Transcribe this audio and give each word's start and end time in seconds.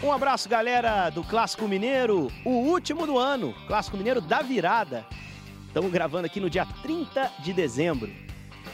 Um 0.00 0.12
abraço, 0.12 0.48
galera 0.48 1.10
do 1.10 1.24
Clássico 1.24 1.66
Mineiro, 1.66 2.30
o 2.44 2.50
último 2.50 3.04
do 3.04 3.18
ano, 3.18 3.52
Clássico 3.66 3.96
Mineiro 3.96 4.20
da 4.20 4.42
virada. 4.42 5.04
Estamos 5.66 5.90
gravando 5.90 6.26
aqui 6.26 6.38
no 6.38 6.48
dia 6.48 6.64
30 6.82 7.32
de 7.40 7.52
dezembro. 7.52 8.08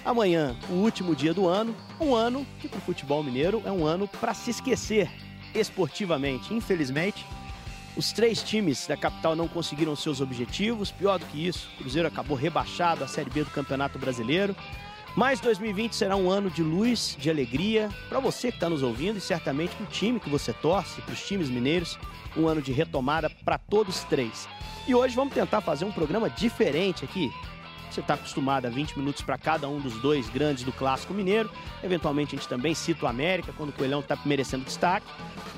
Amanhã, 0.04 0.54
o 0.69 0.74
último 0.74 1.17
dia 1.17 1.33
do 1.33 1.49
ano, 1.49 1.74
um 1.99 2.15
ano 2.15 2.47
que 2.60 2.69
para 2.69 2.76
o 2.76 2.83
futebol 2.83 3.22
mineiro 3.22 3.63
é 3.65 3.72
um 3.72 3.87
ano 3.87 4.06
para 4.06 4.35
se 4.35 4.51
esquecer 4.51 5.10
esportivamente. 5.54 6.53
Infelizmente, 6.53 7.25
os 7.97 8.13
três 8.13 8.43
times 8.43 8.87
da 8.87 8.97
capital 8.97 9.35
não 9.35 9.49
conseguiram 9.49 9.97
seus 9.97 10.21
objetivos. 10.21 10.91
Pior 10.91 11.19
do 11.19 11.25
que 11.25 11.47
isso, 11.47 11.71
o 11.75 11.79
Cruzeiro 11.79 12.06
acabou 12.06 12.37
rebaixado 12.37 13.03
à 13.03 13.09
Série 13.09 13.31
B 13.31 13.45
do 13.45 13.51
Campeonato 13.51 13.99
Brasileiro. 13.99 14.54
Mas 15.17 15.38
2020 15.38 15.94
será 15.94 16.16
um 16.16 16.28
ano 16.28 16.51
de 16.51 16.62
luz, 16.62 17.16
de 17.19 17.30
alegria 17.30 17.88
para 18.09 18.19
você 18.19 18.51
que 18.51 18.56
está 18.56 18.69
nos 18.69 18.83
ouvindo 18.83 19.19
e 19.19 19.20
certamente 19.20 19.74
para 19.77 19.84
o 19.84 19.88
time 19.88 20.19
que 20.19 20.29
você 20.29 20.52
torce, 20.52 21.01
para 21.02 21.15
os 21.15 21.25
times 21.25 21.48
mineiros, 21.48 21.97
um 22.37 22.48
ano 22.48 22.61
de 22.61 22.73
retomada 22.73 23.30
para 23.30 23.56
todos 23.56 24.01
três. 24.05 24.48
E 24.89 24.95
hoje 24.95 25.15
vamos 25.15 25.33
tentar 25.33 25.61
fazer 25.61 25.84
um 25.84 25.92
programa 25.92 26.29
diferente 26.29 27.05
aqui. 27.05 27.33
Você 27.89 28.01
está 28.01 28.15
acostumado 28.15 28.66
a 28.66 28.70
20 28.70 28.98
minutos 28.98 29.23
para 29.23 29.39
cada 29.39 29.69
um 29.69 29.79
dos 29.79 29.95
dois 30.01 30.29
grandes 30.29 30.65
do 30.65 30.73
Clássico 30.73 31.15
Mineiro. 31.15 31.48
Eventualmente 31.81 32.34
a 32.34 32.39
gente 32.39 32.48
também 32.48 32.75
cita 32.75 33.06
o 33.06 33.09
América, 33.09 33.53
quando 33.56 33.69
o 33.69 33.73
Coelhão 33.73 34.01
está 34.01 34.19
merecendo 34.25 34.65
destaque. 34.65 35.06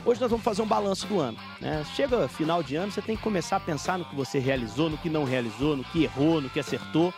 Hoje 0.04 0.20
nós 0.20 0.30
vamos 0.30 0.44
fazer 0.44 0.60
um 0.60 0.66
balanço 0.66 1.06
do 1.06 1.18
ano. 1.18 1.38
Né? 1.62 1.82
Chega 1.94 2.28
final 2.28 2.62
de 2.62 2.76
ano, 2.76 2.92
você 2.92 3.00
tem 3.00 3.16
que 3.16 3.22
começar 3.22 3.56
a 3.56 3.60
pensar 3.60 3.98
no 3.98 4.04
que 4.04 4.14
você 4.14 4.38
realizou, 4.38 4.90
no 4.90 4.98
que 4.98 5.08
não 5.08 5.24
realizou, 5.24 5.78
no 5.78 5.84
que 5.84 6.04
errou, 6.04 6.42
no 6.42 6.50
que 6.50 6.60
acertou. 6.60 7.10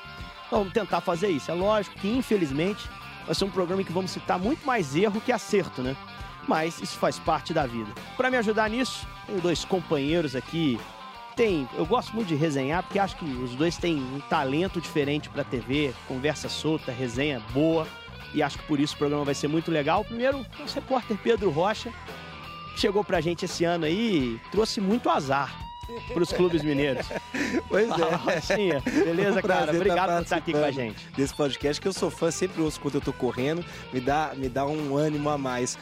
Vamos 0.51 0.73
tentar 0.73 1.01
fazer 1.01 1.29
isso. 1.29 1.51
É 1.51 1.55
lógico 1.55 1.99
que, 1.99 2.09
infelizmente, 2.09 2.89
vai 3.27 3.35
ser 3.35 3.45
um 3.45 3.51
programa 3.51 3.83
em 3.83 3.85
que 3.85 3.93
vamos 3.93 4.11
citar 4.11 4.39
muito 4.39 4.67
mais 4.67 4.97
erro 4.97 5.21
que 5.21 5.31
acerto, 5.31 5.83
né? 5.83 5.97
Mas 6.47 6.81
isso 6.81 6.97
faz 6.97 7.19
parte 7.19 7.53
da 7.53 7.67
vida. 7.67 7.91
Para 8.17 8.31
me 8.31 8.37
ajudar 8.39 8.71
nisso, 8.71 9.07
tenho 9.27 9.41
dois 9.41 9.65
companheiros 9.65 10.35
aqui. 10.35 10.81
Tem, 11.37 11.69
eu 11.77 11.85
gosto 11.85 12.15
muito 12.15 12.29
de 12.29 12.35
resenhar 12.35 12.83
porque 12.83 12.99
acho 12.99 13.17
que 13.17 13.25
os 13.25 13.55
dois 13.55 13.77
têm 13.77 13.97
um 13.97 14.21
talento 14.29 14.81
diferente 14.81 15.29
para 15.29 15.45
TV, 15.45 15.95
conversa 16.09 16.49
solta, 16.49 16.91
resenha 16.91 17.41
boa 17.53 17.87
e 18.35 18.43
acho 18.43 18.59
que 18.59 18.65
por 18.65 18.81
isso 18.81 18.95
o 18.95 18.99
programa 18.99 19.25
vai 19.25 19.35
ser 19.35 19.47
muito 19.47 19.71
legal. 19.71 20.05
Primeiro, 20.05 20.39
o 20.39 20.75
repórter 20.75 21.17
Pedro 21.19 21.51
Rocha 21.51 21.93
chegou 22.77 23.05
pra 23.05 23.21
gente 23.21 23.45
esse 23.45 23.65
ano 23.65 23.85
aí, 23.85 24.41
trouxe 24.51 24.81
muito 24.81 25.09
azar 25.09 25.68
para 26.13 26.23
os 26.23 26.33
clubes 26.33 26.63
mineiros. 26.63 27.07
Pois 27.69 27.89
é. 27.89 28.41
Sim, 28.41 28.71
beleza, 28.85 29.39
um 29.39 29.43
cara? 29.43 29.73
Obrigado 29.73 30.17
por 30.17 30.23
estar 30.23 30.37
aqui 30.37 30.53
com 30.53 30.65
a 30.65 30.71
gente. 30.71 31.07
Desse 31.17 31.35
podcast 31.35 31.81
que 31.81 31.89
eu 31.89 31.93
sou 31.93 32.11
fã, 32.11 32.31
sempre 32.31 32.61
ouço 32.63 32.81
quando 32.81 32.97
eu 32.97 33.01
tô 33.01 33.13
correndo, 33.13 33.65
me 33.93 34.01
dá, 34.01 34.33
me 34.37 34.49
dá 34.49 34.67
um 34.67 34.97
ânimo 34.97 35.31
a 35.31 35.39
mais. 35.39 35.79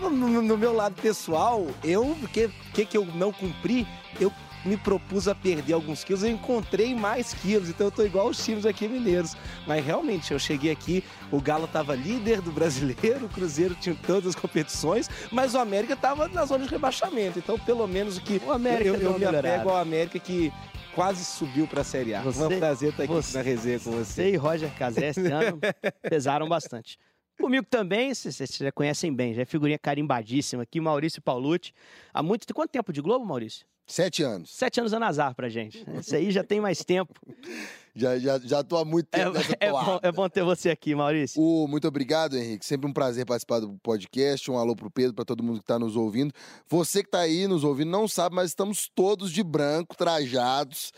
No, 0.00 0.08
no, 0.08 0.42
no 0.42 0.56
meu 0.56 0.72
lado 0.72 1.00
pessoal, 1.00 1.66
eu, 1.84 2.02
o 2.02 2.28
que, 2.28 2.48
que, 2.72 2.86
que 2.86 2.96
eu 2.96 3.04
não 3.04 3.32
cumpri, 3.32 3.86
eu 4.18 4.32
me 4.64 4.76
propus 4.76 5.26
a 5.28 5.34
perder 5.34 5.72
alguns 5.72 6.04
quilos, 6.04 6.22
eu 6.22 6.30
encontrei 6.30 6.94
mais 6.94 7.32
quilos, 7.34 7.68
então 7.68 7.86
eu 7.86 7.90
tô 7.90 8.04
igual 8.04 8.28
os 8.28 8.44
times 8.44 8.66
aqui 8.66 8.86
mineiros. 8.88 9.36
Mas 9.66 9.84
realmente, 9.84 10.32
eu 10.32 10.38
cheguei 10.38 10.70
aqui, 10.70 11.02
o 11.30 11.40
Galo 11.40 11.66
tava 11.66 11.94
líder 11.94 12.40
do 12.40 12.52
brasileiro, 12.52 13.24
o 13.26 13.28
Cruzeiro 13.28 13.74
tinha 13.80 13.96
todas 14.06 14.28
as 14.28 14.34
competições, 14.34 15.08
mas 15.30 15.54
o 15.54 15.58
América 15.58 15.96
tava 15.96 16.28
na 16.28 16.44
zona 16.44 16.64
de 16.64 16.70
rebaixamento. 16.70 17.38
Então, 17.38 17.58
pelo 17.58 17.86
menos 17.86 18.16
o 18.18 18.20
que 18.20 18.40
o 18.46 18.52
América 18.52 18.84
eu, 18.88 18.94
eu, 18.96 19.12
eu 19.12 19.18
me 19.18 19.24
apego 19.24 19.70
ao 19.70 19.76
América 19.78 20.18
que 20.18 20.52
quase 20.94 21.24
subiu 21.24 21.66
para 21.66 21.82
a 21.82 21.84
Série 21.84 22.14
A. 22.14 22.20
Você- 22.20 22.42
é 22.42 22.46
um 22.48 22.58
prazer 22.58 22.90
estar 22.90 23.04
aqui 23.04 23.12
você- 23.12 23.36
na 23.38 23.42
resenha 23.44 23.78
com 23.78 23.90
você. 23.92 24.04
Você 24.12 24.30
e 24.30 24.36
Roger 24.36 24.70
Casé 24.76 25.08
esse 25.08 25.26
ano 25.30 25.58
pesaram 26.02 26.48
bastante. 26.48 26.98
Comigo 27.40 27.66
também, 27.68 28.12
vocês 28.14 28.36
já 28.56 28.70
conhecem 28.72 29.12
bem, 29.14 29.34
já 29.34 29.42
é 29.42 29.44
figurinha 29.44 29.78
carimbadíssima 29.78 30.62
aqui, 30.62 30.80
Maurício 30.80 31.22
Paulucci. 31.22 31.72
Há 32.12 32.22
muito 32.22 32.46
tempo. 32.46 32.54
Quanto 32.56 32.70
tempo 32.70 32.92
de 32.92 33.00
Globo, 33.00 33.24
Maurício? 33.24 33.66
Sete 33.86 34.22
anos. 34.22 34.54
Sete 34.54 34.78
anos 34.78 34.92
dando 34.92 35.04
azar 35.06 35.34
pra 35.34 35.48
gente. 35.48 35.84
Esse 35.98 36.14
aí 36.14 36.30
já 36.30 36.44
tem 36.44 36.60
mais 36.60 36.84
tempo. 36.84 37.14
Já, 37.92 38.16
já, 38.20 38.38
já 38.38 38.62
tô 38.62 38.76
há 38.76 38.84
muito 38.84 39.08
É, 39.10 39.18
tempo 39.24 39.32
nessa 39.32 39.52
é 39.58 39.68
bom, 39.68 39.98
é 40.00 40.12
bom 40.12 40.28
ter 40.28 40.44
você 40.44 40.70
aqui, 40.70 40.94
Maurício. 40.94 41.42
O, 41.42 41.66
muito 41.66 41.88
obrigado, 41.88 42.38
Henrique. 42.38 42.64
Sempre 42.64 42.88
um 42.88 42.92
prazer 42.92 43.26
participar 43.26 43.58
do 43.58 43.76
podcast. 43.82 44.48
Um 44.48 44.56
alô 44.56 44.76
pro 44.76 44.88
Pedro, 44.88 45.12
para 45.12 45.24
todo 45.24 45.42
mundo 45.42 45.58
que 45.58 45.66
tá 45.66 45.76
nos 45.76 45.96
ouvindo. 45.96 46.32
Você 46.68 47.02
que 47.02 47.10
tá 47.10 47.18
aí 47.18 47.48
nos 47.48 47.64
ouvindo 47.64 47.90
não 47.90 48.06
sabe, 48.06 48.36
mas 48.36 48.50
estamos 48.50 48.88
todos 48.94 49.32
de 49.32 49.42
branco, 49.42 49.96
trajados. 49.96 50.92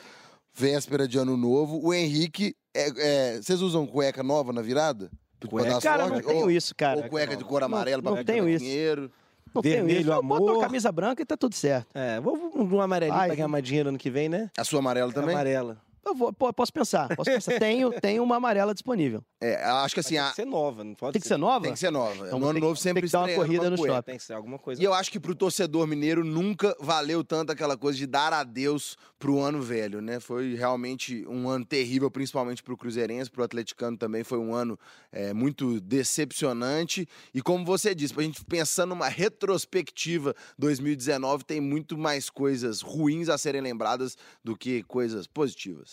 Véspera 0.55 1.09
de 1.09 1.17
ano 1.17 1.35
novo. 1.35 1.81
O 1.83 1.95
Henrique. 1.95 2.55
é- 2.77 2.93
é, 2.99 3.37
vocês 3.43 3.63
usam 3.63 3.87
cueca 3.87 4.23
nova 4.23 4.53
na 4.53 4.61
virada? 4.61 5.11
Cueca? 5.49 5.81
Cara, 5.81 6.07
não 6.07 6.21
tenho 6.21 6.45
ou, 6.45 6.51
isso, 6.51 6.75
cara. 6.75 6.99
Ou 6.99 7.05
cueca 7.09 7.37
de 7.37 7.45
cor 7.45 7.63
amarela 7.63 8.03
Não- 8.03 8.13
pra 8.13 8.21
não 8.21 8.25
tenho 8.25 8.49
isso. 8.49 8.65
dinheiro. 8.65 9.11
Não 9.55 9.61
tenho 9.61 9.77
Vermelho, 9.77 10.01
isso. 10.01 10.11
Eu 10.13 10.23
boto 10.23 10.43
uma 10.45 10.53
amor. 10.53 10.63
camisa 10.63 10.91
branca 10.91 11.23
e 11.23 11.27
tá 11.27 11.37
tudo 11.37 11.55
certo. 11.55 11.87
É, 11.95 12.19
vou 12.21 12.37
vou 12.65 12.79
um 12.79 12.81
amarelinho 12.81 13.19
Ai, 13.19 13.27
pra 13.29 13.37
ganhar 13.37 13.49
mais 13.49 13.63
dinheiro 13.63 13.91
ano 13.91 13.99
que 13.99 14.09
vem, 14.11 14.29
né? 14.29 14.51
A 14.57 14.65
sua 14.65 14.79
amarela 14.79 15.13
também? 15.13 15.35
Amarela. 15.35 15.77
Eu 16.05 16.15
vou, 16.15 16.33
posso 16.33 16.73
pensar, 16.73 17.09
posso 17.15 17.31
pensar. 17.31 17.53
Tenho, 17.61 17.93
tenho 18.01 18.23
uma 18.23 18.37
amarela 18.37 18.75
disponível. 18.75 19.25
É, 19.41 19.63
acho 19.65 19.95
que 19.95 20.01
assim, 20.01 20.17
Mas 20.17 20.23
a- 20.23 20.25
tem 20.27 20.31
que 20.35 20.37
ser 20.43 20.45
nova, 20.47 20.85
não 20.85 20.95
pode 20.95 21.13
Tem 21.13 21.23
que 21.23 21.29
ser 21.29 21.37
nova? 21.37 21.65
tem 21.65 21.73
que 21.73 21.79
ser 21.79 21.91
nova. 21.91 22.27
Então 22.27 22.39
no 22.39 22.49
ano 22.49 22.59
novo 22.61 22.77
sempre 22.77 23.03
tem 23.03 23.09
que 23.09 23.13
dar 23.13 23.21
uma 23.21 23.35
corrida 23.35 23.71
no 23.71 23.77
cueca. 23.77 23.95
shopping. 23.95 24.07
Tem 24.07 24.17
que 24.19 24.25
ser 24.25 24.33
alguma 24.35 24.59
coisa. 24.59 24.81
E 24.81 24.85
eu 24.85 24.93
acho 24.93 25.11
que 25.11 25.21
pro 25.21 25.35
torcedor 25.35 25.87
mineiro 25.87 26.25
nunca 26.25 26.77
valeu 26.81 27.23
tanto 27.25 27.51
aquela 27.53 27.77
coisa 27.77 27.97
de 27.99 28.07
dar 28.07 28.33
adeus 28.33 28.97
pro 29.19 29.39
ano 29.41 29.63
velho, 29.63 30.01
né? 30.03 30.19
Foi 30.21 30.55
realmente 30.55 31.25
um 31.29 31.49
ano 31.49 31.65
terrível, 31.65 32.11
principalmente 32.11 32.63
pro 32.63 32.77
Cruzeirense, 32.77 33.31
pro 33.31 33.45
atleticano 33.45 33.97
também 33.97 34.25
foi 34.25 34.39
um 34.39 34.55
ano 34.55 34.79
é, 35.13 35.33
muito 35.33 35.81
decepcionante. 35.81 37.09
E 37.35 37.41
como 37.43 37.65
você 37.65 37.95
disse, 37.95 38.13
pra 38.15 38.23
gente 38.23 38.45
pensando 38.45 38.91
numa 38.91 39.09
retrospectiva 39.09 40.35
2019, 40.59 41.45
tem 41.45 41.61
muito 41.61 41.97
mais 41.97 42.29
coisas 42.31 42.81
ruins 42.81 43.29
a 43.29 43.39
serem 43.39 43.61
lembradas 43.61 44.17
do 44.43 44.57
que 44.57 44.83
coisas 44.85 45.27
positivas. 45.27 45.92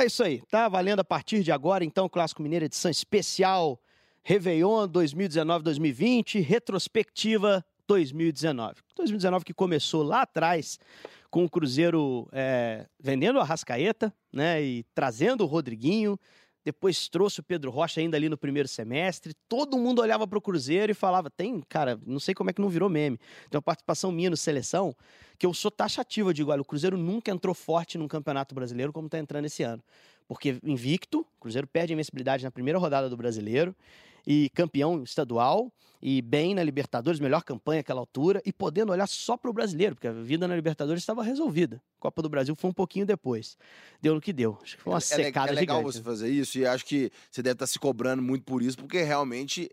É 0.00 0.06
isso 0.06 0.22
aí, 0.22 0.40
tá 0.50 0.66
valendo 0.66 1.00
a 1.00 1.04
partir 1.04 1.42
de 1.42 1.52
agora, 1.52 1.84
então, 1.84 2.08
Clássico 2.08 2.42
Mineiro 2.42 2.64
edição 2.64 2.90
especial 2.90 3.78
Réveillon 4.22 4.88
2019-2020, 4.88 6.42
retrospectiva 6.42 7.62
2019. 7.86 8.76
2019 8.96 9.44
que 9.44 9.52
começou 9.52 10.02
lá 10.02 10.22
atrás 10.22 10.78
com 11.30 11.44
o 11.44 11.50
Cruzeiro 11.50 12.26
é, 12.32 12.86
vendendo 12.98 13.38
a 13.40 13.44
Rascaeta, 13.44 14.10
né, 14.32 14.62
e 14.62 14.84
trazendo 14.94 15.44
o 15.44 15.46
Rodriguinho, 15.46 16.18
depois 16.64 17.08
trouxe 17.08 17.40
o 17.40 17.42
Pedro 17.42 17.70
Rocha 17.70 18.00
ainda 18.00 18.16
ali 18.16 18.28
no 18.28 18.36
primeiro 18.36 18.68
semestre, 18.68 19.34
todo 19.48 19.78
mundo 19.78 20.00
olhava 20.00 20.26
para 20.26 20.38
o 20.38 20.40
Cruzeiro 20.40 20.92
e 20.92 20.94
falava, 20.94 21.30
tem, 21.30 21.60
cara, 21.68 21.98
não 22.06 22.20
sei 22.20 22.34
como 22.34 22.50
é 22.50 22.52
que 22.52 22.60
não 22.60 22.68
virou 22.68 22.88
meme, 22.88 23.18
tem 23.48 23.56
uma 23.56 23.62
participação 23.62 24.12
minha 24.12 24.30
no 24.30 24.36
Seleção, 24.36 24.94
que 25.38 25.46
eu 25.46 25.54
sou 25.54 25.70
taxativo, 25.70 26.30
eu 26.30 26.32
digo, 26.34 26.50
olha, 26.50 26.60
o 26.60 26.64
Cruzeiro 26.64 26.98
nunca 26.98 27.30
entrou 27.30 27.54
forte 27.54 27.96
num 27.96 28.06
Campeonato 28.06 28.54
Brasileiro 28.54 28.92
como 28.92 29.06
está 29.06 29.18
entrando 29.18 29.46
esse 29.46 29.62
ano. 29.62 29.82
Porque 30.28 30.58
invicto, 30.62 31.20
o 31.20 31.40
Cruzeiro 31.40 31.66
perde 31.66 31.92
a 31.92 31.94
invencibilidade 31.94 32.44
na 32.44 32.50
primeira 32.50 32.78
rodada 32.78 33.08
do 33.08 33.16
Brasileiro, 33.16 33.74
e 34.26 34.50
campeão 34.50 35.02
estadual, 35.02 35.72
e 36.02 36.22
bem 36.22 36.54
na 36.54 36.62
Libertadores, 36.62 37.20
melhor 37.20 37.42
campanha 37.44 37.80
àquela 37.80 38.00
altura, 38.00 38.40
e 38.44 38.52
podendo 38.52 38.90
olhar 38.90 39.06
só 39.06 39.36
para 39.36 39.50
o 39.50 39.52
brasileiro, 39.52 39.94
porque 39.94 40.08
a 40.08 40.12
vida 40.12 40.48
na 40.48 40.56
Libertadores 40.56 41.02
estava 41.02 41.22
resolvida. 41.22 41.80
Copa 41.98 42.22
do 42.22 42.28
Brasil 42.28 42.56
foi 42.56 42.70
um 42.70 42.72
pouquinho 42.72 43.04
depois. 43.04 43.58
Deu 44.00 44.14
no 44.14 44.20
que 44.20 44.32
deu. 44.32 44.58
Acho 44.62 44.76
que 44.76 44.82
foi 44.82 44.92
uma 44.94 44.98
é, 44.98 45.16
le- 45.16 45.24
secada 45.24 45.52
é 45.52 45.54
legal 45.54 45.78
gigante. 45.78 45.96
você 45.96 46.02
fazer 46.02 46.30
isso 46.30 46.58
e 46.58 46.64
acho 46.64 46.86
que 46.86 47.10
você 47.30 47.42
deve 47.42 47.54
estar 47.54 47.66
se 47.66 47.78
cobrando 47.78 48.22
muito 48.22 48.44
por 48.44 48.62
isso, 48.62 48.78
porque 48.78 49.02
realmente, 49.02 49.70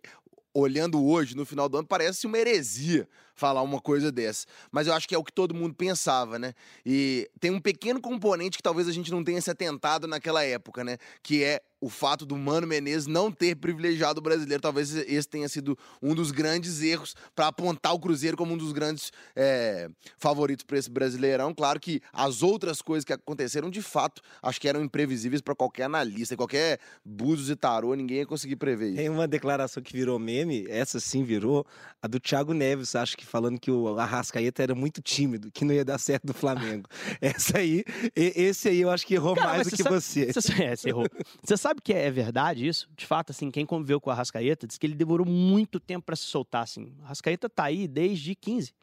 olhando 0.54 1.02
hoje, 1.06 1.36
no 1.36 1.46
final 1.46 1.70
do 1.70 1.78
ano, 1.78 1.88
parece 1.88 2.28
uma 2.28 2.38
heresia 2.38 3.08
falar 3.34 3.62
uma 3.62 3.80
coisa 3.80 4.12
dessa. 4.12 4.48
Mas 4.72 4.88
eu 4.88 4.94
acho 4.94 5.08
que 5.08 5.14
é 5.14 5.18
o 5.18 5.24
que 5.24 5.32
todo 5.32 5.54
mundo 5.54 5.76
pensava, 5.76 6.40
né? 6.40 6.54
E 6.86 7.30
tem 7.40 7.52
um 7.52 7.62
pequeno 7.62 8.02
componente 8.02 8.58
que 8.58 8.64
talvez 8.64 8.88
a 8.88 8.92
gente 8.92 9.12
não 9.12 9.24
tenha 9.24 9.40
se 9.40 9.50
atentado 9.52 10.08
naquela 10.08 10.44
época, 10.44 10.84
né? 10.84 10.98
Que 11.22 11.44
é 11.44 11.62
o 11.80 11.90
fato 11.90 12.26
do 12.26 12.36
Mano 12.36 12.66
Menezes 12.68 13.06
não 13.08 13.32
ter 13.32 13.56
privilegiado 13.56 14.20
o 14.20 14.24
brasileiro. 14.24 14.62
Talvez 14.62 14.96
esse 14.96 15.28
tenha 15.28 15.48
sido 15.48 15.78
um 16.02 16.16
dos 16.16 16.32
grandes 16.32 16.82
erros 16.82 17.16
para 17.36 17.48
apontar 17.48 17.94
o 17.94 18.00
Cruzeiro 18.00 18.36
como 18.36 18.54
um 18.54 18.58
dos 18.58 18.72
grandes 18.72 19.12
é, 19.36 19.90
favoritos 20.18 20.64
para 20.64 20.78
esse 20.78 20.90
brasileirão. 20.90 21.54
Claro 21.54 21.80
que 21.80 22.02
as 22.12 22.42
outras 22.42 22.82
coisas 22.82 23.06
que 23.06 23.14
aconteceram, 23.14 23.70
de 23.70 23.82
fato, 23.82 24.22
acho 24.42 24.60
que 24.60 24.68
eram 24.68 24.84
imprevisíveis 24.84 25.42
para 25.42 25.56
qualquer 25.56 25.84
analista, 25.84 26.36
qualquer 26.36 26.80
búzios 27.06 27.50
e 27.50 27.56
tarô, 27.56 27.94
ninguém 27.94 28.18
ia 28.18 28.26
conseguir 28.26 28.56
prever 28.56 28.88
isso. 28.88 28.96
Tem 28.98 29.10
uma 29.10 29.28
declaração 29.28 29.84
que 29.84 29.94
virou 29.94 30.18
meme, 30.18 30.66
essa 30.70 31.00
sim 31.00 31.24
virou, 31.24 31.66
a 32.02 32.08
do 32.08 32.20
Thiago 32.20 32.54
Neves, 32.54 32.96
acho 32.96 33.16
que 33.16 33.26
falando 33.26 33.60
que 33.60 33.70
o 33.70 33.98
Arrascaeta 34.00 34.64
era 34.64 34.74
muito 34.74 35.02
tímido, 35.02 35.52
que 35.52 35.64
não 35.64 35.74
ia 35.74 35.86
dar 35.86 35.98
certo 36.00 36.26
no 36.26 36.34
Flamengo. 36.34 36.88
essa 37.22 37.60
aí, 37.60 37.84
e- 38.16 38.34
esse 38.36 38.70
aí 38.70 38.82
eu 38.82 38.90
acho 38.90 39.06
que 39.06 39.14
errou 39.14 39.36
Cara, 39.36 39.50
mais 39.50 39.68
do 39.68 39.76
que 39.76 39.84
sabe- 39.84 39.96
você. 39.96 40.34
Você, 40.34 40.64
é, 40.64 40.76
você 40.76 40.90
errou. 40.90 41.06
Você 41.44 41.56
sabe 41.58 41.67
que 41.76 41.94
é 41.94 42.10
verdade 42.10 42.68
isso? 42.68 42.90
De 42.96 43.06
fato, 43.06 43.32
assim, 43.32 43.52
quem 43.52 43.66
conviveu 43.66 44.00
com 44.00 44.10
o 44.10 44.14
Arrascaeta 44.14 44.68
diz 44.68 44.78
que 44.78 44.86
ele 44.86 44.96
demorou 44.96 45.26
muito 45.26 45.80
tempo 45.80 46.06
para 46.06 46.16
se 46.16 46.24
soltar, 46.24 46.64
assim. 46.64 46.94
O 47.00 47.06
Arrascaeta 47.06 47.50
tá 47.50 47.66
aí 47.66 47.88
desde 47.88 48.36
15. 48.36 48.74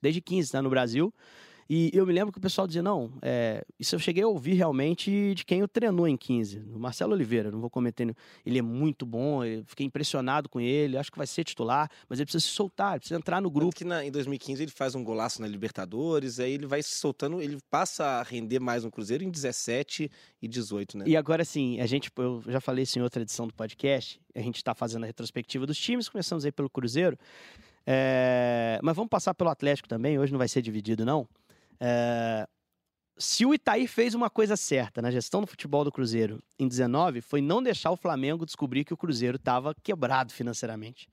Desde 0.00 0.20
15, 0.20 0.52
tá 0.52 0.62
no 0.62 0.70
Brasil. 0.70 1.12
E 1.70 1.90
eu 1.92 2.06
me 2.06 2.14
lembro 2.14 2.32
que 2.32 2.38
o 2.38 2.40
pessoal 2.40 2.66
dizia, 2.66 2.82
não, 2.82 3.12
é, 3.20 3.62
isso 3.78 3.94
eu 3.94 3.98
cheguei 3.98 4.22
a 4.22 4.26
ouvir 4.26 4.54
realmente 4.54 5.34
de 5.34 5.44
quem 5.44 5.62
o 5.62 5.68
treinou 5.68 6.08
em 6.08 6.16
15, 6.16 6.60
o 6.74 6.78
Marcelo 6.78 7.12
Oliveira, 7.12 7.50
não 7.50 7.60
vou 7.60 7.68
cometer, 7.68 8.16
ele 8.46 8.58
é 8.58 8.62
muito 8.62 9.04
bom, 9.04 9.44
eu 9.44 9.62
fiquei 9.66 9.84
impressionado 9.84 10.48
com 10.48 10.58
ele, 10.58 10.96
acho 10.96 11.12
que 11.12 11.18
vai 11.18 11.26
ser 11.26 11.44
titular, 11.44 11.90
mas 12.08 12.18
ele 12.18 12.24
precisa 12.24 12.42
se 12.42 12.50
soltar, 12.50 12.92
ele 12.92 13.00
precisa 13.00 13.18
entrar 13.18 13.42
no 13.42 13.50
grupo. 13.50 13.76
Que 13.76 13.84
na, 13.84 14.02
em 14.02 14.10
2015 14.10 14.62
ele 14.62 14.70
faz 14.70 14.94
um 14.94 15.04
golaço 15.04 15.42
na 15.42 15.46
Libertadores, 15.46 16.40
aí 16.40 16.52
ele 16.52 16.66
vai 16.66 16.82
se 16.82 16.94
soltando, 16.94 17.42
ele 17.42 17.58
passa 17.70 18.02
a 18.02 18.22
render 18.22 18.60
mais 18.60 18.82
no 18.82 18.90
Cruzeiro 18.90 19.22
em 19.22 19.30
17 19.30 20.10
e 20.40 20.48
18, 20.48 20.96
né? 20.96 21.04
E 21.06 21.18
agora 21.18 21.44
sim, 21.44 21.78
a 21.80 21.86
gente, 21.86 22.10
eu 22.16 22.42
já 22.46 22.62
falei 22.62 22.84
isso 22.84 22.98
em 22.98 23.02
outra 23.02 23.20
edição 23.20 23.46
do 23.46 23.52
podcast, 23.52 24.18
a 24.34 24.40
gente 24.40 24.56
está 24.56 24.74
fazendo 24.74 25.04
a 25.04 25.06
retrospectiva 25.06 25.66
dos 25.66 25.76
times, 25.76 26.08
começamos 26.08 26.46
aí 26.46 26.52
pelo 26.52 26.70
Cruzeiro, 26.70 27.18
é, 27.86 28.78
mas 28.82 28.96
vamos 28.96 29.10
passar 29.10 29.34
pelo 29.34 29.50
Atlético 29.50 29.86
também, 29.86 30.18
hoje 30.18 30.32
não 30.32 30.38
vai 30.38 30.48
ser 30.48 30.62
dividido 30.62 31.04
não. 31.04 31.28
É, 31.80 32.46
se 33.18 33.44
o 33.44 33.52
Itaí 33.52 33.86
fez 33.86 34.14
uma 34.14 34.30
coisa 34.30 34.56
certa 34.56 35.02
na 35.02 35.10
gestão 35.10 35.40
do 35.40 35.46
futebol 35.46 35.84
do 35.84 35.92
Cruzeiro 35.92 36.40
em 36.58 36.68
19, 36.68 37.20
foi 37.20 37.40
não 37.40 37.62
deixar 37.62 37.90
o 37.90 37.96
Flamengo 37.96 38.46
descobrir 38.46 38.84
que 38.84 38.94
o 38.94 38.96
Cruzeiro 38.96 39.36
estava 39.36 39.74
quebrado 39.82 40.32
financeiramente. 40.32 41.08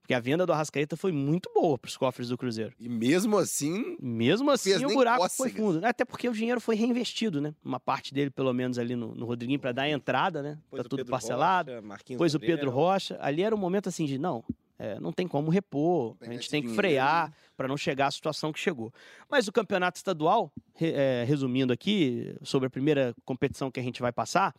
Porque 0.00 0.14
a 0.14 0.20
venda 0.20 0.46
do 0.46 0.52
Arrascaeta 0.54 0.96
foi 0.96 1.12
muito 1.12 1.50
boa 1.52 1.76
para 1.76 1.88
os 1.88 1.96
cofres 1.96 2.30
do 2.30 2.38
Cruzeiro. 2.38 2.72
E 2.78 2.88
mesmo 2.88 3.36
assim. 3.36 3.94
Mesmo 4.00 4.50
assim, 4.50 4.82
o 4.86 4.94
buraco 4.94 5.18
cócegas. 5.18 5.36
foi 5.36 5.50
fundo. 5.50 5.84
Até 5.84 6.02
porque 6.02 6.26
o 6.26 6.32
dinheiro 6.32 6.62
foi 6.62 6.76
reinvestido, 6.76 7.42
né? 7.42 7.54
Uma 7.62 7.78
parte 7.78 8.14
dele, 8.14 8.30
pelo 8.30 8.54
menos, 8.54 8.78
ali 8.78 8.96
no, 8.96 9.14
no 9.14 9.26
Rodriguinho, 9.26 9.58
para 9.58 9.72
dar 9.72 9.82
a 9.82 9.90
entrada, 9.90 10.42
né? 10.42 10.58
Depois 10.62 10.82
tá 10.82 10.88
tudo 10.88 11.00
Pedro 11.00 11.10
parcelado. 11.10 11.72
Rocha, 11.72 11.82
Marquinhos 11.82 12.16
Depois 12.16 12.34
o 12.34 12.38
Gabriel. 12.38 12.56
Pedro 12.56 12.70
Rocha. 12.70 13.18
Ali 13.20 13.42
era 13.42 13.54
um 13.54 13.58
momento 13.58 13.90
assim 13.90 14.06
de, 14.06 14.16
não, 14.16 14.42
é, 14.78 14.98
não 15.00 15.12
tem 15.12 15.26
como 15.26 15.50
repor, 15.50 16.16
a 16.20 16.26
gente 16.32 16.48
tem 16.48 16.62
que 16.62 16.68
frear 16.76 17.32
para 17.56 17.66
não 17.66 17.76
chegar 17.76 18.06
à 18.06 18.10
situação 18.10 18.52
que 18.52 18.58
chegou. 18.60 18.92
Mas 19.28 19.48
o 19.48 19.52
campeonato 19.52 19.96
estadual, 19.96 20.52
re- 20.74 20.92
é, 20.94 21.24
resumindo 21.26 21.72
aqui, 21.72 22.34
sobre 22.42 22.66
a 22.66 22.70
primeira 22.70 23.14
competição 23.24 23.70
que 23.70 23.80
a 23.80 23.82
gente 23.82 24.00
vai 24.00 24.12
passar, 24.12 24.54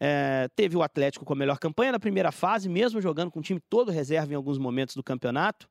é, 0.00 0.48
teve 0.56 0.76
o 0.76 0.82
Atlético 0.82 1.24
com 1.24 1.32
a 1.32 1.36
melhor 1.36 1.58
campanha 1.58 1.92
na 1.92 2.00
primeira 2.00 2.32
fase, 2.32 2.68
mesmo 2.68 3.00
jogando 3.00 3.30
com 3.30 3.38
o 3.38 3.42
time 3.42 3.60
todo 3.60 3.92
reserva 3.92 4.32
em 4.32 4.36
alguns 4.36 4.58
momentos 4.58 4.96
do 4.96 5.02
campeonato. 5.02 5.68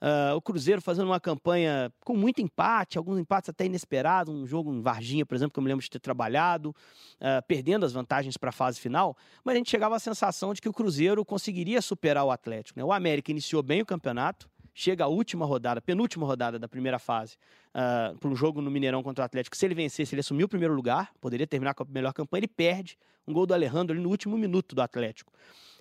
Ah, 0.00 0.34
o 0.34 0.40
Cruzeiro 0.40 0.80
fazendo 0.80 1.06
uma 1.06 1.20
campanha 1.20 1.92
com 2.04 2.16
muito 2.16 2.40
empate, 2.40 2.98
alguns 2.98 3.18
empates 3.18 3.50
até 3.50 3.66
inesperados, 3.66 4.34
um 4.34 4.46
jogo 4.46 4.72
em 4.72 4.80
Varginha, 4.80 5.24
por 5.24 5.34
exemplo, 5.34 5.52
que 5.52 5.58
eu 5.58 5.62
me 5.62 5.68
lembro 5.68 5.82
de 5.84 5.90
ter 5.90 6.00
trabalhado, 6.00 6.74
ah, 7.20 7.42
perdendo 7.46 7.86
as 7.86 7.92
vantagens 7.92 8.36
para 8.36 8.48
a 8.48 8.52
fase 8.52 8.80
final, 8.80 9.16
mas 9.44 9.54
a 9.54 9.58
gente 9.58 9.70
chegava 9.70 9.94
à 9.94 9.98
sensação 9.98 10.52
de 10.52 10.60
que 10.60 10.68
o 10.68 10.72
Cruzeiro 10.72 11.24
conseguiria 11.24 11.80
superar 11.80 12.24
o 12.24 12.30
Atlético. 12.30 12.78
né? 12.78 12.84
O 12.84 12.92
América 12.92 13.30
iniciou 13.30 13.62
bem 13.62 13.82
o 13.82 13.86
campeonato, 13.86 14.49
chega 14.74 15.04
à 15.04 15.06
última 15.06 15.44
rodada, 15.44 15.80
penúltima 15.80 16.26
rodada 16.26 16.58
da 16.58 16.68
primeira 16.68 16.98
fase, 16.98 17.36
para 17.72 18.28
um 18.28 18.36
jogo 18.36 18.60
no 18.60 18.70
Mineirão 18.70 19.02
contra 19.02 19.22
o 19.22 19.24
Atlético. 19.24 19.56
Se 19.56 19.66
ele 19.66 19.74
vencesse, 19.74 20.14
ele 20.14 20.20
assumiu 20.20 20.46
o 20.46 20.48
primeiro 20.48 20.74
lugar, 20.74 21.12
poderia 21.20 21.46
terminar 21.46 21.74
com 21.74 21.82
a 21.82 21.86
melhor 21.88 22.12
campanha, 22.12 22.40
ele 22.40 22.48
perde 22.48 22.98
um 23.26 23.32
gol 23.32 23.46
do 23.46 23.54
Alejandro 23.54 23.94
ali 23.94 24.02
no 24.02 24.08
último 24.08 24.36
minuto 24.36 24.74
do 24.74 24.82
Atlético. 24.82 25.32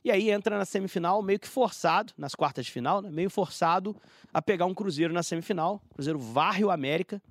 E 0.04 0.12
aí 0.12 0.30
entra 0.30 0.58
na 0.58 0.66
semifinal 0.66 1.22
meio 1.22 1.40
que 1.40 1.48
forçado, 1.48 2.14
nas 2.18 2.34
quartas 2.34 2.66
de 2.66 2.72
final, 2.72 3.02
né? 3.02 3.10
meio 3.12 3.30
forçado 3.30 3.96
a 4.34 4.42
pegar 4.42 4.66
um 4.66 4.74
Cruzeiro 4.74 5.14
na 5.14 5.24
semifinal. 5.24 5.82
Cruzeiro 5.94 6.18
varre 6.18 6.64
o 6.64 6.72
América 6.72 7.22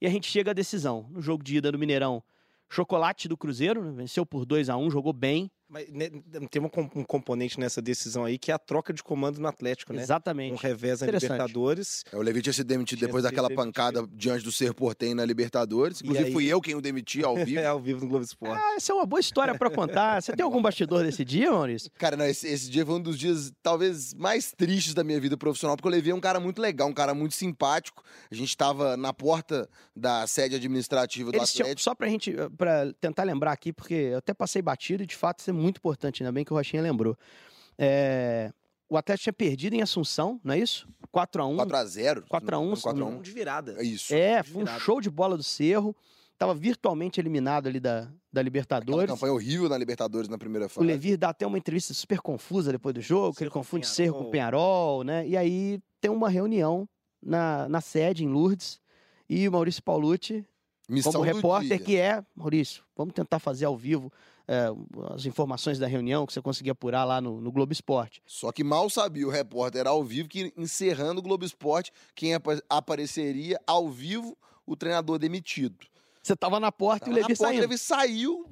e 0.00 0.06
a 0.06 0.10
gente 0.10 0.30
chega 0.30 0.50
à 0.50 0.54
decisão. 0.54 1.06
No 1.10 1.22
jogo 1.22 1.42
de 1.42 1.56
ida 1.56 1.72
no 1.72 1.78
Mineirão, 1.78 2.22
chocolate 2.68 3.28
do 3.28 3.36
Cruzeiro, 3.36 3.82
né? 3.82 3.92
venceu 3.92 4.26
por 4.26 4.44
2 4.44 4.68
a 4.68 4.76
1 4.76 4.90
jogou 4.90 5.12
bem. 5.12 5.50
Mas 5.68 5.86
né, 5.90 6.08
tem 6.50 6.62
um, 6.62 6.68
com- 6.68 6.88
um 6.94 7.04
componente 7.04 7.60
nessa 7.60 7.82
decisão 7.82 8.24
aí 8.24 8.38
que 8.38 8.50
é 8.50 8.54
a 8.54 8.58
troca 8.58 8.92
de 8.92 9.02
comando 9.02 9.38
no 9.38 9.46
Atlético, 9.48 9.92
né? 9.92 9.98
Um 10.00 10.02
Exatamente. 10.02 10.62
revés 10.62 11.00
na. 11.02 11.06
Libertadores. 11.06 12.04
É, 12.10 12.16
o 12.16 12.22
Levi 12.22 12.40
tinha 12.42 12.52
sido 12.52 12.66
demitido 12.66 12.98
Tinha 12.98 13.08
depois 13.08 13.22
sido 13.22 13.30
daquela 13.30 13.48
demitido. 13.48 13.66
pancada 13.66 14.06
diante 14.12 14.44
do 14.44 14.50
Ser 14.52 14.72
Portem 14.72 15.14
na 15.14 15.24
Libertadores. 15.24 16.00
Inclusive, 16.00 16.26
aí- 16.28 16.32
fui 16.32 16.46
eu 16.46 16.60
quem 16.60 16.74
o 16.74 16.80
demiti 16.80 17.22
ao 17.22 17.36
vivo. 17.36 17.48
É 17.60 17.66
ao 17.66 17.80
vivo 17.80 18.00
no 18.02 18.08
Globo 18.08 18.24
Esporte. 18.24 18.58
Ah, 18.62 18.76
essa 18.76 18.92
é 18.92 18.94
uma 18.94 19.04
boa 19.04 19.20
história 19.20 19.56
para 19.58 19.68
contar. 19.70 20.22
Você 20.22 20.32
tem 20.34 20.44
algum 20.44 20.62
bastidor 20.62 21.02
desse 21.04 21.24
dia, 21.24 21.50
Maurício? 21.50 21.90
Cara, 21.98 22.16
não, 22.16 22.24
esse, 22.24 22.46
esse 22.46 22.70
dia 22.70 22.86
foi 22.86 22.94
um 22.94 23.00
dos 23.02 23.18
dias 23.18 23.52
talvez 23.62 24.14
mais 24.14 24.52
tristes 24.52 24.94
da 24.94 25.02
minha 25.04 25.20
vida 25.20 25.36
profissional, 25.36 25.76
porque 25.76 25.88
o 25.88 25.90
Levi 25.90 26.10
é 26.10 26.14
um 26.14 26.20
cara 26.20 26.38
muito 26.40 26.62
legal, 26.62 26.88
um 26.88 26.92
cara 26.94 27.12
muito 27.14 27.34
simpático. 27.34 28.02
A 28.30 28.34
gente 28.34 28.56
tava 28.56 28.96
na 28.96 29.12
porta 29.12 29.68
da 29.94 30.26
sede 30.26 30.54
administrativa 30.54 31.30
do 31.32 31.36
Eles 31.36 31.52
tinham, 31.52 31.66
Atlético. 31.66 31.82
só 31.82 31.94
pra 31.94 32.08
gente, 32.08 32.32
para 32.56 32.92
tentar 33.00 33.24
lembrar 33.24 33.52
aqui, 33.52 33.72
porque 33.72 33.94
eu 33.94 34.18
até 34.18 34.32
passei 34.32 34.62
batido 34.62 35.02
e 35.02 35.06
de 35.06 35.16
fato 35.16 35.42
é 35.48 35.52
muito 35.58 35.78
importante, 35.78 36.22
ainda 36.22 36.32
bem 36.32 36.44
que 36.44 36.52
o 36.52 36.56
Rochinha 36.56 36.82
lembrou. 36.82 37.16
É, 37.76 38.52
o 38.88 38.96
Atlético 38.96 39.24
tinha 39.24 39.32
perdido 39.32 39.74
em 39.74 39.82
Assunção, 39.82 40.40
não 40.42 40.54
é 40.54 40.58
isso? 40.58 40.88
4x1. 41.14 41.56
4x0. 41.56 42.24
4 42.28 42.56
a 42.56 42.58
1, 42.58 42.72
4x1. 42.72 43.06
Um 43.06 43.20
de 43.20 43.30
virada. 43.30 43.74
É 43.78 43.82
isso. 43.82 44.14
É, 44.14 44.42
foi 44.42 44.62
um 44.62 44.66
show 44.78 45.00
de 45.00 45.10
bola 45.10 45.36
do 45.36 45.42
Cerro. 45.42 45.94
Tava 46.38 46.54
virtualmente 46.54 47.20
eliminado 47.20 47.66
ali 47.66 47.80
da, 47.80 48.02
da 48.02 48.06
Aquela 48.06 48.42
Libertadores. 48.44 49.10
campanha 49.10 49.32
horrível 49.32 49.68
na 49.68 49.76
Libertadores 49.76 50.28
na 50.28 50.38
primeira 50.38 50.66
O 50.66 50.68
fase. 50.68 50.86
Levi 50.86 51.16
dá 51.16 51.30
até 51.30 51.44
uma 51.46 51.58
entrevista 51.58 51.92
super 51.92 52.20
confusa 52.20 52.70
depois 52.70 52.94
do 52.94 53.00
jogo, 53.00 53.36
que 53.36 53.42
ele 53.42 53.50
confunde 53.50 53.86
Cerro 53.86 54.14
com 54.14 54.30
Penharol. 54.30 55.00
Penharol, 55.00 55.04
né? 55.04 55.26
E 55.26 55.36
aí 55.36 55.80
tem 56.00 56.10
uma 56.10 56.30
reunião 56.30 56.88
na, 57.20 57.68
na 57.68 57.80
sede, 57.80 58.24
em 58.24 58.28
Lourdes, 58.28 58.80
e 59.28 59.48
o 59.48 59.52
Maurício 59.52 59.82
Paulucci 59.82 60.46
Missão 60.88 61.12
como 61.12 61.24
repórter 61.24 61.76
dia. 61.76 61.86
que 61.86 61.96
é, 61.96 62.24
Maurício, 62.34 62.84
vamos 62.96 63.12
tentar 63.12 63.40
fazer 63.40 63.64
ao 63.64 63.76
vivo 63.76 64.12
é, 64.48 64.66
as 65.14 65.26
informações 65.26 65.78
da 65.78 65.86
reunião 65.86 66.26
que 66.26 66.32
você 66.32 66.40
conseguia 66.40 66.72
apurar 66.72 67.04
lá 67.04 67.20
no, 67.20 67.40
no 67.40 67.52
Globo 67.52 67.72
Esporte. 67.72 68.22
Só 68.26 68.50
que 68.50 68.64
mal 68.64 68.88
sabia 68.88 69.26
o 69.26 69.30
repórter 69.30 69.86
ao 69.86 70.02
vivo 70.02 70.28
que, 70.28 70.52
encerrando 70.56 71.20
o 71.20 71.22
Globo 71.22 71.44
Esporte, 71.44 71.92
quem 72.14 72.34
apa- 72.34 72.60
apareceria 72.68 73.60
ao 73.66 73.88
vivo, 73.90 74.36
o 74.66 74.74
treinador 74.74 75.18
demitido. 75.18 75.86
Você 76.22 76.34
tava 76.34 76.58
na 76.58 76.72
porta 76.72 77.06
Tava 77.06 77.10
e 77.10 77.12
o 77.12 77.14
Levi 77.16 77.32
na 77.32 77.36
porta, 77.36 77.44
saindo. 77.44 77.58
o 77.58 77.60
Levi 77.62 77.78
saiu, 77.78 78.46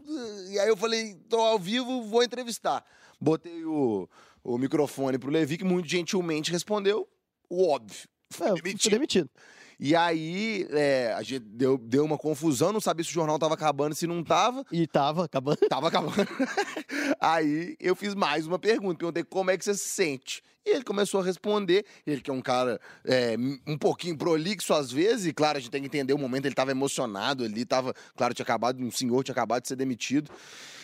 e 0.50 0.58
aí 0.58 0.68
eu 0.68 0.76
falei, 0.76 1.14
tô 1.28 1.38
ao 1.40 1.58
vivo, 1.58 2.02
vou 2.04 2.22
entrevistar. 2.22 2.84
Botei 3.20 3.64
o, 3.64 4.08
o 4.44 4.56
microfone 4.58 5.18
pro 5.18 5.30
Levi, 5.30 5.58
que 5.58 5.64
muito 5.64 5.88
gentilmente 5.88 6.52
respondeu 6.52 7.08
o 7.50 7.68
óbvio. 7.68 8.08
É, 8.40 8.48
fui 8.48 8.62
demitido. 8.62 8.92
demitido. 8.92 9.30
E 9.78 9.94
aí, 9.94 10.66
é, 10.70 11.12
a 11.12 11.22
gente 11.22 11.40
deu, 11.40 11.76
deu 11.76 12.04
uma 12.04 12.16
confusão, 12.16 12.72
não 12.72 12.80
sabia 12.80 13.04
se 13.04 13.10
o 13.10 13.14
jornal 13.14 13.38
tava 13.38 13.54
acabando, 13.54 13.94
se 13.94 14.06
não 14.06 14.24
tava. 14.24 14.64
E 14.72 14.86
tava 14.86 15.24
acabando. 15.24 15.58
Tava 15.68 15.88
acabando. 15.88 16.14
aí 17.20 17.76
eu 17.78 17.94
fiz 17.94 18.14
mais 18.14 18.46
uma 18.46 18.58
pergunta, 18.58 18.98
perguntei 18.98 19.24
como 19.24 19.50
é 19.50 19.58
que 19.58 19.64
você 19.64 19.74
se 19.74 19.88
sente. 19.88 20.42
E 20.64 20.70
ele 20.70 20.84
começou 20.84 21.20
a 21.20 21.24
responder. 21.24 21.84
Ele 22.06 22.20
que 22.20 22.30
é 22.30 22.32
um 22.34 22.40
cara 22.40 22.80
é, 23.04 23.36
um 23.66 23.76
pouquinho 23.76 24.16
prolixo 24.16 24.72
às 24.72 24.90
vezes, 24.90 25.26
e 25.26 25.32
claro, 25.32 25.58
a 25.58 25.60
gente 25.60 25.70
tem 25.70 25.80
que 25.80 25.86
entender 25.86 26.12
o 26.12 26.18
momento, 26.18 26.46
ele 26.46 26.54
tava 26.54 26.70
emocionado 26.70 27.44
ali, 27.44 27.64
tava, 27.64 27.94
claro, 28.16 28.34
tinha 28.34 28.44
acabado, 28.44 28.82
um 28.82 28.90
senhor 28.90 29.22
tinha 29.22 29.32
acabado 29.32 29.62
de 29.62 29.68
ser 29.68 29.76
demitido. 29.76 30.30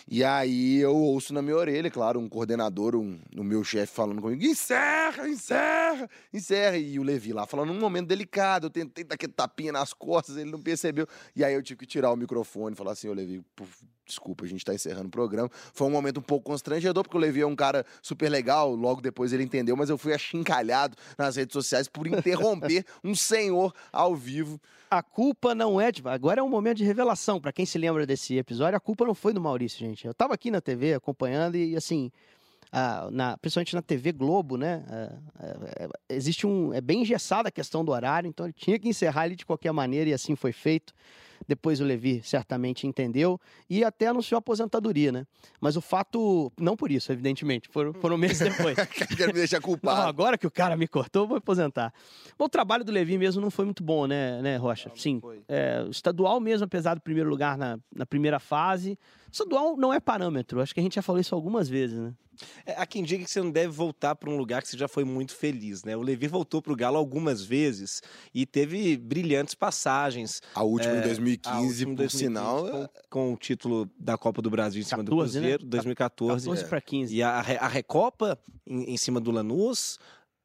E 0.09 0.25
aí 0.25 0.79
eu 0.79 0.95
ouço 0.95 1.33
na 1.33 1.41
minha 1.41 1.57
orelha, 1.57 1.91
claro, 1.91 2.19
um 2.19 2.29
coordenador, 2.29 2.95
um, 2.97 3.19
o 3.37 3.45
meu 3.45 3.63
chefe 3.63 3.95
falando 3.95 4.21
comigo, 4.21 4.43
encerra, 4.45 5.29
encerra, 5.29 6.09
encerra. 6.33 6.77
E 6.77 6.99
o 6.99 7.03
Levi 7.03 7.33
lá 7.33 7.47
falando 7.47 7.73
num 7.73 7.81
momento 7.81 8.09
delicado, 8.09 8.67
eu 8.67 8.71
tentei 8.71 9.05
dar 9.05 9.15
aquele 9.15 9.33
tapinha 9.33 9.73
nas 9.73 9.93
costas, 9.93 10.37
ele 10.37 10.51
não 10.51 10.61
percebeu. 10.61 11.07
E 11.35 11.45
aí 11.45 11.55
eu 11.55 11.63
tive 11.63 11.79
que 11.79 11.87
tirar 11.87 12.13
o 12.13 12.17
microfone 12.17 12.75
e 12.75 12.77
falar 12.77 12.93
assim, 12.93 13.09
ô 13.09 13.13
Levi, 13.13 13.43
desculpa, 14.13 14.45
a 14.45 14.49
gente 14.49 14.65
tá 14.65 14.75
encerrando 14.75 15.09
o 15.09 15.11
programa. 15.11 15.51
Foi 15.53 15.87
um 15.87 15.91
momento 15.91 16.19
um 16.19 16.23
pouco 16.23 16.45
constrangedor, 16.51 17.03
porque 17.03 17.17
o 17.17 17.21
Levi 17.21 17.41
é 17.41 17.47
um 17.47 17.57
cara 17.57 17.85
super 18.01 18.29
legal, 18.29 18.75
logo 18.75 19.01
depois 19.01 19.33
ele 19.33 19.43
entendeu, 19.43 19.77
mas 19.77 19.91
eu 19.91 19.99
fui 19.99 20.13
achincalhado 20.15 20.97
nas 21.19 21.37
redes 21.37 21.53
sociais 21.53 21.89
por 21.89 22.07
interromper 22.07 22.85
um 23.03 23.15
senhor 23.15 23.75
ao 23.93 24.15
vivo. 24.15 24.61
A 24.91 25.03
culpa 25.03 25.55
não 25.55 25.81
é 25.81 25.91
de. 25.91 26.03
Agora 26.07 26.41
é 26.41 26.43
um 26.43 26.49
momento 26.51 26.77
de 26.77 26.85
revelação. 26.85 27.41
Pra 27.41 27.51
quem 27.53 27.65
se 27.65 27.79
lembra 27.79 28.05
desse 28.07 28.37
episódio, 28.37 28.77
a 28.77 28.81
culpa 28.81 29.07
não 29.07 29.15
foi 29.15 29.33
do 29.33 29.41
Maurício, 29.41 29.79
gente. 29.79 30.07
Eu 30.07 30.13
tava 30.13 30.35
aqui 30.35 30.51
na 30.51 30.61
TV 30.61 30.93
acompanhando 30.93 31.57
e, 31.57 31.75
assim, 31.75 32.13
a- 32.71 33.09
na- 33.11 33.39
principalmente 33.39 33.75
na 33.75 33.81
TV 33.81 34.13
Globo, 34.13 34.59
né? 34.59 34.85
é, 35.41 35.89
existe 36.15 36.47
um. 36.47 36.75
É 36.75 36.81
bem 36.81 37.01
engessada 37.03 37.49
a 37.49 37.53
questão 37.53 37.83
do 37.83 37.91
horário, 37.91 38.29
então 38.29 38.45
ele 38.45 38.53
tinha 38.53 38.79
que 38.79 38.87
encerrar 38.89 39.27
ele 39.27 39.37
de 39.37 39.47
qualquer 39.47 39.73
maneira 39.73 40.11
e 40.11 40.13
assim 40.13 40.37
foi 40.37 40.53
feito. 40.53 40.93
Depois 41.47 41.81
o 41.81 41.85
Levi 41.85 42.23
certamente 42.23 42.87
entendeu 42.87 43.41
e 43.69 43.85
até 43.85 44.07
anunciou 44.07 44.39
aposentadoria, 44.39 45.13
né? 45.13 45.27
Mas 45.61 45.77
o 45.77 45.81
fato. 45.81 46.53
Não 46.59 46.77
por 46.77 46.91
isso, 46.91 47.13
evidentemente. 47.13 47.69
Foram, 47.69 47.93
foram 47.95 48.17
meses 48.17 48.39
depois. 48.51 48.77
Quero 49.17 49.29
me 49.29 49.39
deixar 49.39 49.59
Não, 49.59 49.63
culpado. 49.63 50.09
agora 50.09 50.39
que 50.39 50.47
o 50.47 50.51
cara 50.51 50.77
me 50.77 50.87
cortou, 50.87 51.27
vou 51.27 51.37
aposentar. 51.37 51.93
Bom, 52.39 52.47
o 52.47 52.49
trabalho 52.49 52.85
do 52.85 52.93
Levi 52.93 53.19
mesmo 53.19 53.41
não 53.41 53.51
foi 53.51 53.65
muito 53.65 53.83
bom, 53.83 54.07
né, 54.07 54.41
né 54.43 54.57
Rocha? 54.57 54.91
Sim. 54.95 55.21
É, 55.49 55.83
o 55.87 55.91
estadual 55.91 56.41
mesmo, 56.41 56.65
apesar 56.65 56.95
do 56.95 57.01
primeiro 57.01 57.29
lugar 57.29 57.57
na, 57.57 57.79
na 57.95 58.07
primeira 58.07 58.39
fase, 58.39 58.99
estadual 59.33 59.77
não 59.77 59.93
é 59.93 59.99
parâmetro. 59.99 60.61
Acho 60.61 60.75
que 60.75 60.81
a 60.81 60.83
gente 60.83 60.95
já 60.95 61.03
falou 61.03 61.21
isso 61.21 61.35
algumas 61.35 61.69
vezes, 61.69 61.99
né? 61.99 62.15
É, 62.65 62.73
há 62.73 62.87
quem 62.87 63.03
diga 63.03 63.25
que 63.25 63.31
você 63.31 63.41
não 63.41 63.51
deve 63.51 63.69
voltar 63.69 64.15
para 64.15 64.31
um 64.31 64.37
lugar 64.37 64.63
que 64.63 64.69
você 64.69 64.77
já 64.77 64.89
foi 64.89 65.05
muito 65.05 65.35
feliz, 65.35 65.85
né? 65.85 65.97
O 65.97 66.01
Levi 66.03 66.27
voltou 66.27 66.63
para 66.63 66.73
o 66.73 66.77
Galo 66.77 66.97
algumas 66.97 67.45
vezes 67.45 68.03
e 68.35 68.47
teve 68.47 68.97
brilhantes 68.97 69.55
passagens. 69.55 70.41
A 70.55 70.63
última 70.63 70.95
em 70.95 70.99
É, 70.99 71.03
2015, 71.03 71.57
a 71.57 71.61
última 71.61 71.93
em 71.93 71.95
por 71.95 72.03
2015, 72.03 72.25
sinal, 72.25 72.69
com, 72.69 72.89
com 73.11 73.33
o 73.35 73.37
título 73.37 73.89
da 73.99 74.17
Copa 74.17 74.41
do 74.41 74.51
Brasil 74.51 74.81
em 74.81 74.85
cima 74.85 75.03
do 75.03 75.11
14, 75.11 75.41
né? 75.41 75.41
Cruzeiro, 75.41 75.67
2014. 75.67 76.45
14 76.47 76.65
é. 76.65 76.69
para 76.69 76.81
15. 76.81 77.15
E 77.15 77.23
a, 77.23 77.31
a 77.39 77.69
Recopa 77.69 78.39
em, 78.67 78.95
em 78.95 78.97
cima 78.97 79.21
do 79.21 79.31
Lanús. 79.31 79.99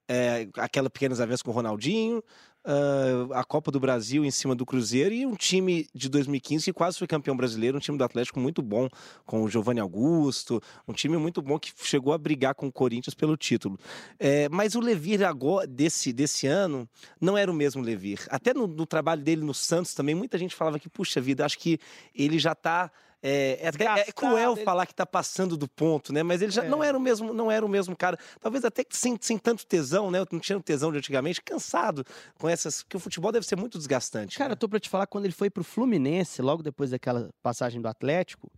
é, 0.10 0.48
aquela 0.58 0.90
pequena 0.90 1.14
desavença 1.14 1.44
com 1.44 1.52
o 1.52 1.54
Ronaldinho, 1.54 2.24
uh, 2.68 3.34
a 3.34 3.44
Copa 3.44 3.72
do 3.72 3.80
Brasil 3.80 4.26
em 4.26 4.32
cima 4.32 4.54
do 4.54 4.66
Cruzeiro 4.66 5.14
e 5.14 5.26
um 5.26 5.36
time 5.36 5.88
de 5.96 6.10
2015 6.10 6.66
que 6.66 6.74
quase 6.74 6.98
foi 6.98 7.08
campeão 7.08 7.36
brasileiro, 7.36 7.78
um 7.78 7.80
time 7.80 7.98
do 7.98 8.04
Atlético 8.04 8.40
muito 8.40 8.62
bom, 8.62 8.90
com 9.26 9.44
o 9.44 9.50
Giovanni 9.50 9.80
Augusto, 9.80 10.62
um 10.88 10.94
time 10.94 11.18
muito 11.18 11.42
bom 11.42 11.58
que 11.58 11.72
chegou 11.78 12.14
a 12.14 12.18
brigar 12.18 12.54
com 12.54 12.68
o 12.68 12.72
Corinthians 12.72 13.14
pelo 13.14 13.38
título. 13.38 13.80
É, 14.20 14.50
mas 14.50 14.76
o 14.76 14.82
Levir 14.82 15.24
agora, 15.24 15.66
desse, 15.66 16.12
desse 16.12 16.46
ano 16.46 16.88
não 17.20 17.38
era 17.38 17.50
o 17.50 17.54
mesmo 17.54 17.82
Levir. 17.82 18.28
Até 18.30 18.54
no, 18.54 18.68
no 18.68 18.86
trabalho 18.86 19.22
dele 19.22 19.42
no 19.42 19.54
Santos 19.54 19.94
também, 19.94 20.14
muita 20.14 20.38
gente 20.38 20.54
falava 20.54 20.78
que, 20.78 20.90
puxa 20.90 21.22
vida, 21.22 21.46
acho 21.46 21.58
que 21.58 21.80
ele 22.14 22.38
já 22.38 22.52
está 22.52 22.92
é, 23.22 23.60
é, 23.62 24.00
é, 24.00 24.12
cruel 24.12 24.54
ele... 24.54 24.64
falar 24.64 24.86
que 24.86 24.94
está 24.94 25.06
passando 25.06 25.58
do 25.58 25.68
ponto, 25.68 26.14
né? 26.14 26.22
Mas 26.22 26.42
ele 26.42 26.52
já 26.52 26.64
é. 26.64 26.70
não 26.70 26.84
era 26.84 26.98
o 26.98 27.02
mesmo, 27.02 27.34
não 27.34 27.52
era 27.52 27.66
o 27.66 27.70
mesmo 27.70 27.96
cara. 27.96 28.18
Talvez 28.40 28.64
até 28.64 28.84
sem, 28.90 29.18
sem 29.20 29.38
tanto 29.38 29.66
tesão, 29.66 30.12
né? 30.12 30.20
Eu 30.20 30.28
não 30.32 30.40
tinha 30.40 30.60
tesão 30.60 30.92
de 30.92 31.00
antigamente, 31.00 31.42
cansado 31.42 32.06
com 32.40 32.48
essas. 32.48 32.84
que 32.84 32.96
o 32.96 33.00
futebol 33.00 33.32
deve 33.32 33.46
ser 33.46 33.56
muito 33.56 33.78
desgastante. 33.78 34.38
Cara, 34.38 34.50
né? 34.50 34.54
eu 34.54 34.58
tô 34.58 34.70
para 34.70 34.80
te 34.80 34.90
falar 34.90 35.08
quando 35.08 35.26
ele 35.26 35.34
foi 35.34 35.50
pro 35.50 35.64
Fluminense, 35.64 36.42
logo 36.42 36.62
depois 36.62 36.92
daquela 36.92 37.30
passagem 37.42 37.82
do 37.82 37.88
Atlético, 37.88 38.52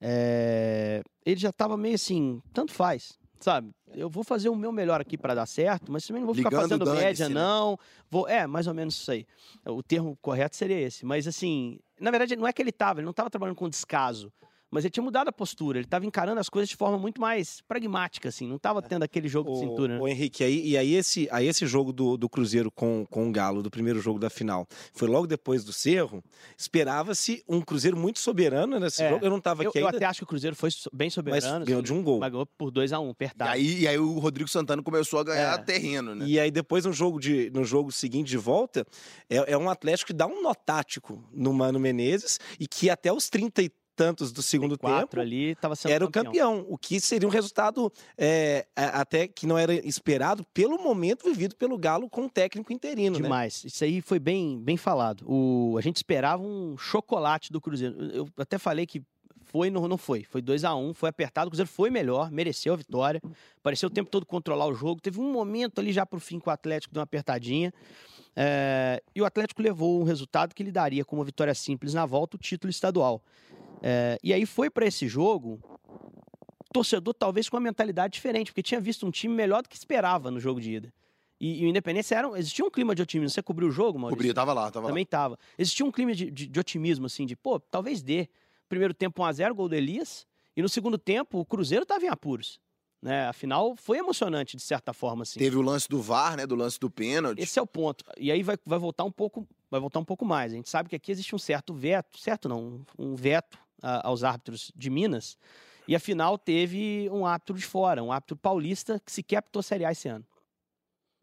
é, 0.00 1.02
ele 1.24 1.38
já 1.38 1.52
tava 1.52 1.76
meio 1.76 1.94
assim, 1.94 2.40
tanto 2.52 2.72
faz 2.72 3.18
sabe? 3.40 3.74
Eu 3.94 4.08
vou 4.08 4.22
fazer 4.22 4.50
o 4.50 4.54
meu 4.54 4.70
melhor 4.70 5.00
aqui 5.00 5.16
para 5.16 5.34
dar 5.34 5.46
certo, 5.46 5.90
mas 5.90 6.06
também 6.06 6.20
não 6.20 6.26
vou 6.26 6.34
ficar 6.34 6.50
Ligando 6.50 6.84
fazendo 6.84 6.94
média, 6.94 7.28
né? 7.28 7.34
não. 7.34 7.78
Vou, 8.10 8.28
é, 8.28 8.46
mais 8.46 8.66
ou 8.66 8.74
menos 8.74 8.94
isso 8.94 9.10
aí. 9.10 9.26
O 9.66 9.82
termo 9.82 10.16
correto 10.20 10.56
seria 10.56 10.78
esse. 10.78 11.04
Mas 11.04 11.26
assim, 11.26 11.80
na 12.00 12.10
verdade, 12.10 12.34
não 12.34 12.46
é 12.46 12.52
que 12.52 12.62
ele 12.62 12.70
estava, 12.70 13.00
ele 13.00 13.04
não 13.04 13.10
estava 13.10 13.30
trabalhando 13.30 13.56
com 13.56 13.68
descaso. 13.68 14.32
Mas 14.70 14.84
ele 14.84 14.90
tinha 14.90 15.02
mudado 15.02 15.28
a 15.28 15.32
postura, 15.32 15.78
ele 15.78 15.86
estava 15.86 16.06
encarando 16.06 16.38
as 16.40 16.48
coisas 16.48 16.68
de 16.68 16.76
forma 16.76 16.96
muito 16.98 17.20
mais 17.20 17.60
pragmática, 17.62 18.28
assim, 18.28 18.46
não 18.46 18.56
estava 18.56 18.80
tendo 18.80 19.02
aquele 19.02 19.28
jogo 19.28 19.50
o, 19.50 19.54
de 19.54 19.60
cintura. 19.60 19.94
Né? 19.94 20.00
O 20.00 20.06
Henrique, 20.06 20.44
aí, 20.44 20.68
e 20.68 20.76
aí 20.76 20.94
esse, 20.94 21.28
aí 21.32 21.46
esse 21.48 21.66
jogo 21.66 21.92
do, 21.92 22.16
do 22.16 22.28
Cruzeiro 22.28 22.70
com, 22.70 23.04
com 23.10 23.28
o 23.28 23.32
Galo, 23.32 23.62
do 23.62 23.70
primeiro 23.70 24.00
jogo 24.00 24.18
da 24.18 24.30
final, 24.30 24.66
foi 24.92 25.08
logo 25.08 25.26
depois 25.26 25.64
do 25.64 25.72
Cerro, 25.72 26.22
esperava-se 26.56 27.42
um 27.48 27.60
Cruzeiro 27.60 27.96
muito 27.96 28.20
soberano 28.20 28.78
nesse 28.78 29.02
é, 29.02 29.10
jogo, 29.10 29.24
eu 29.24 29.30
não 29.30 29.38
estava 29.38 29.62
aqui 29.62 29.78
eu, 29.78 29.86
ainda. 29.86 29.96
Eu 29.96 29.96
até 29.96 30.06
acho 30.06 30.20
que 30.20 30.24
o 30.24 30.28
Cruzeiro 30.28 30.54
foi 30.54 30.70
bem 30.92 31.10
soberano. 31.10 31.58
Mas 31.58 31.68
ganhou 31.68 31.82
de 31.82 31.92
um 31.92 32.02
gol. 32.02 32.20
Mas 32.20 32.30
ganhou 32.30 32.46
por 32.46 32.70
2x1, 32.70 33.00
um, 33.00 33.10
apertado. 33.10 33.50
E 33.50 33.52
aí, 33.52 33.80
e 33.80 33.88
aí 33.88 33.98
o 33.98 34.18
Rodrigo 34.18 34.48
Santana 34.48 34.82
começou 34.82 35.18
a 35.18 35.24
ganhar 35.24 35.58
é. 35.58 35.62
terreno, 35.62 36.14
né? 36.14 36.26
E 36.26 36.38
aí 36.38 36.50
depois 36.50 36.84
no 36.84 36.92
jogo, 36.92 37.18
de, 37.18 37.50
no 37.52 37.64
jogo 37.64 37.90
seguinte 37.90 38.28
de 38.28 38.36
volta, 38.36 38.86
é, 39.28 39.52
é 39.52 39.58
um 39.58 39.68
Atlético 39.68 40.08
que 40.08 40.12
dá 40.12 40.26
um 40.26 40.42
nó 40.42 40.54
tático 40.54 41.24
no 41.32 41.52
Mano 41.52 41.80
Menezes 41.80 42.38
e 42.58 42.66
que 42.66 42.88
até 42.88 43.12
os 43.12 43.28
33 43.28 43.79
tantos 44.00 44.32
do 44.32 44.40
segundo 44.40 44.78
tempo 44.78 45.20
ali 45.20 45.50
estava 45.50 45.76
sendo 45.76 45.92
era 45.92 46.06
campeão. 46.06 46.22
o 46.22 46.24
campeão, 46.24 46.66
o 46.70 46.78
que 46.78 46.98
seria 46.98 47.28
um 47.28 47.30
resultado 47.30 47.92
é, 48.16 48.66
até 48.74 49.28
que 49.28 49.46
não 49.46 49.58
era 49.58 49.74
esperado 49.86 50.42
pelo 50.54 50.82
momento 50.82 51.26
vivido 51.26 51.54
pelo 51.54 51.76
Galo 51.76 52.08
com 52.08 52.24
o 52.24 52.30
técnico 52.30 52.72
interino. 52.72 53.18
Né? 53.18 53.24
Demais, 53.24 53.62
né? 53.62 53.68
isso 53.68 53.84
aí 53.84 54.00
foi 54.00 54.18
bem, 54.18 54.58
bem 54.58 54.78
falado. 54.78 55.22
O, 55.28 55.76
a 55.76 55.82
gente 55.82 55.96
esperava 55.96 56.42
um 56.42 56.78
chocolate 56.78 57.52
do 57.52 57.60
Cruzeiro. 57.60 57.94
Eu 58.10 58.26
até 58.38 58.56
falei 58.56 58.86
que 58.86 59.02
foi, 59.44 59.68
não, 59.68 59.86
não 59.86 59.98
foi. 59.98 60.24
Foi 60.24 60.40
2 60.40 60.64
a 60.64 60.74
1 60.74 60.88
um, 60.88 60.94
foi 60.94 61.10
apertado. 61.10 61.48
O 61.48 61.50
Cruzeiro 61.50 61.68
foi 61.68 61.90
melhor, 61.90 62.30
mereceu 62.30 62.72
a 62.72 62.76
vitória. 62.76 63.20
Pareceu 63.62 63.88
o 63.88 63.92
tempo 63.92 64.08
todo 64.08 64.24
controlar 64.24 64.66
o 64.66 64.72
jogo. 64.72 64.98
Teve 64.98 65.20
um 65.20 65.30
momento 65.30 65.78
ali 65.78 65.92
já 65.92 66.06
pro 66.06 66.18
fim 66.18 66.38
com 66.38 66.48
o 66.48 66.52
Atlético, 66.52 66.94
deu 66.94 67.00
uma 67.00 67.04
apertadinha. 67.04 67.70
É, 68.34 69.02
e 69.14 69.20
o 69.20 69.26
Atlético 69.26 69.60
levou 69.60 70.00
um 70.00 70.04
resultado 70.04 70.54
que 70.54 70.62
lhe 70.62 70.72
daria, 70.72 71.04
com 71.04 71.16
uma 71.16 71.24
vitória 71.24 71.54
simples 71.54 71.92
na 71.92 72.06
volta, 72.06 72.36
o 72.36 72.38
título 72.38 72.70
estadual. 72.70 73.22
É, 73.82 74.18
e 74.22 74.32
aí 74.32 74.44
foi 74.46 74.68
para 74.68 74.86
esse 74.86 75.08
jogo, 75.08 75.60
torcedor 76.72 77.14
talvez 77.14 77.48
com 77.48 77.56
uma 77.56 77.62
mentalidade 77.62 78.14
diferente, 78.14 78.52
porque 78.52 78.62
tinha 78.62 78.80
visto 78.80 79.06
um 79.06 79.10
time 79.10 79.34
melhor 79.34 79.62
do 79.62 79.68
que 79.68 79.76
esperava 79.76 80.30
no 80.30 80.38
jogo 80.38 80.60
de 80.60 80.72
ida. 80.72 80.92
E, 81.40 81.62
e 81.62 81.64
o 81.64 81.68
Independência 81.68 82.14
era, 82.14 82.28
existia 82.38 82.64
um 82.64 82.70
clima 82.70 82.94
de 82.94 83.00
otimismo. 83.00 83.30
Você 83.30 83.42
cobriu 83.42 83.68
o 83.68 83.72
jogo, 83.72 83.98
Maurício? 83.98 84.18
Cobri, 84.18 84.34
tava 84.34 84.52
lá, 84.52 84.70
tava 84.70 84.88
Também 84.88 85.04
lá. 85.04 85.08
tava. 85.08 85.38
Existia 85.56 85.86
um 85.86 85.90
clima 85.90 86.14
de, 86.14 86.30
de, 86.30 86.46
de 86.46 86.60
otimismo, 86.60 87.06
assim, 87.06 87.24
de, 87.24 87.34
pô, 87.34 87.58
talvez 87.58 88.02
dê. 88.02 88.28
Primeiro 88.68 88.92
tempo 88.92 89.22
1x0, 89.22 89.54
gol 89.54 89.68
do 89.68 89.74
Elias. 89.74 90.26
E 90.54 90.62
no 90.62 90.68
segundo 90.68 90.98
tempo, 90.98 91.38
o 91.40 91.44
Cruzeiro 91.44 91.86
tava 91.86 92.04
em 92.04 92.08
apuros. 92.08 92.60
Né? 93.02 93.26
Afinal, 93.26 93.74
foi 93.74 93.96
emocionante, 93.96 94.56
de 94.56 94.62
certa 94.62 94.92
forma, 94.92 95.22
assim. 95.22 95.38
Teve 95.38 95.56
o 95.56 95.62
lance 95.62 95.88
do 95.88 96.02
VAR, 96.02 96.36
né? 96.36 96.46
Do 96.46 96.54
lance 96.54 96.78
do 96.78 96.90
pênalti. 96.90 97.40
Esse 97.40 97.58
é 97.58 97.62
o 97.62 97.66
ponto. 97.66 98.04
E 98.18 98.30
aí 98.30 98.42
vai, 98.42 98.58
vai 98.64 98.78
voltar 98.78 99.04
um 99.04 99.10
pouco, 99.10 99.48
vai 99.70 99.80
voltar 99.80 99.98
um 99.98 100.04
pouco 100.04 100.24
mais. 100.26 100.52
A 100.52 100.56
gente 100.56 100.68
sabe 100.68 100.90
que 100.90 100.96
aqui 100.96 101.10
existe 101.10 101.34
um 101.34 101.38
certo 101.38 101.72
veto, 101.72 102.18
certo 102.18 102.48
não, 102.48 102.84
um 102.98 103.14
veto 103.14 103.58
aos 103.82 104.24
árbitros 104.24 104.72
de 104.74 104.90
Minas. 104.90 105.36
E 105.86 105.94
afinal 105.94 106.38
teve 106.38 107.08
um 107.10 107.26
árbitro 107.26 107.56
de 107.56 107.64
fora, 107.64 108.02
um 108.02 108.12
árbitro 108.12 108.36
paulista 108.36 109.00
que 109.04 109.10
sequer 109.10 109.38
apitou 109.38 109.62
Série 109.62 109.84
A 109.84 109.92
esse 109.92 110.08
ano. 110.08 110.24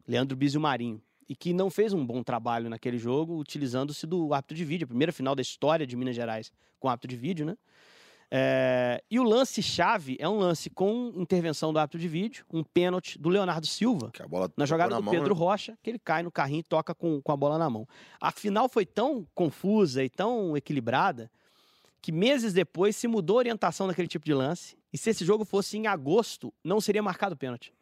Leandro 0.06 0.36
Bizio 0.36 0.60
Marinho. 0.60 1.02
E 1.28 1.36
que 1.36 1.52
não 1.52 1.68
fez 1.70 1.92
um 1.92 2.04
bom 2.04 2.22
trabalho 2.22 2.70
naquele 2.70 2.96
jogo, 2.96 3.38
utilizando-se 3.38 4.06
do 4.06 4.32
árbitro 4.32 4.56
de 4.56 4.64
vídeo, 4.64 4.86
a 4.86 4.88
primeira 4.88 5.12
final 5.12 5.34
da 5.34 5.42
história 5.42 5.86
de 5.86 5.94
Minas 5.94 6.16
Gerais 6.16 6.50
com 6.80 6.88
árbitro 6.88 7.08
de 7.08 7.16
vídeo, 7.16 7.44
né? 7.44 7.56
É, 8.30 9.02
e 9.10 9.18
o 9.18 9.22
lance-chave 9.22 10.16
é 10.20 10.28
um 10.28 10.36
lance 10.36 10.68
com 10.68 11.12
intervenção 11.16 11.72
do 11.72 11.78
árbitro 11.78 11.98
de 11.98 12.08
vídeo, 12.08 12.44
um 12.52 12.62
pênalti 12.62 13.18
do 13.18 13.30
Leonardo 13.30 13.66
Silva, 13.66 14.12
na 14.56 14.66
jogada 14.66 14.90
na 14.90 14.96
do 14.98 15.02
mão, 15.02 15.14
Pedro 15.14 15.34
né? 15.34 15.40
Rocha, 15.40 15.78
que 15.82 15.88
ele 15.88 15.98
cai 15.98 16.22
no 16.22 16.30
carrinho 16.30 16.60
e 16.60 16.62
toca 16.62 16.94
com, 16.94 17.22
com 17.22 17.32
a 17.32 17.36
bola 17.36 17.56
na 17.56 17.70
mão. 17.70 17.88
A 18.20 18.30
final 18.30 18.68
foi 18.68 18.84
tão 18.84 19.26
confusa 19.34 20.04
e 20.04 20.10
tão 20.10 20.56
equilibrada 20.56 21.30
que 22.00 22.12
meses 22.12 22.52
depois 22.52 22.96
se 22.96 23.08
mudou 23.08 23.36
a 23.36 23.38
orientação 23.38 23.86
daquele 23.86 24.08
tipo 24.08 24.24
de 24.24 24.34
lance. 24.34 24.76
E 24.92 24.98
se 24.98 25.10
esse 25.10 25.24
jogo 25.24 25.44
fosse 25.44 25.76
em 25.76 25.86
agosto, 25.86 26.52
não 26.64 26.80
seria 26.80 27.02
marcado 27.02 27.36
pênalti. 27.36 27.72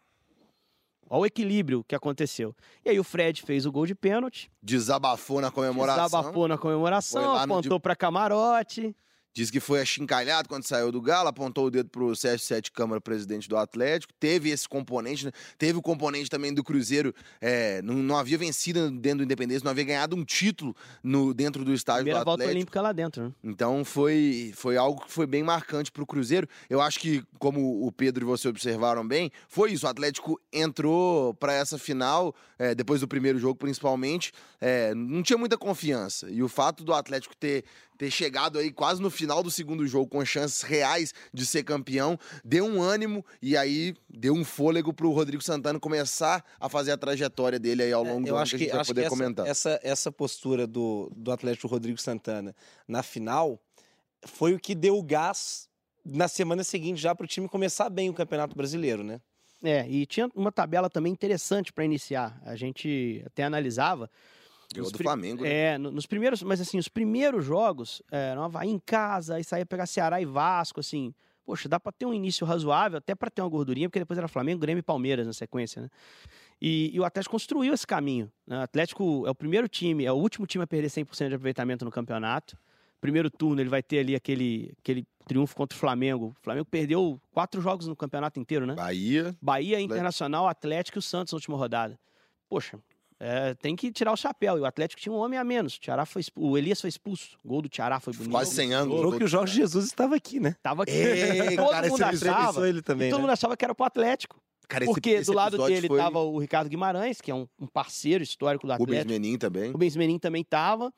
Olha 1.09 1.21
o 1.21 1.27
equilíbrio 1.27 1.85
que 1.85 1.95
aconteceu. 1.95 2.55
E 2.85 2.91
aí 2.91 2.99
o 2.99 3.05
Fred 3.05 3.43
fez 3.43 3.65
o 3.65 3.71
gol 3.71 3.87
de 3.87 3.95
pênalti. 3.95 4.51
Desabafou 4.61 5.41
na 5.41 5.51
comemoração. 5.53 6.05
Desabafou 6.05 6.49
na 6.49 6.59
comemoração, 6.59 7.37
apontou 7.37 7.79
para 7.79 7.95
camarote. 7.95 8.95
Diz 9.37 9.51
que 9.51 9.61
foi 9.61 9.83
achincalhado 9.83 10.49
quando 10.49 10.65
saiu 10.65 10.91
do 10.91 10.99
Galo, 10.99 11.29
apontou 11.29 11.67
o 11.67 11.71
dedo 11.71 11.91
pro 11.91 12.17
Sérgio 12.17 12.47
Sete 12.47 12.73
Câmara, 12.73 13.03
presidente 13.03 13.47
do 13.47 13.59
Atlético. 13.59 14.11
Teve 14.19 14.49
esse 14.49 14.67
componente, 14.67 15.27
né? 15.27 15.33
teve 15.59 15.79
o 15.79 15.83
componente 15.83 16.31
também 16.31 16.55
do 16.55 16.65
Cruzeiro. 16.65 17.15
É, 17.39 17.83
não, 17.83 17.97
não, 17.97 18.17
havia 18.17 18.39
vencido 18.39 18.91
dentro 18.91 19.19
do 19.19 19.25
Independência, 19.25 19.63
não 19.63 19.73
havia 19.73 19.85
ganhado 19.85 20.17
um 20.17 20.25
título 20.25 20.75
no, 21.03 21.35
dentro 21.35 21.67
do 21.67 21.75
estádio 21.75 22.05
Primeira 22.05 22.25
do 22.25 22.31
Atlético. 22.31 22.45
volta 22.45 22.57
olímpica 22.57 22.81
lá 22.81 22.93
dentro, 22.93 23.25
né? 23.25 23.33
Então 23.45 23.85
foi, 23.85 24.55
foi 24.57 24.79
algo 24.79 25.05
que 25.05 25.13
foi 25.13 25.27
bem 25.27 25.43
marcante 25.43 25.93
pro 25.93 26.07
Cruzeiro. 26.07 26.49
Eu 26.71 26.81
acho 26.81 26.99
que, 26.99 27.23
como 27.39 27.87
o 27.87 27.93
Pedro 27.93 28.25
e 28.25 28.27
você 28.27 28.49
observaram 28.49 29.07
bem, 29.07 29.31
foi 29.51 29.71
isso. 29.71 29.85
O 29.85 29.91
Atlético 29.91 30.41
entrou 30.51 31.35
para 31.35 31.53
essa 31.53 31.77
final, 31.77 32.35
é, 32.59 32.75
depois 32.75 33.03
do 33.03 33.07
primeiro 33.07 33.39
jogo 33.39 33.57
principalmente, 33.57 34.33
é, 34.59 34.95
não 34.95 35.23
tinha 35.23 35.37
muita 35.37 35.59
confiança. 35.59 36.31
E 36.31 36.43
o 36.43 36.49
fato 36.49 36.83
do 36.83 36.95
Atlético 36.95 37.37
ter 37.37 37.67
ter 37.97 38.11
chegado 38.11 38.59
aí 38.59 38.71
quase 38.71 39.01
no 39.01 39.11
final 39.11 39.43
do 39.43 39.51
segundo 39.51 39.87
jogo 39.87 40.09
com 40.09 40.25
chances 40.25 40.63
reais 40.63 41.15
de 41.33 41.47
ser 41.47 41.63
campeão, 41.63 42.19
deu 42.45 42.65
um 42.65 42.83
ânimo 42.83 43.25
e 43.41 43.57
aí 43.57 43.95
deu 44.09 44.35
um 44.35 44.45
fôlego 44.45 44.93
pro 44.93 45.11
Rodrigo 45.11 45.43
Santana 45.43 45.81
começar 45.81 46.45
a 46.61 46.69
fazer 46.69 46.93
a 46.93 46.97
trajetória 46.97 47.59
dele 47.59 47.83
aí 47.83 47.93
ao 47.93 48.05
é, 48.05 48.13
longo 48.13 48.27
é, 48.27 48.31
do 48.31 48.37
ano 48.37 48.45
que, 48.45 48.51
que 48.51 48.57
a 48.57 48.59
gente 48.59 48.75
vai 48.75 48.85
poder 48.85 49.01
essa, 49.03 49.11
comentar. 49.11 49.47
Essa, 49.47 49.81
essa 49.83 50.13
postura 50.13 50.67
do, 50.67 51.11
do 51.17 51.33
Atlético 51.33 51.67
Rodrigo 51.67 52.01
Santana 52.01 52.55
na 52.87 53.03
final 53.03 53.61
foi 54.25 54.55
o 54.55 54.59
que 54.59 54.75
deu 54.75 54.97
o 54.97 55.03
gás 55.03 55.69
na 56.05 56.29
semana 56.29 56.63
seguinte 56.63 57.01
já 57.01 57.15
para 57.15 57.25
o 57.25 57.29
time 57.29 57.49
começar 57.49 57.91
bem 57.91 58.09
o 58.09 58.15
Campeonato 58.15 58.57
Brasileiro, 58.57 59.03
né? 59.03 59.21
É, 59.63 59.89
e 59.89 60.07
tinha 60.07 60.31
uma 60.35 60.53
tabela 60.53 60.89
também 60.89 61.13
interessante 61.13 61.73
para 61.73 61.85
iniciar. 61.85 62.41
A 62.45 62.55
gente 62.55 63.23
até 63.27 63.43
analisava 63.43 64.11
Ganhou 64.77 64.91
do 64.91 64.99
Flamengo, 64.99 65.43
né? 65.43 65.75
É, 65.75 65.79
nos 65.79 66.07
primeiros, 66.07 66.43
mas 66.43 66.61
assim, 66.61 66.79
os 66.79 66.89
primeiros 66.89 67.45
jogos, 67.45 68.03
é, 68.11 68.35
no 68.35 68.43
Havaí 68.43 68.71
em 68.71 68.79
casa, 68.79 69.37
aí 69.37 69.45
saía 69.45 69.67
pegar 69.67 69.87
Ceará 69.87 70.21
e 70.21 70.25
Vasco, 70.25 70.81
assim, 70.81 71.15
poxa, 71.45 71.69
dá 71.69 71.79
pra 71.79 71.93
ter 71.93 72.05
um 72.05 72.13
início 72.13 72.45
razoável, 72.47 72.99
até 72.99 73.15
pra 73.15 73.31
ter 73.31 73.41
uma 73.41 73.49
gordurinha, 73.49 73.89
porque 73.89 74.01
depois 74.01 74.19
era 74.19 74.27
Flamengo, 74.27 74.61
Grêmio 74.61 74.81
e 74.81 74.83
Palmeiras 74.83 75.27
na 75.27 75.33
sequência, 75.33 75.83
né? 75.83 75.89
E, 76.61 76.91
e 76.93 76.99
o 76.99 77.05
Atlético 77.05 77.33
construiu 77.33 77.73
esse 77.73 77.87
caminho. 77.87 78.31
Né? 78.47 78.59
O 78.59 78.63
Atlético 78.63 79.27
é 79.27 79.31
o 79.31 79.35
primeiro 79.35 79.69
time, 79.69 80.05
é 80.05 80.13
o 80.13 80.17
último 80.17 80.47
time 80.47 80.65
a 80.65 80.67
perder 80.67 80.89
100% 80.89 81.29
de 81.29 81.35
aproveitamento 81.35 81.85
no 81.85 81.91
campeonato. 81.91 82.59
Primeiro 83.01 83.31
turno 83.31 83.61
ele 83.61 83.69
vai 83.69 83.83
ter 83.83 83.99
ali 83.99 84.15
aquele, 84.15 84.73
aquele 84.79 85.07
triunfo 85.27 85.55
contra 85.55 85.77
o 85.77 85.79
Flamengo. 85.79 86.29
O 86.29 86.43
Flamengo 86.43 86.65
perdeu 86.65 87.21
quatro 87.31 87.61
jogos 87.61 87.87
no 87.87 87.95
campeonato 87.95 88.41
inteiro, 88.41 88.67
né? 88.67 88.75
Bahia. 88.75 89.37
Bahia, 89.41 89.81
Internacional, 89.81 90.49
Atlético 90.49 90.99
e 90.99 91.01
o 91.01 91.03
Santos 91.03 91.33
na 91.33 91.37
última 91.37 91.57
rodada. 91.57 91.99
Poxa, 92.49 92.79
é, 93.19 93.55
tem 93.55 93.75
que 93.75 93.91
tirar 93.91 94.13
o 94.13 94.17
chapéu. 94.17 94.59
E 94.59 94.61
o 94.61 94.65
Atlético 94.65 95.01
tinha 95.01 95.13
um 95.13 95.17
homem 95.17 95.39
a 95.39 95.45
menos. 95.45 95.77
O, 95.77 95.81
Tiará 95.81 96.05
foi 96.05 96.23
o 96.35 96.57
Elias 96.57 96.81
foi 96.81 96.89
expulso. 96.89 97.39
O 97.45 97.49
gol 97.49 97.63
do 97.63 97.69
Tiará 97.69 97.99
foi 97.99 98.13
bonito. 98.13 98.31
Quase 98.31 98.55
100 98.55 98.75
anos. 98.75 98.95
O 98.95 99.03
jogo 99.03 99.19
que 99.19 99.25
o 99.25 99.29
Jorge 99.29 99.57
Jesus 99.57 99.87
estava 99.87 100.15
aqui, 100.17 100.39
né? 100.39 100.51
Estava 100.51 100.83
aqui. 100.83 100.93
Ei, 100.93 101.57
todo 101.57 101.71
cara, 101.71 101.89
mundo 101.89 102.03
achava. 102.03 102.69
Ele 102.69 102.83
também, 102.83 103.11
todo 103.11 103.19
né? 103.19 103.23
mundo 103.23 103.33
achava 103.33 103.57
que 103.57 103.65
era 103.65 103.75
pro 103.75 103.87
Atlético. 103.87 104.41
Cara, 104.69 104.85
esse, 104.85 104.93
porque 104.93 105.11
esse 105.11 105.31
do 105.31 105.37
lado 105.37 105.65
dele 105.65 105.87
foi... 105.87 105.99
tava 105.99 106.19
o 106.19 106.39
Ricardo 106.39 106.69
Guimarães, 106.69 107.21
que 107.21 107.31
é 107.31 107.35
um, 107.35 107.47
um 107.59 107.67
parceiro 107.67 108.23
histórico 108.23 108.67
do 108.67 108.73
Rubens 108.73 109.01
Atlético. 109.01 109.13
Menin 109.13 109.39
também. 109.39 109.71
Rubens 109.71 109.97
Menin 109.97 110.19
também 110.19 110.43
tava. 110.43 110.89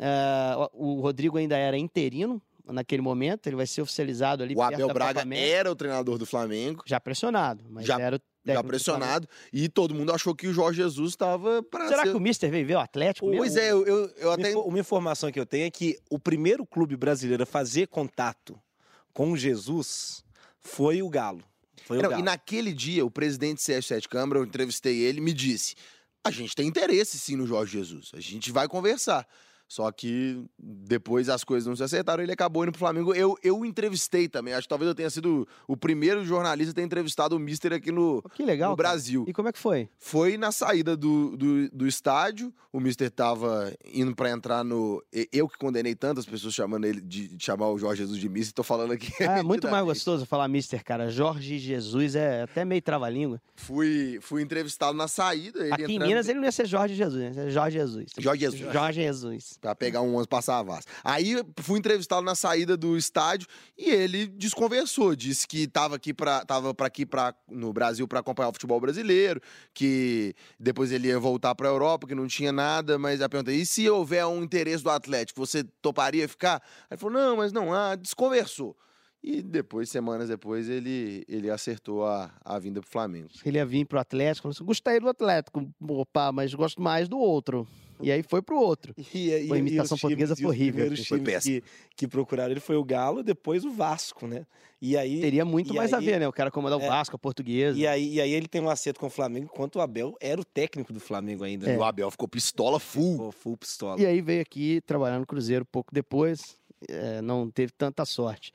Uh, 0.00 0.68
o 0.72 1.00
Rodrigo 1.00 1.36
ainda 1.36 1.56
era 1.56 1.76
interino 1.76 2.40
naquele 2.64 3.02
momento. 3.02 3.46
Ele 3.46 3.56
vai 3.56 3.66
ser 3.66 3.82
oficializado 3.82 4.42
ali 4.42 4.54
O 4.54 4.62
Abel 4.62 4.88
Braga 4.88 5.22
era 5.34 5.70
o 5.70 5.76
treinador 5.76 6.16
do 6.16 6.24
Flamengo. 6.24 6.82
Já 6.86 6.98
pressionado, 6.98 7.64
mas 7.68 7.86
Já- 7.86 8.00
era 8.00 8.16
o 8.16 8.20
do 8.54 8.64
pressionado. 8.64 9.28
E 9.52 9.68
todo 9.68 9.94
mundo 9.94 10.12
achou 10.12 10.34
que 10.34 10.46
o 10.46 10.52
Jorge 10.52 10.82
Jesus 10.82 11.10
estava 11.10 11.62
para 11.62 11.88
Será 11.88 12.02
ser... 12.02 12.10
que 12.10 12.16
o 12.16 12.20
Mister 12.20 12.50
veio 12.50 12.66
ver 12.66 12.74
o 12.76 12.80
Atlético 12.80 13.26
Pois 13.26 13.54
mesmo? 13.54 13.58
é, 13.60 13.70
eu, 13.72 13.86
eu, 13.86 14.10
eu 14.16 14.28
Uma 14.28 14.34
até... 14.34 14.56
Uma 14.56 14.78
informação 14.78 15.30
que 15.30 15.38
eu 15.38 15.46
tenho 15.46 15.66
é 15.66 15.70
que 15.70 15.98
o 16.10 16.18
primeiro 16.18 16.66
clube 16.66 16.96
brasileiro 16.96 17.42
a 17.42 17.46
fazer 17.46 17.88
contato 17.88 18.58
com 19.12 19.36
Jesus 19.36 20.24
foi 20.60 21.02
o 21.02 21.08
Galo. 21.08 21.42
Foi 21.84 21.98
o 21.98 22.02
Não, 22.02 22.10
Galo. 22.10 22.22
e 22.22 22.24
naquele 22.24 22.72
dia, 22.72 23.04
o 23.04 23.10
presidente 23.10 23.62
Sérgio 23.62 23.88
Sete 23.88 24.08
Câmara, 24.08 24.38
eu 24.40 24.44
entrevistei 24.44 24.98
ele, 24.98 25.20
me 25.20 25.32
disse: 25.32 25.74
a 26.22 26.30
gente 26.30 26.54
tem 26.54 26.66
interesse 26.66 27.18
sim 27.18 27.36
no 27.36 27.46
Jorge 27.46 27.78
Jesus, 27.78 28.10
a 28.14 28.20
gente 28.20 28.52
vai 28.52 28.68
conversar. 28.68 29.26
Só 29.68 29.92
que 29.92 30.42
depois 30.58 31.28
as 31.28 31.44
coisas 31.44 31.66
não 31.68 31.76
se 31.76 31.82
acertaram, 31.82 32.22
ele 32.22 32.32
acabou 32.32 32.62
indo 32.62 32.72
pro 32.72 32.78
Flamengo. 32.78 33.14
Eu, 33.14 33.36
eu 33.42 33.64
entrevistei 33.66 34.26
também, 34.26 34.54
acho 34.54 34.62
que 34.62 34.68
talvez 34.68 34.88
eu 34.88 34.94
tenha 34.94 35.10
sido 35.10 35.46
o 35.66 35.76
primeiro 35.76 36.24
jornalista 36.24 36.70
a 36.72 36.74
ter 36.74 36.82
entrevistado 36.82 37.36
o 37.36 37.38
Mister 37.38 37.74
aqui 37.74 37.92
no, 37.92 38.22
Que 38.34 38.42
legal. 38.42 38.70
no. 38.70 38.76
Brasil. 38.76 39.24
E 39.28 39.32
como 39.32 39.48
é 39.48 39.52
que 39.52 39.58
foi? 39.58 39.88
Foi 39.98 40.38
na 40.38 40.50
saída 40.50 40.96
do, 40.96 41.36
do, 41.36 41.68
do 41.70 41.86
estádio, 41.86 42.52
o 42.72 42.80
Mister 42.80 43.10
tava 43.10 43.70
indo 43.92 44.14
pra 44.16 44.30
entrar 44.30 44.64
no. 44.64 45.02
Eu 45.30 45.46
que 45.46 45.58
condenei 45.58 45.94
tantas 45.94 46.24
pessoas 46.24 46.54
chamando 46.54 46.86
ele 46.86 47.00
de, 47.02 47.28
de 47.36 47.44
chamar 47.44 47.68
o 47.68 47.78
Jorge 47.78 48.02
Jesus 48.02 48.18
de 48.18 48.28
Mister, 48.28 48.54
tô 48.54 48.62
falando 48.62 48.92
aqui. 48.92 49.12
Ah, 49.22 49.40
é 49.40 49.42
muito 49.42 49.68
mais 49.70 49.84
gostoso 49.84 50.24
falar 50.24 50.48
Mister, 50.48 50.82
cara. 50.82 51.10
Jorge 51.10 51.58
Jesus 51.58 52.14
é 52.14 52.42
até 52.42 52.64
meio 52.64 52.80
trava-língua. 52.80 53.38
Fui, 53.54 54.18
fui 54.22 54.40
entrevistado 54.42 54.96
na 54.96 55.08
saída. 55.08 55.62
Aqui 55.74 55.82
em 55.82 55.94
entrando- 55.96 56.08
Minas 56.08 56.28
ele 56.28 56.38
não 56.38 56.46
ia 56.46 56.52
ser 56.52 56.66
Jorge 56.66 56.94
Jesus, 56.94 57.36
né? 57.36 57.50
Jorge 57.50 57.78
Jesus. 57.78 58.06
Jorge 58.16 58.40
Jesus. 58.40 58.72
Jorge 58.72 59.02
Jesus. 59.02 59.57
Pra 59.60 59.74
pegar 59.74 60.02
um 60.02 60.14
11 60.16 60.28
passar 60.28 60.58
a 60.58 60.62
Vasco. 60.62 60.90
Aí 61.02 61.42
fui 61.60 61.78
entrevistá-lo 61.78 62.24
na 62.24 62.34
saída 62.34 62.76
do 62.76 62.96
estádio 62.96 63.48
e 63.76 63.90
ele 63.90 64.26
desconversou, 64.26 65.16
disse 65.16 65.46
que 65.48 65.66
tava 65.66 65.96
aqui 65.96 66.14
para 66.14 66.44
tava 66.44 66.72
para 66.72 66.86
aqui 66.86 67.04
para 67.04 67.34
no 67.50 67.72
Brasil 67.72 68.06
para 68.06 68.20
acompanhar 68.20 68.50
o 68.50 68.52
futebol 68.52 68.80
brasileiro, 68.80 69.40
que 69.74 70.34
depois 70.60 70.92
ele 70.92 71.08
ia 71.08 71.18
voltar 71.18 71.54
para 71.54 71.68
Europa, 71.68 72.06
que 72.06 72.14
não 72.14 72.28
tinha 72.28 72.52
nada, 72.52 72.98
mas 72.98 73.20
a 73.20 73.28
pergunta: 73.28 73.52
"E 73.52 73.66
se 73.66 73.88
houver 73.90 74.24
um 74.26 74.42
interesse 74.44 74.84
do 74.84 74.90
Atlético, 74.90 75.44
você 75.44 75.64
toparia 75.82 76.28
ficar?" 76.28 76.62
Aí 76.82 76.94
ele 76.94 77.00
falou: 77.00 77.14
"Não, 77.18 77.36
mas 77.36 77.52
não 77.52 77.74
há", 77.74 77.96
desconversou. 77.96 78.76
E 79.22 79.42
depois, 79.42 79.90
semanas 79.90 80.28
depois, 80.28 80.68
ele, 80.68 81.24
ele 81.28 81.50
acertou 81.50 82.06
a, 82.06 82.32
a 82.44 82.58
vinda 82.58 82.80
pro 82.80 82.88
Flamengo. 82.88 83.28
Ele 83.44 83.58
ia 83.58 83.66
vir 83.66 83.84
pro 83.84 83.98
Atlético, 83.98 84.44
falou 84.44 84.52
assim, 84.54 84.64
gostei 84.64 85.00
do 85.00 85.08
Atlético, 85.08 85.68
opa, 85.80 86.30
mas 86.30 86.54
gosto 86.54 86.80
mais 86.80 87.08
do 87.08 87.18
outro. 87.18 87.66
E 88.00 88.12
aí 88.12 88.22
foi 88.22 88.40
pro 88.40 88.56
outro. 88.60 88.94
E, 89.12 89.28
e, 89.30 89.32
a 89.52 89.56
e 89.56 89.58
imitação 89.58 89.96
os 89.96 90.00
portuguesa 90.00 90.36
times- 90.36 90.38
e 90.38 90.42
foi 90.42 90.50
horrível. 90.70 90.96
Foi 91.04 91.20
que, 91.40 91.62
que 91.96 92.06
procuraram 92.06 92.52
ele 92.52 92.60
foi 92.60 92.76
o 92.76 92.84
Galo, 92.84 93.24
depois 93.24 93.64
o 93.64 93.70
Vasco, 93.72 94.26
né? 94.28 94.46
E 94.80 94.96
aí, 94.96 95.20
Teria 95.20 95.44
muito 95.44 95.72
e 95.72 95.76
mais 95.76 95.92
a 95.92 95.98
aí- 95.98 96.04
ver, 96.06 96.20
né? 96.20 96.28
O 96.28 96.32
cara 96.32 96.52
comandar 96.52 96.78
o 96.78 96.82
É. 96.82 96.86
Vasco, 96.86 97.16
a 97.16 97.18
portuguesa. 97.18 97.76
e, 97.76 97.84
aí, 97.88 98.14
e 98.14 98.20
aí 98.20 98.32
ele 98.32 98.46
tem 98.46 98.60
um 98.62 98.70
acerto 98.70 99.00
com 99.00 99.08
o 99.08 99.10
Flamengo, 99.10 99.46
enquanto 99.52 99.76
o 99.76 99.80
Abel 99.80 100.14
era 100.20 100.40
o 100.40 100.44
técnico 100.44 100.92
do 100.92 101.00
Flamengo 101.00 101.42
ainda. 101.42 101.66
É. 101.66 101.70
E 101.70 101.72
né? 101.72 101.78
o 101.78 101.82
Abel 101.82 102.08
ficou 102.12 102.28
pistola 102.28 102.78
full. 102.78 103.12
Ficou 103.14 103.32
full 103.32 103.56
pistola. 103.56 104.00
E 104.00 104.06
aí 104.06 104.20
veio 104.20 104.40
aqui 104.42 104.80
trabalhar 104.86 105.18
no 105.18 105.26
Cruzeiro 105.26 105.64
pouco 105.64 105.92
depois, 105.92 106.56
é, 106.88 107.20
não 107.22 107.50
teve 107.50 107.72
tanta 107.72 108.04
sorte. 108.04 108.52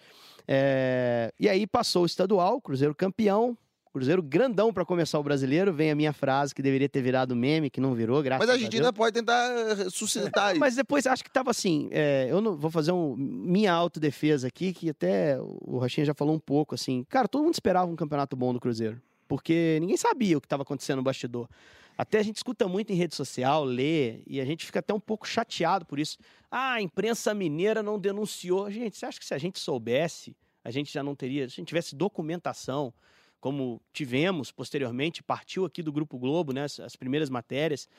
É, 0.48 1.34
e 1.40 1.48
aí 1.50 1.66
passou 1.66 2.04
o 2.04 2.06
estadual, 2.06 2.62
Cruzeiro 2.62 2.94
campeão, 2.94 3.58
Cruzeiro 3.94 4.24
grandão 4.24 4.74
para 4.74 4.84
começar 4.84 5.20
o 5.20 5.24
brasileiro. 5.24 5.72
Vem 5.72 5.92
a 5.92 5.96
minha 5.96 6.12
frase 6.12 6.54
que 6.56 6.64
deveria 6.64 6.90
ter 6.90 7.00
virado 7.02 7.36
meme, 7.36 7.70
que 7.70 7.80
não 7.80 7.94
virou, 7.94 8.24
graças 8.24 8.48
Mas 8.48 8.50
a 8.50 8.58
a 8.58 8.58
gente 8.58 8.72
Deus. 8.72 8.82
ainda 8.82 8.92
pode 8.92 9.14
tentar 9.14 9.90
suscitar 9.92 10.52
isso. 10.52 10.60
Mas 10.60 10.76
depois 10.76 11.06
acho 11.06 11.24
que 11.24 11.32
tava 11.32 11.52
assim. 11.52 11.90
é, 11.92 12.26
eu 12.28 12.42
não 12.42 12.58
vou 12.58 12.72
fazer 12.72 12.92
um, 12.92 13.16
minha 13.16 13.72
autodefesa 13.72 14.48
aqui, 14.48 14.74
que 14.74 14.90
até 14.90 15.38
o 15.40 15.78
Rochinha 15.78 16.06
já 16.06 16.14
falou 16.16 16.34
um 16.34 16.40
pouco 16.40 16.74
assim. 16.74 17.06
Cara, 17.08 17.28
todo 17.28 17.44
mundo 17.44 17.54
esperava 17.54 17.90
um 17.90 17.96
campeonato 17.96 18.36
bom 18.36 18.52
do 18.52 18.60
Cruzeiro. 18.60 19.00
Porque 19.28 19.78
ninguém 19.80 19.96
sabia 19.96 20.38
o 20.38 20.42
que 20.42 20.48
estava 20.48 20.64
acontecendo 20.64 20.98
no 20.98 21.04
bastidor. 21.04 21.48
Até 21.98 22.20
a 22.20 22.24
gente 22.24 22.38
escuta 22.38 22.68
muito 22.68 22.92
em 22.92 22.96
rede 22.96 23.16
social, 23.16 23.64
lê, 23.64 24.24
e 24.26 24.42
a 24.42 24.46
gente 24.46 24.66
fica 24.66 24.80
até 24.80 24.94
um 24.94 25.00
pouco 25.00 25.28
chateado 25.28 25.86
por 25.86 26.00
isso. 26.00 26.18
Ah, 26.50 26.74
a 26.74 26.82
imprensa 26.82 27.34
mineira 27.34 27.84
não 27.84 28.00
denunciou. 28.00 28.70
Gente, 28.72 28.98
você 28.98 29.06
acha 29.06 29.20
que 29.20 29.26
se 29.26 29.34
a 29.34 29.38
gente 29.38 29.60
soubesse, 29.60 30.36
a 30.64 30.72
gente 30.72 30.92
já 30.92 31.04
não 31.04 31.16
teria, 31.16 31.48
se 31.48 31.54
a 31.54 31.58
gente 31.58 31.68
tivesse 31.68 31.96
documentação, 31.96 32.94
como 33.40 33.82
tivemos 33.92 34.52
posteriormente, 34.52 35.22
partiu 35.22 35.66
aqui 35.66 35.84
do 35.84 35.92
Grupo 35.92 36.18
Globo, 36.18 36.54
né, 36.54 36.64
as, 36.64 36.80
as 36.80 36.96
primeiras 36.96 37.30
matérias, 37.30 37.90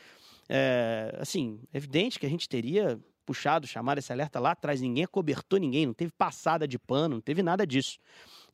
é, 0.49 1.17
assim, 1.21 1.61
é 1.73 1.77
evidente 1.77 2.19
que 2.19 2.27
a 2.27 2.31
gente 2.31 2.49
teria 2.49 2.99
puxado, 3.25 3.67
chamado 3.67 3.99
esse 3.99 4.13
alerta 4.13 4.39
lá 4.39 4.53
atrás, 4.53 4.81
ninguém 4.81 5.05
acobertou 5.05 5.59
ninguém, 5.59 5.87
não 5.87 5.95
teve 5.95 6.13
passada 6.13 6.67
de 6.69 6.79
pano, 6.79 7.17
não 7.17 7.21
teve 7.21 7.43
nada 7.43 7.67
disso. 7.67 7.99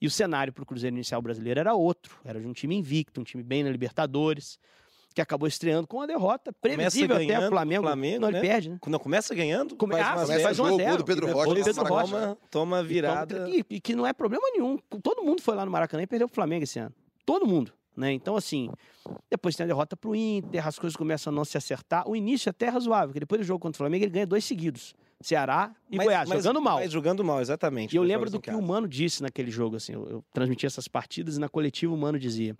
E 0.01 0.07
o 0.07 0.11
cenário 0.11 0.53
para 0.53 0.63
o 0.63 0.67
Cruzeiro 0.67 0.97
Inicial 0.97 1.21
Brasileiro 1.21 1.61
era 1.61 1.75
outro, 1.75 2.19
era 2.25 2.41
de 2.41 2.47
um 2.47 2.53
time 2.53 2.75
invicto, 2.75 3.21
um 3.21 3.25
time 3.25 3.43
bem 3.43 3.63
na 3.63 3.71
Libertadores, 3.71 4.59
que 5.15 5.21
acabou 5.21 5.49
estreando 5.49 5.87
com 5.87 5.97
uma 5.99 6.07
derrota 6.07 6.53
previsível 6.53 7.17
até 7.17 7.39
o 7.39 7.49
Flamengo, 7.49 7.83
Flamengo, 7.83 8.21
não, 8.21 8.29
ele 8.29 8.41
né? 8.41 8.49
perde, 8.49 8.71
né? 8.71 8.79
Quando 8.81 8.99
começa 9.01 9.35
ganhando, 9.35 9.75
Come- 9.77 9.95
faz 9.95 10.07
ah, 10.07 10.33
uma 10.35 10.41
faz 10.41 10.59
um 10.59 10.65
a 10.65 10.97
do 10.97 11.05
Pedro 11.05 11.33
Rocha. 11.33 11.55
Pedro 11.65 11.75
Maracanã. 11.83 12.21
toma, 12.21 12.39
toma 12.51 12.83
virada. 12.83 13.49
E, 13.49 13.65
e 13.69 13.81
que 13.81 13.95
não 13.95 14.07
é 14.07 14.13
problema 14.13 14.45
nenhum. 14.53 14.79
Todo 15.03 15.23
mundo 15.23 15.43
foi 15.43 15.55
lá 15.55 15.65
no 15.65 15.71
Maracanã 15.71 16.03
e 16.03 16.07
perdeu 16.07 16.27
o 16.27 16.31
Flamengo 16.31 16.63
esse 16.65 16.79
ano. 16.79 16.95
Todo 17.27 17.47
mundo. 17.47 17.73
Né? 17.97 18.13
Então, 18.13 18.37
assim, 18.37 18.71
depois 19.29 19.57
tem 19.57 19.65
a 19.65 19.67
derrota 19.67 19.97
pro 19.97 20.15
Inter, 20.15 20.67
as 20.67 20.79
coisas 20.79 20.97
começam 20.97 21.33
a 21.33 21.37
não 21.37 21.45
se 21.45 21.59
acertar. 21.59 22.09
O 22.09 22.15
início 22.15 22.49
é 22.49 22.51
até 22.51 22.69
razoável, 22.69 23.09
porque 23.09 23.21
depois 23.21 23.41
do 23.41 23.45
jogo 23.45 23.59
contra 23.61 23.77
o 23.77 23.79
Flamengo 23.79 24.05
ele 24.05 24.13
ganha 24.13 24.27
dois 24.27 24.45
seguidos. 24.45 24.95
Ceará 25.21 25.75
e 25.91 25.97
Mas- 25.99 26.07
Goiás, 26.07 26.29
mas- 26.29 26.43
jogando 26.43 26.63
mal. 26.63 26.79
Mas 26.79 26.91
jogando 26.93 27.23
mal, 27.25 27.41
exatamente. 27.43 27.93
E 27.93 27.97
eu 27.99 28.03
lembro 28.03 28.31
do 28.31 28.41
que 28.41 28.51
casa. 28.51 28.59
o 28.59 28.67
Mano 28.67 28.89
disse 28.89 29.23
naquele 29.23 29.51
jogo, 29.51 29.77
assim, 29.77 29.93
eu, 29.93 30.09
eu 30.09 30.25
transmiti 30.33 30.65
essas 30.65 30.89
partidas 30.89 31.37
e 31.37 31.41
na 31.41 31.49
coletiva 31.49 31.93
o 31.93 31.97
Mano 31.97 32.19
dizia, 32.19 32.57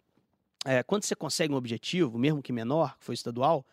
é, 0.65 0.83
quando 0.83 1.05
você 1.05 1.15
consegue 1.15 1.53
um 1.53 1.57
objetivo, 1.57 2.19
mesmo 2.19 2.43
que 2.43 2.53
menor, 2.53 2.97
que 2.99 3.05
foi 3.05 3.15
estadual, 3.15 3.65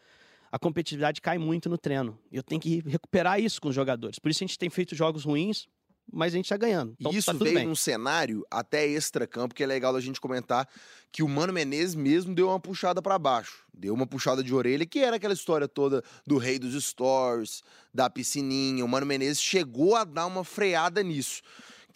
a 0.51 0.57
competitividade 0.57 1.21
cai 1.21 1.37
muito 1.37 1.69
no 1.69 1.77
treino. 1.77 2.17
E 2.31 2.37
eu 2.37 2.43
tenho 2.43 2.61
que 2.61 2.81
recuperar 2.87 3.39
isso 3.39 3.61
com 3.61 3.69
os 3.69 3.75
jogadores. 3.75 4.17
Por 4.19 4.31
isso 4.31 4.43
a 4.43 4.47
gente 4.47 4.57
tem 4.57 4.69
feito 4.69 4.95
jogos 4.95 5.25
ruins, 5.25 5.67
mas 6.09 6.33
a 6.33 6.37
gente 6.37 6.47
tá 6.47 6.55
ganhando. 6.55 6.95
Então, 6.97 7.11
E 7.11 7.17
isso 7.17 7.25
tá 7.25 7.33
veio 7.33 7.55
bem. 7.55 7.67
num 7.67 7.75
cenário 7.75 8.45
até 8.49 8.87
extra-campo, 8.87 9.53
que 9.53 9.61
é 9.61 9.67
legal 9.67 9.91
da 9.91 9.99
gente 9.99 10.21
comentar, 10.21 10.65
que 11.11 11.21
o 11.21 11.27
Mano 11.27 11.51
Menezes 11.51 11.95
mesmo 11.95 12.33
deu 12.33 12.47
uma 12.47 12.59
puxada 12.61 13.01
pra 13.01 13.19
baixo. 13.19 13.65
Deu 13.73 13.93
uma 13.93 14.07
puxada 14.07 14.41
de 14.41 14.53
orelha, 14.55 14.85
que 14.85 14.99
era 14.99 15.17
aquela 15.17 15.33
história 15.33 15.67
toda 15.67 16.01
do 16.25 16.37
rei 16.37 16.57
dos 16.57 16.81
stories, 16.81 17.61
da 17.93 18.09
piscininha. 18.09 18.85
O 18.85 18.87
Mano 18.87 19.05
Menezes 19.05 19.41
chegou 19.41 19.97
a 19.97 20.05
dar 20.05 20.25
uma 20.25 20.45
freada 20.45 21.03
nisso. 21.03 21.41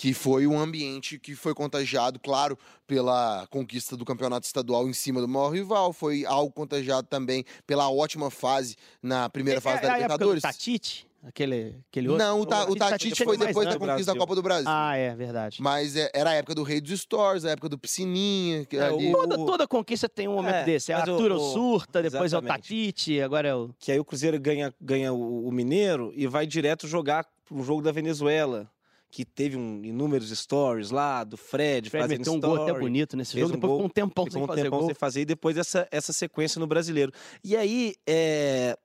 Que 0.02 0.16
foi 0.16 0.48
um 0.48 0.58
ambiente 0.60 1.20
que 1.20 1.36
foi 1.36 1.54
contagiado, 1.54 2.20
claro, 2.20 2.58
pela 2.88 3.46
conquista 3.52 3.96
do 3.96 4.04
campeonato 4.04 4.48
estadual 4.48 4.90
em 4.90 4.94
cima 4.94 5.22
do 5.22 5.28
maior 5.28 5.50
rival. 5.52 5.94
Foi 5.94 6.26
algo 6.26 6.52
contagiado 6.52 7.08
também 7.08 7.46
pela 7.68 7.88
ótima 7.88 8.32
fase 8.32 8.76
na 9.00 9.30
primeira 9.30 9.62
fase 9.62 9.78
é, 9.78 9.82
da 9.82 9.90
do 9.90 9.94
Libertadores. 10.02 10.42
Tatite, 10.42 11.08
aquele, 11.24 11.76
aquele 11.88 12.10
outro. 12.10 12.26
Não, 12.26 12.42
o, 12.42 12.48
Ta, 12.48 12.66
o 12.68 12.76
Tatite 12.76 13.24
foi 13.24 13.38
mais 13.38 13.50
depois 13.50 13.68
da 13.70 13.78
conquista 13.78 14.12
da. 14.14 14.20
Copa 14.20 14.34
do 14.34 14.42
Brasil. 14.42 14.66
Ah, 14.68 14.96
é, 14.98 15.14
verdade. 15.14 15.62
Mas 15.62 15.96
é- 15.96 16.10
era 16.16 16.32
a 16.32 16.34
época 16.34 16.56
do 16.56 16.64
Rei 16.64 16.82
dos 16.82 17.00
Stores, 17.02 17.46
a 17.46 17.52
época 17.52 17.70
do 17.70 17.78
Piscininha. 17.78 18.66
Que 18.66 18.78
É, 18.78 18.88
ali... 18.88 19.08
o- 19.08 19.12
Toda, 19.16 19.36
toda 19.38 19.68
conquista 19.68 20.10
tem 20.10 20.28
um 20.28 20.34
momento 20.34 20.56
É, 20.56 20.64
desse. 20.64 20.92
É 20.92 20.98
mas 20.98 21.08
o- 21.10 21.12
Arthur 21.12 21.32
o- 21.34 21.54
Surta, 21.54 22.02
depois 22.02 22.34
é 22.34 22.38
o 22.38 22.40
exatamente. 22.40 22.62
Tatite, 22.64 23.22
agora 23.22 23.50
é 23.50 23.54
o. 23.54 23.70
Que 23.78 23.92
aí 23.92 24.00
o 24.00 24.04
Cruzeiro 24.04 24.40
ganha, 24.40 24.74
ganha 24.82 25.14
o, 25.14 25.48
o 25.48 25.52
Mineiro 25.52 26.12
e 26.16 26.26
vai 26.26 26.48
direto 26.48 26.88
jogar 26.88 27.24
pro 27.46 27.62
jogo 27.62 27.84
da 27.84 27.92
Venezuela. 27.92 28.68
Que 29.12 29.26
teve 29.26 29.58
um, 29.58 29.84
inúmeros 29.84 30.30
stories 30.32 30.90
lá, 30.90 31.24
do 31.26 31.36
Fred, 31.36 31.90
Fred 31.90 32.04
fazendo 32.04 32.18
meteu 32.20 32.34
um 32.34 32.36
story. 32.38 32.56
gol 32.58 32.64
até 32.70 32.80
bonito 32.80 33.18
nesse 33.18 33.38
jogo, 33.38 33.52
um 33.52 33.56
depois 33.56 33.70
gol, 33.70 33.78
ficou 33.80 33.86
um 33.86 33.90
tempão 33.90 34.26
Ficou 34.26 34.32
sem 34.40 34.44
um 34.44 34.48
fazer 34.48 34.64
tempão 34.64 34.80
gol. 34.80 34.88
sem 34.88 34.96
fazer, 34.96 35.22
e 35.22 35.26
depois 35.26 35.58
essa, 35.58 35.88
essa 35.92 36.14
sequência 36.14 36.60
no 36.60 36.66
brasileiro. 36.66 37.12
E 37.44 37.56
aí, 37.58 37.94
é, 38.08 38.76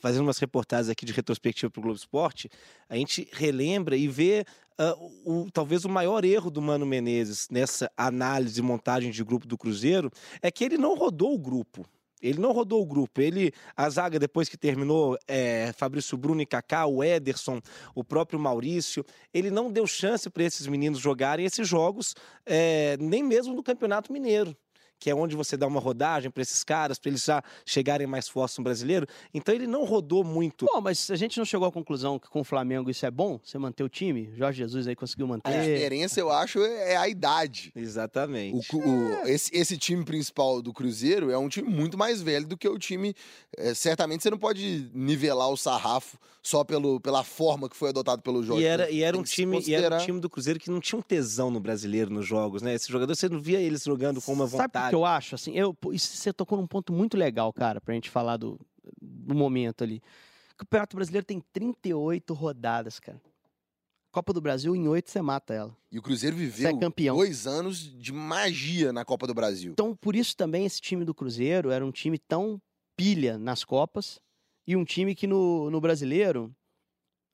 fazendo 0.00 0.22
umas 0.22 0.38
reportagens 0.38 0.88
aqui 0.88 1.06
de 1.06 1.12
retrospectiva 1.12 1.70
pro 1.70 1.80
Globo 1.82 1.96
Esporte, 1.96 2.48
a 2.88 2.96
gente 2.96 3.28
relembra 3.32 3.96
e 3.96 4.08
vê 4.08 4.44
o, 5.24 5.42
o- 5.42 5.50
talvez 5.52 5.84
o 5.84 5.88
maior 5.88 6.24
erro 6.24 6.50
do 6.50 6.60
Mano 6.62 6.84
Menezes 6.86 7.46
nessa 7.50 7.90
análise 7.96 8.58
e 8.58 8.62
montagem 8.62 9.10
de 9.10 9.22
grupo 9.22 9.46
do 9.46 9.56
Cruzeiro 9.58 10.10
é 10.42 10.50
que 10.50 10.64
ele 10.64 10.78
não 10.78 10.94
rodou 10.96 11.34
o 11.34 11.38
grupo. 11.38 11.84
Ele 12.22 12.40
não 12.40 12.52
rodou 12.52 12.82
o 12.82 12.86
grupo. 12.86 13.20
Ele, 13.20 13.52
a 13.76 13.88
zaga, 13.88 14.18
depois 14.18 14.48
que 14.48 14.56
terminou, 14.56 15.16
é, 15.26 15.72
Fabrício 15.76 16.16
Bruno 16.16 16.42
e 16.42 16.46
Kaká, 16.46 16.86
o 16.86 17.02
Ederson, 17.02 17.60
o 17.94 18.04
próprio 18.04 18.38
Maurício, 18.38 19.04
ele 19.32 19.50
não 19.50 19.70
deu 19.70 19.86
chance 19.86 20.28
para 20.28 20.44
esses 20.44 20.66
meninos 20.66 20.98
jogarem 21.00 21.46
esses 21.46 21.66
jogos, 21.66 22.14
é, 22.44 22.96
nem 22.98 23.22
mesmo 23.22 23.54
no 23.54 23.62
Campeonato 23.62 24.12
Mineiro. 24.12 24.56
Que 25.00 25.10
é 25.10 25.14
onde 25.14 25.34
você 25.34 25.56
dá 25.56 25.66
uma 25.66 25.80
rodagem 25.80 26.30
para 26.30 26.42
esses 26.42 26.62
caras, 26.62 26.98
para 26.98 27.08
eles 27.10 27.24
já 27.24 27.42
chegarem 27.66 28.06
mais 28.06 28.28
fortes 28.28 28.56
no 28.58 28.62
brasileiro. 28.64 29.06
Então 29.34 29.52
ele 29.54 29.66
não 29.66 29.84
rodou 29.84 30.22
muito. 30.22 30.66
Pô, 30.66 30.80
mas 30.80 31.10
a 31.10 31.16
gente 31.16 31.38
não 31.38 31.44
chegou 31.44 31.66
à 31.66 31.72
conclusão 31.72 32.18
que 32.18 32.28
com 32.28 32.40
o 32.40 32.44
Flamengo 32.44 32.90
isso 32.90 33.04
é 33.06 33.10
bom? 33.10 33.40
Você 33.42 33.56
manter 33.58 33.82
o 33.82 33.88
time? 33.88 34.30
Jorge 34.36 34.58
Jesus 34.58 34.86
aí 34.86 34.94
conseguiu 34.94 35.24
A 35.24 35.28
manter. 35.30 35.50
diferença, 35.58 36.20
eu 36.20 36.30
acho, 36.30 36.62
é 36.62 36.96
a 36.96 37.08
idade. 37.08 37.72
Exatamente. 37.74 38.76
O, 38.76 38.78
o- 38.78 39.26
esse, 39.26 39.50
esse 39.56 39.78
time 39.78 40.04
principal 40.04 40.60
do 40.60 40.72
Cruzeiro 40.72 41.30
é 41.30 41.38
um 41.38 41.48
time 41.48 41.68
muito 41.68 41.96
mais 41.96 42.20
velho 42.20 42.46
do 42.46 42.56
que 42.56 42.68
o 42.68 42.78
time. 42.78 43.14
é, 43.56 43.72
certamente 43.72 44.22
você 44.22 44.30
não 44.30 44.38
pode 44.38 44.90
nivelar 44.92 45.48
o 45.50 45.56
sarrafo 45.56 46.18
só 46.42 46.62
pelo, 46.64 47.00
pela 47.00 47.22
forma 47.24 47.68
que 47.68 47.76
foi 47.76 47.90
adotado 47.90 48.22
pelo 48.22 48.42
Jorge. 48.42 48.62
E 48.62 48.66
era, 48.66 48.84
Jesus. 48.84 48.98
e 49.00 49.02
era 49.04 49.18
um 49.18 49.22
time, 49.22 49.52
e 49.52 49.56
era 49.56 49.56
um 49.56 49.60
considerar. 49.60 50.00
time 50.04 50.20
do 50.20 50.28
Cruzeiro 50.30 50.58
que 50.60 50.70
não 50.70 50.80
tinha 50.80 50.98
um 50.98 51.02
tesão 51.02 51.50
no 51.50 51.60
brasileiro 51.60 52.10
nos 52.10 52.26
jogos, 52.26 52.62
né? 52.62 52.74
Esses 52.74 52.88
jogadores, 52.88 53.18
você 53.18 53.28
não 53.28 53.40
via 53.40 53.60
eles 53.60 53.82
jogando 53.84 54.20
com 54.22 54.32
uma 54.32 54.46
Sabe 54.48 54.62
vontade. 54.62 54.89
Que 54.90 54.94
eu 54.94 55.04
acho? 55.04 55.34
Assim, 55.34 55.52
eu, 55.52 55.76
isso 55.92 56.16
você 56.16 56.32
tocou 56.32 56.58
num 56.58 56.66
ponto 56.66 56.92
muito 56.92 57.16
legal, 57.16 57.52
cara, 57.52 57.80
pra 57.80 57.94
gente 57.94 58.10
falar 58.10 58.36
do, 58.36 58.60
do 59.00 59.34
momento 59.34 59.82
ali. 59.82 60.02
O 60.52 60.56
Campeonato 60.56 60.96
Brasileiro 60.96 61.24
tem 61.24 61.40
38 61.52 62.34
rodadas, 62.34 63.00
cara. 63.00 63.20
Copa 64.12 64.32
do 64.32 64.40
Brasil, 64.40 64.74
em 64.74 64.88
oito 64.88 65.08
você 65.08 65.22
mata 65.22 65.54
ela. 65.54 65.76
E 65.90 65.98
o 65.98 66.02
Cruzeiro 66.02 66.36
viveu 66.36 66.68
é 66.68 66.76
campeão. 66.76 67.16
dois 67.16 67.46
anos 67.46 67.78
de 67.78 68.12
magia 68.12 68.92
na 68.92 69.04
Copa 69.04 69.26
do 69.26 69.32
Brasil. 69.32 69.70
Então, 69.72 69.94
por 69.94 70.16
isso 70.16 70.36
também 70.36 70.66
esse 70.66 70.80
time 70.80 71.04
do 71.04 71.14
Cruzeiro 71.14 71.70
era 71.70 71.86
um 71.86 71.92
time 71.92 72.18
tão 72.18 72.60
pilha 72.96 73.38
nas 73.38 73.64
Copas 73.64 74.20
e 74.66 74.74
um 74.76 74.84
time 74.84 75.14
que 75.14 75.28
no, 75.28 75.70
no 75.70 75.80
brasileiro, 75.80 76.52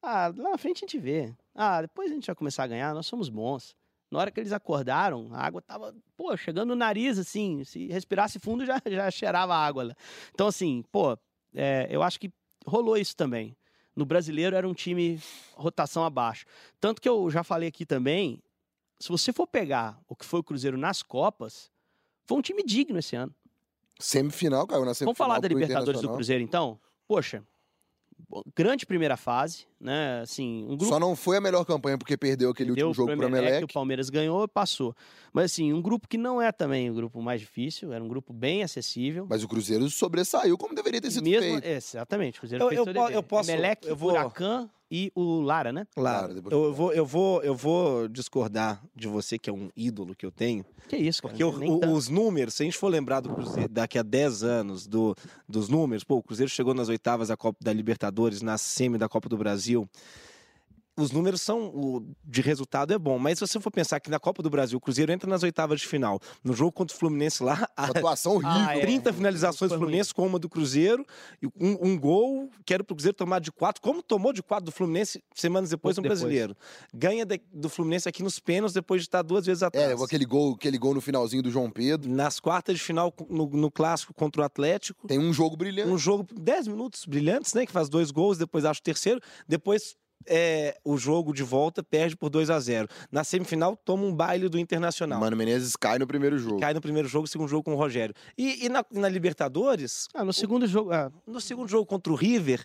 ah, 0.03 0.33
lá 0.37 0.51
na 0.51 0.59
frente 0.59 0.85
a 0.85 0.87
gente 0.87 0.99
vê. 0.99 1.35
Ah, 1.55 1.81
depois 1.81 2.11
a 2.11 2.15
gente 2.15 2.27
vai 2.27 2.37
começar 2.37 2.65
a 2.65 2.69
ganhar, 2.69 2.95
nós 2.95 3.07
somos 3.07 3.31
bons. 3.31 3.75
Na 4.11 4.21
hora 4.21 4.31
que 4.31 4.39
eles 4.39 4.53
acordaram, 4.53 5.29
a 5.33 5.41
água 5.41 5.61
tava, 5.61 5.95
pô, 6.17 6.37
chegando 6.37 6.69
no 6.69 6.77
nariz, 6.77 7.19
assim, 7.19 7.65
se 7.65 7.87
respirasse 7.89 8.39
fundo 8.39 8.65
já, 8.65 8.81
já 8.87 9.11
cheirava 9.11 9.55
água. 9.55 9.97
Então, 10.33 10.47
assim, 10.47 10.85
pô, 10.93 11.19
é, 11.55 11.89
eu 11.91 12.03
acho 12.03 12.21
que 12.21 12.33
rolou 12.65 12.97
isso 12.97 13.17
também. 13.17 13.57
No 13.95 14.05
brasileiro 14.05 14.55
era 14.55 14.69
um 14.69 14.75
time 14.75 15.21
rotação 15.55 16.05
abaixo. 16.05 16.45
Tanto 16.81 17.01
que 17.01 17.09
eu 17.09 17.31
já 17.31 17.43
falei 17.43 17.69
aqui 17.69 17.85
também, 17.87 18.43
se 18.99 19.09
você 19.09 19.33
for 19.33 19.47
pegar 19.47 19.99
o 20.09 20.15
que 20.15 20.25
foi 20.25 20.41
o 20.41 20.45
Cruzeiro 20.45 20.77
nas 20.77 21.03
Copas, 21.03 21.71
foi 22.25 22.39
um 22.39 22.43
time 22.43 22.63
digno 22.63 22.99
esse 22.99 23.17
ano. 23.17 23.35
Semifinal, 23.99 24.67
caiu 24.67 24.85
na 24.85 24.93
semifinal. 24.93 25.15
Vamos 25.15 25.19
falar 25.19 25.41
da 25.41 25.49
Libertadores 25.49 26.01
do. 26.01 26.11
Cruzeiro, 26.11 26.43
então? 26.43 26.79
Poxa, 27.09 27.43
grande 28.57 28.85
primeira 28.85 29.17
fase, 29.17 29.67
né? 29.81 30.21
Assim, 30.21 30.65
um 30.65 30.77
grupo 30.77 30.87
Só 30.87 30.99
não 30.99 31.15
foi 31.15 31.37
a 31.37 31.41
melhor 31.41 31.65
campanha 31.65 31.97
porque 31.97 32.17
perdeu 32.17 32.51
aquele 32.51 32.75
deu 32.75 32.89
último 32.89 32.95
jogo 33.05 33.09
pro 33.13 33.17
pro 33.19 33.27
Emelec, 33.29 33.49
Emelec. 33.49 33.65
o 33.71 33.73
Palmeiras 33.73 34.11
ganhou 34.11 34.45
e 34.45 34.49
passou. 34.49 34.95
Mas 35.33 35.47
assim, 35.53 35.73
um 35.73 35.81
grupo 35.81 36.09
que 36.09 36.19
não 36.19 36.41
é 36.43 36.51
também 36.51 36.91
o 36.91 36.95
grupo 36.95 37.23
mais 37.23 37.41
difícil, 37.41 37.93
era 37.93 38.03
um 38.03 38.09
grupo 38.09 38.33
bem 38.33 38.63
acessível. 38.63 39.27
Mas 39.29 39.45
o 39.45 39.49
Cruzeiro 39.49 39.89
sobressaiu 39.89 40.59
como 40.59 40.75
deveria 40.75 41.01
ter 41.01 41.11
sido 41.11 41.25
Mesmo, 41.25 41.61
feito. 41.61 41.65
exatamente, 41.67 42.39
o 42.39 42.41
Cruzeiro 42.41 42.65
Eu- 42.65 42.69
fez 42.69 42.79
eu 42.79 42.85
seu 42.85 42.95
po- 42.95 43.01
dever. 43.01 43.15
eu 43.17 43.23
posso- 43.23 43.51
Emelec, 43.51 43.87
eu 43.87 43.97
vou- 43.97 44.11
Huracan 44.11 44.69
e 44.91 45.11
o 45.15 45.41
Lara, 45.41 45.73
né? 45.73 45.87
Claro, 45.95 46.19
Claro, 46.29 46.35
depois- 46.35 46.53
eu 46.55 46.73
vou, 46.75 46.93
eu, 46.93 47.05
vou, 47.07 47.43
eu 47.43 47.55
vou 47.55 48.09
discordar 48.09 48.83
de 48.95 49.09
você, 49.09 49.39
que 49.39 49.51
é 49.51 49.53
um 49.53 49.71
ídolo 49.77 50.15
que 50.15 50.25
eu 50.25 50.31
tenho. 50.31 50.65
Que 50.89 50.97
isso, 50.97 51.23
cara. 51.23 51.33
Porque 51.33 51.45
o- 51.45 51.93
os 51.93 52.09
números, 52.09 52.55
se 52.55 52.63
a 52.63 52.67
gente 52.67 52.79
for 52.79 52.89
lembrar 52.89 53.21
do 53.21 53.29
Cruzeiro 53.35 53.69
daqui 53.69 53.99
a 53.99 54.03
10 54.03 54.43
anos 54.43 54.87
do, 54.87 55.15
dos 55.49 55.69
números, 55.69 56.05
pô, 56.05 56.17
o 56.17 56.23
Cruzeiro 56.23 56.49
chegou 56.51 56.73
nas 56.75 56.89
oitavas 56.89 57.29
da 57.29 57.37
Copa 57.37 57.59
da 57.61 57.73
Libertadores, 57.73 58.43
na 58.43 58.57
semi 58.57 58.97
da 58.99 59.09
Copa 59.09 59.29
do 59.29 59.37
Brasil. 59.37 59.89
Os 60.97 61.11
números 61.11 61.43
são 61.43 61.67
o, 61.67 62.07
de 62.25 62.41
resultado 62.41 62.93
é 62.95 62.99
bom, 62.99 63.19
mas 63.19 63.39
se 63.39 63.47
você 63.47 63.61
for 63.61 63.71
pensar 63.71 64.01
que 64.01 64.09
na 64.09 64.19
Copa 64.19 64.43
do 64.43 64.49
Brasil 64.49 64.79
o 64.79 64.81
Cruzeiro 64.81 65.13
entra 65.13 65.29
nas 65.29 65.43
oitavas 65.43 65.81
de 65.81 65.87
final, 65.87 66.19
no 66.43 66.55
jogo 66.55 66.73
contra 66.73 66.97
o 66.97 66.99
Fluminense 66.99 67.43
lá, 67.43 67.69
a, 67.77 67.85
atuação 67.87 68.33
horrível. 68.37 68.67
Ah, 68.67 68.77
é. 68.79 68.81
30 68.81 69.13
finalizações 69.13 69.71
do 69.71 69.77
Fluminense 69.79 70.15
com 70.15 70.27
uma 70.27 70.39
do 70.39 70.49
Cruzeiro, 70.49 71.05
e 71.43 71.47
um, 71.61 71.91
um 71.91 71.99
gol 71.99 72.49
que 72.65 72.73
era 72.73 72.83
pro 72.83 72.97
Cruzeiro 72.97 73.15
tomar 73.15 73.41
de 73.41 73.53
quatro, 73.53 73.83
como 73.83 74.03
tomou 74.03 74.33
de 74.33 74.43
quatro 74.43 74.65
do 74.67 74.73
Fluminense 74.73 75.23
semanas 75.35 75.69
depois 75.71 75.97
no 75.97 76.03
depois. 76.03 76.21
Brasileiro. 76.21 76.57
Ganha 76.95 77.27
de- 77.27 77.43
do 77.53 77.69
Fluminense 77.69 78.09
aqui 78.09 78.23
nos 78.23 78.39
pênaltis 78.39 78.73
depois 78.73 79.03
de 79.03 79.09
estar 79.09 79.21
duas 79.21 79.45
vezes 79.45 79.63
atrás. 79.63 80.01
É, 80.01 80.05
aquele 80.05 80.25
gol, 80.25 80.55
aquele 80.55 80.79
gol 80.79 80.95
no 80.95 81.01
finalzinho 81.03 81.43
do 81.43 81.51
João 81.51 81.71
Pedro. 81.71 82.11
Nas 82.11 82.41
quartas 82.41 82.77
de 82.77 82.83
final, 82.83 83.13
no, 83.29 83.47
no 83.51 83.71
clássico 83.71 84.15
contra 84.15 84.41
o 84.41 84.45
Atlético. 84.45 85.07
Tem 85.07 85.19
um 85.19 85.33
jogo 85.33 85.57
brilhante. 85.57 85.91
Um 85.91 85.99
jogo, 85.99 86.27
10 86.35 86.69
minutos 86.69 87.05
brilhantes, 87.05 87.53
né? 87.53 87.67
Que 87.67 87.73
faz 87.73 87.89
dois 87.91 88.11
gols, 88.11 88.39
depois 88.39 88.65
acha 88.65 88.81
o 88.81 88.83
terceiro. 88.83 89.21
Depois 89.47 89.95
é, 90.27 90.77
o 90.85 90.97
jogo 90.97 91.33
de 91.33 91.43
volta 91.43 91.83
perde 91.83 92.17
por 92.17 92.29
2 92.31 92.51
a 92.51 92.59
0 92.59 92.89
Na 93.11 93.23
semifinal, 93.25 93.77
toma 93.77 94.05
um 94.05 94.15
baile 94.15 94.49
do 94.49 94.59
Internacional. 94.59 95.21
Mano 95.21 95.37
Menezes 95.37 95.77
cai 95.77 95.99
no 95.99 96.07
primeiro 96.07 96.39
jogo. 96.39 96.61
Cai 96.61 96.73
no 96.75 96.81
primeiro 96.81 97.09
jogo, 97.09 97.27
segundo 97.27 97.49
jogo 97.49 97.63
com 97.65 97.75
o 97.75 97.77
Rogério. 97.77 98.15
E, 98.37 98.67
e 98.67 98.69
na, 98.69 98.85
na 98.91 99.09
Libertadores, 99.09 100.09
Ah, 100.15 100.25
no 100.25 100.33
segundo 100.33 100.67
jogo. 100.67 100.93
ah, 100.93 101.11
no 101.27 101.41
segundo 101.41 101.69
jogo 101.69 101.87
contra 101.87 102.13
o 102.13 102.17
River, 102.17 102.65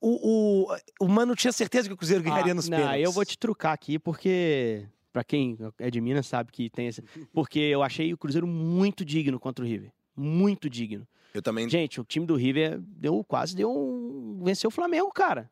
o, 0.00 0.68
o, 0.70 0.76
o 1.00 1.08
Mano 1.08 1.34
tinha 1.34 1.52
certeza 1.52 1.88
que 1.88 1.94
o 1.94 1.96
Cruzeiro 1.96 2.22
ganharia 2.22 2.52
ah, 2.52 2.54
nos 2.54 2.68
não, 2.68 2.78
pênaltis. 2.78 3.04
eu 3.04 3.12
vou 3.12 3.24
te 3.24 3.38
trucar 3.38 3.72
aqui, 3.72 3.98
porque. 3.98 4.86
Pra 5.12 5.24
quem 5.24 5.56
é 5.78 5.90
de 5.90 5.98
Minas 5.98 6.26
sabe 6.26 6.52
que 6.52 6.68
tem 6.68 6.88
esse. 6.88 7.02
Porque 7.32 7.58
eu 7.58 7.82
achei 7.82 8.12
o 8.12 8.18
Cruzeiro 8.18 8.46
muito 8.46 9.02
digno 9.02 9.40
contra 9.40 9.64
o 9.64 9.68
River. 9.68 9.90
Muito 10.14 10.68
digno. 10.68 11.08
Eu 11.32 11.40
também. 11.40 11.68
Gente, 11.70 11.98
o 11.98 12.04
time 12.04 12.26
do 12.26 12.36
River 12.36 12.78
deu, 12.80 13.24
quase 13.24 13.56
deu 13.56 13.70
um. 13.70 14.42
Venceu 14.44 14.68
o 14.68 14.70
Flamengo, 14.70 15.10
cara. 15.10 15.50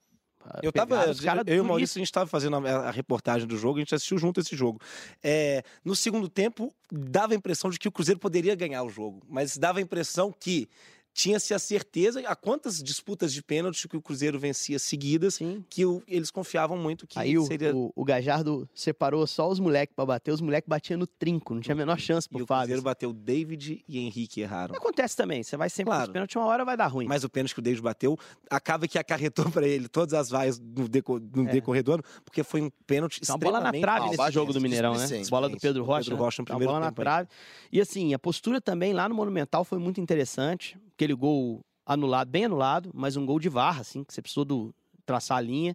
Eu 0.63 0.73
tava, 0.73 1.07
eu 1.47 1.57
e 1.57 1.61
o. 1.61 1.65
Maurício, 1.65 1.99
a 1.99 2.01
gente 2.01 2.13
tava 2.13 2.27
fazendo 2.27 2.57
a, 2.57 2.89
a 2.89 2.91
reportagem 2.91 3.47
do 3.47 3.57
jogo, 3.57 3.79
a 3.79 3.81
gente 3.81 3.95
assistiu 3.95 4.19
junto 4.19 4.41
esse 4.41 4.55
jogo. 4.55 4.81
É, 5.23 5.63
no 5.85 5.97
segundo 5.97 6.29
tempo, 6.29 6.73
dava 6.91 7.33
a 7.33 7.37
impressão 7.37 7.71
de 7.71 7.79
que 7.79 7.89
o 7.89 7.93
Cruzeiro 7.93 8.21
poderia 8.21 8.55
ganhar 8.55 8.83
o 8.83 8.91
jogo, 8.91 9.23
mas 9.29 9.57
dava 9.57 9.79
a 9.79 9.83
impressão 9.83 10.33
que 10.33 10.69
tinha-se 11.15 11.55
a 11.55 11.59
certeza, 11.61 12.21
a 12.29 12.35
quantas 12.35 12.83
disputas 12.83 13.33
de 13.33 13.41
pênalti 13.41 13.87
que 13.89 13.97
o 13.97 14.03
Cruzeiro 14.03 14.37
vencia 14.39 14.81
seguidas, 14.81 15.35
Sim. 15.37 15.65
que 15.71 15.87
o- 15.87 16.03
eles 16.09 16.29
confiavam 16.29 16.77
muito 16.77 17.07
que 17.07 17.17
Aí 17.17 17.39
o, 17.39 17.47
seria... 17.47 17.75
o, 17.75 17.93
o 17.95 18.05
Gajardo 18.05 18.69
separou 18.75 19.25
só 19.25 19.49
os 19.49 19.61
moleques 19.61 19.95
pra 19.95 20.05
bater, 20.05 20.33
os 20.33 20.41
moleques 20.41 20.69
batiam 20.69 20.99
no 20.99 21.07
trinco, 21.07 21.55
não 21.55 21.61
tinha 21.61 21.73
a 21.73 21.77
menor 21.77 22.01
chance 22.01 22.27
E 22.29 22.35
pro 22.35 22.43
o 22.43 22.47
Fábio. 22.47 22.63
Cruzeiro 22.65 22.83
bateu 22.83 23.13
David 23.13 23.85
e 23.89 23.99
Henrique 24.01 24.41
erraram. 24.41 24.75
Acontece 24.75 25.17
também, 25.17 25.43
você 25.45 25.57
vai 25.57 25.71
sempre 25.71 25.93
Claro. 25.93 26.11
pênaltis, 26.13 26.35
uma 26.35 26.47
hora 26.47 26.65
vai 26.65 26.77
dar 26.77 26.89
ruim. 26.89 27.07
Mas 27.07 27.23
o 27.23 27.29
pênalti 27.29 27.55
que 27.55 27.61
o 27.61 27.63
David 27.63 27.81
bateu 27.81 28.19
acaba 28.51 28.89
que 28.89 28.99
acarretou 28.99 29.45
para 29.53 29.69
ele 29.69 29.87
todas 29.89 30.15
as 30.15 30.29
vaias 30.29 30.59
no, 30.59 30.89
deco, 30.89 31.21
no 31.21 31.49
É. 31.49 31.53
decorrer 31.53 31.85
do 31.85 31.93
ano, 31.93 32.03
porque 32.25 32.43
foi 32.43 32.61
um 32.61 32.71
pênalti 32.89 33.21
uma 33.29 33.39
bola 33.39 33.61
na 33.61 33.71
trave 33.71 34.07
Ah, 34.07 34.09
o 34.09 34.17
nesse 34.17 34.33
jogo 34.33 34.53
do 34.53 34.61
Mineirão, 34.61 34.97
né? 34.97 35.07
Bola 35.31 35.49
do 35.49 35.59
Pedro 35.59 35.83
O 35.85 35.87
Rocha. 35.87 36.01
Pedro 36.07 36.17
né? 36.17 36.21
Rocha 36.23 36.43
no 36.43 36.47
primeiro 36.47 36.73
bola 36.73 36.85
na 36.85 36.91
trave. 36.91 37.29
E 37.71 37.81
assim, 37.81 38.13
a 38.15 38.19
postura 38.19 38.61
também 38.61 38.93
lá 38.93 39.09
no 39.09 39.15
Monumental 39.15 39.65
foi 39.65 39.79
muito 39.79 40.01
interessante. 40.01 40.77
Aquele 40.97 41.15
gol 41.15 41.65
anulado, 41.85 42.29
bem 42.29 42.45
anulado, 42.47 42.91
mas 42.95 43.17
um 43.17 43.27
gol 43.27 43.39
de 43.39 43.49
varra, 43.49 43.81
assim, 43.81 44.05
que 44.05 44.15
você 44.15 44.23
precisou 44.23 44.45
do, 44.45 44.75
traçar 45.05 45.39
a 45.39 45.41
linha. 45.41 45.75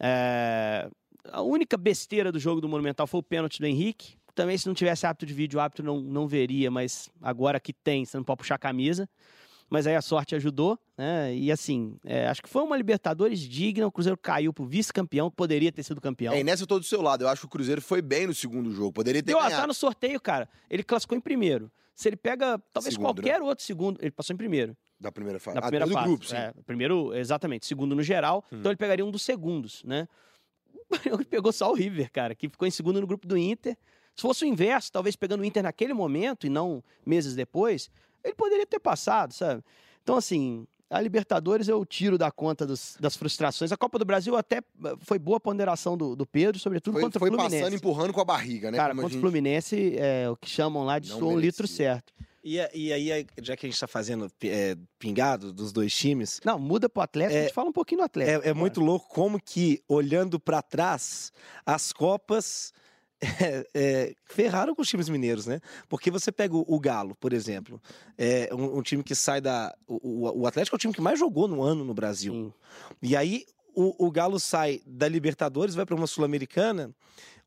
É, 0.00 0.88
A 1.30 1.42
única 1.42 1.76
besteira 1.76 2.32
do 2.32 2.38
jogo 2.38 2.60
do 2.60 2.68
Monumental 2.68 3.06
foi 3.06 3.20
o 3.20 3.22
pênalti 3.22 3.60
do 3.60 3.66
Henrique. 3.66 4.16
Também, 4.34 4.56
se 4.56 4.66
não 4.66 4.74
tivesse 4.74 5.06
hábito 5.06 5.26
de 5.26 5.34
vídeo, 5.34 5.58
o 5.58 5.60
hábito 5.60 5.82
não, 5.82 6.00
não 6.00 6.26
veria, 6.28 6.70
mas 6.70 7.10
agora 7.20 7.58
que 7.58 7.72
tem, 7.72 8.04
você 8.04 8.16
não 8.16 8.24
pode 8.24 8.38
puxar 8.38 8.54
a 8.54 8.58
camisa. 8.58 9.08
Mas 9.70 9.86
aí 9.86 9.94
a 9.94 10.00
sorte 10.00 10.34
ajudou, 10.34 10.78
né? 10.96 11.34
E 11.34 11.52
assim, 11.52 11.98
é, 12.02 12.26
acho 12.28 12.40
que 12.40 12.48
foi 12.48 12.62
uma 12.62 12.74
Libertadores 12.74 13.38
digna. 13.40 13.86
O 13.86 13.92
Cruzeiro 13.92 14.16
caiu 14.16 14.50
pro 14.50 14.64
vice-campeão, 14.64 15.28
que 15.28 15.36
poderia 15.36 15.70
ter 15.70 15.82
sido 15.82 16.00
campeão. 16.00 16.32
É, 16.32 16.40
e 16.40 16.44
nessa 16.44 16.62
eu 16.62 16.66
tô 16.66 16.78
do 16.78 16.84
seu 16.86 17.02
lado. 17.02 17.24
Eu 17.24 17.28
acho 17.28 17.42
que 17.42 17.46
o 17.46 17.50
Cruzeiro 17.50 17.82
foi 17.82 18.00
bem 18.00 18.26
no 18.26 18.34
segundo 18.34 18.72
jogo. 18.72 18.92
Poderia 18.92 19.22
ter 19.22 19.32
E 19.32 19.34
ó, 19.34 19.40
tá 19.40 19.48
ganhado. 19.48 19.66
no 19.66 19.74
sorteio, 19.74 20.18
cara. 20.20 20.48
Ele 20.70 20.82
classificou 20.82 21.18
em 21.18 21.20
primeiro. 21.20 21.70
Se 21.98 22.08
ele 22.08 22.16
pega, 22.16 22.62
talvez 22.72 22.94
Segundo, 22.94 23.16
né? 23.16 23.22
qualquer 23.22 23.42
outro 23.42 23.64
segundo, 23.64 23.98
ele 24.00 24.12
passou 24.12 24.32
em 24.32 24.36
primeiro. 24.36 24.76
Da 25.00 25.10
primeira 25.10 25.40
fase. 25.40 25.56
Na 25.56 25.62
primeira 25.62 25.84
do 25.84 25.92
fase. 25.92 26.06
grupo, 26.06 26.24
sim. 26.26 26.36
É, 26.36 26.54
primeiro, 26.64 27.12
exatamente, 27.12 27.66
segundo 27.66 27.92
no 27.96 28.04
geral. 28.04 28.44
Hum. 28.52 28.58
Então 28.60 28.70
ele 28.70 28.76
pegaria 28.76 29.04
um 29.04 29.10
dos 29.10 29.22
segundos, 29.22 29.82
né? 29.82 30.06
Ele 31.04 31.24
pegou 31.24 31.52
só 31.52 31.72
o 31.72 31.74
River, 31.74 32.08
cara, 32.12 32.36
que 32.36 32.48
ficou 32.48 32.68
em 32.68 32.70
segundo 32.70 33.00
no 33.00 33.06
grupo 33.06 33.26
do 33.26 33.36
Inter. 33.36 33.76
Se 34.14 34.22
fosse 34.22 34.44
o 34.44 34.46
inverso, 34.46 34.92
talvez 34.92 35.16
pegando 35.16 35.40
o 35.40 35.44
Inter 35.44 35.64
naquele 35.64 35.92
momento 35.92 36.46
e 36.46 36.48
não 36.48 36.84
meses 37.04 37.34
depois, 37.34 37.90
ele 38.22 38.34
poderia 38.34 38.64
ter 38.64 38.78
passado, 38.78 39.34
sabe? 39.34 39.62
Então, 40.00 40.16
assim, 40.16 40.68
a 40.90 41.00
Libertadores 41.00 41.68
eu 41.68 41.84
tiro 41.84 42.16
da 42.16 42.30
conta 42.30 42.66
dos- 42.66 42.96
das 42.98 43.16
frustrações. 43.16 43.70
A 43.72 43.76
Copa 43.76 43.98
do 43.98 44.04
Brasil 44.04 44.36
até 44.36 44.56
eh, 44.58 44.62
foi 45.00 45.18
boa 45.18 45.36
a 45.36 45.40
ponderação 45.40 45.96
do, 45.96 46.16
do 46.16 46.24
Pedro, 46.26 46.58
sobretudo 46.58 46.94
Foi, 46.94 47.02
contra 47.02 47.18
foi 47.18 47.28
o 47.28 47.32
Fluminense. 47.32 47.60
passando, 47.62 47.74
empurrando 47.76 48.12
com 48.12 48.20
a 48.20 48.24
barriga, 48.24 48.70
né? 48.70 48.78
Cara, 48.78 48.94
contra 48.94 49.16
o 49.16 49.20
Fluminense, 49.20 49.94
é 49.98 50.28
o 50.30 50.36
que 50.36 50.48
chamam 50.48 50.84
lá 50.84 50.98
de 50.98 51.12
um 51.12 51.38
litro 51.38 51.66
certo. 51.68 52.12
E, 52.44 52.56
e 52.72 52.92
aí, 52.92 53.26
já 53.42 53.56
que 53.56 53.66
a 53.66 53.68
gente 53.68 53.74
está 53.74 53.86
fazendo 53.86 54.30
é, 54.44 54.74
pingado 54.98 55.52
dos 55.52 55.70
dois 55.72 55.92
times, 55.94 56.40
Não, 56.44 56.58
muda 56.58 56.88
pro 56.88 57.02
Atlético, 57.02 57.36
É- 57.36 57.40
a 57.40 57.42
gente 57.44 57.52
fala 57.54 57.68
um 57.68 57.72
pouquinho 57.72 58.00
do 58.00 58.04
Atlético. 58.04 58.46
é, 58.46 58.50
é 58.50 58.54
muito 58.54 58.80
louco 58.80 59.06
como 59.08 59.38
que, 59.42 59.82
olhando 59.86 60.40
para 60.40 60.62
trás, 60.62 61.30
as 61.66 61.92
Copas 61.92 62.72
é, 63.42 63.66
é, 63.74 64.14
ferraram 64.24 64.74
com 64.74 64.82
os 64.82 64.88
times 64.88 65.08
mineiros, 65.08 65.46
né? 65.46 65.60
Porque 65.88 66.10
você 66.10 66.30
pega 66.30 66.54
o, 66.54 66.64
o 66.66 66.78
Galo, 66.78 67.16
por 67.16 67.32
exemplo, 67.32 67.80
é 68.16 68.48
um, 68.54 68.78
um 68.78 68.82
time 68.82 69.02
que 69.02 69.14
sai 69.14 69.40
da. 69.40 69.74
O, 69.86 70.40
o- 70.40 70.46
Atlético 70.46 70.76
é 70.76 70.78
o 70.78 70.80
time 70.80 70.94
que 70.94 71.00
mais 71.00 71.18
jogou 71.18 71.48
no 71.48 71.62
ano 71.62 71.84
no 71.84 71.94
Brasil. 71.94 72.32
Sim. 72.32 72.52
E 73.02 73.16
aí 73.16 73.44
o, 73.74 74.06
o 74.06 74.10
Galo 74.10 74.38
sai 74.38 74.80
da 74.86 75.08
Libertadores, 75.08 75.74
vai 75.74 75.84
para 75.84 75.96
uma 75.96 76.06
Sul-Americana, 76.06 76.94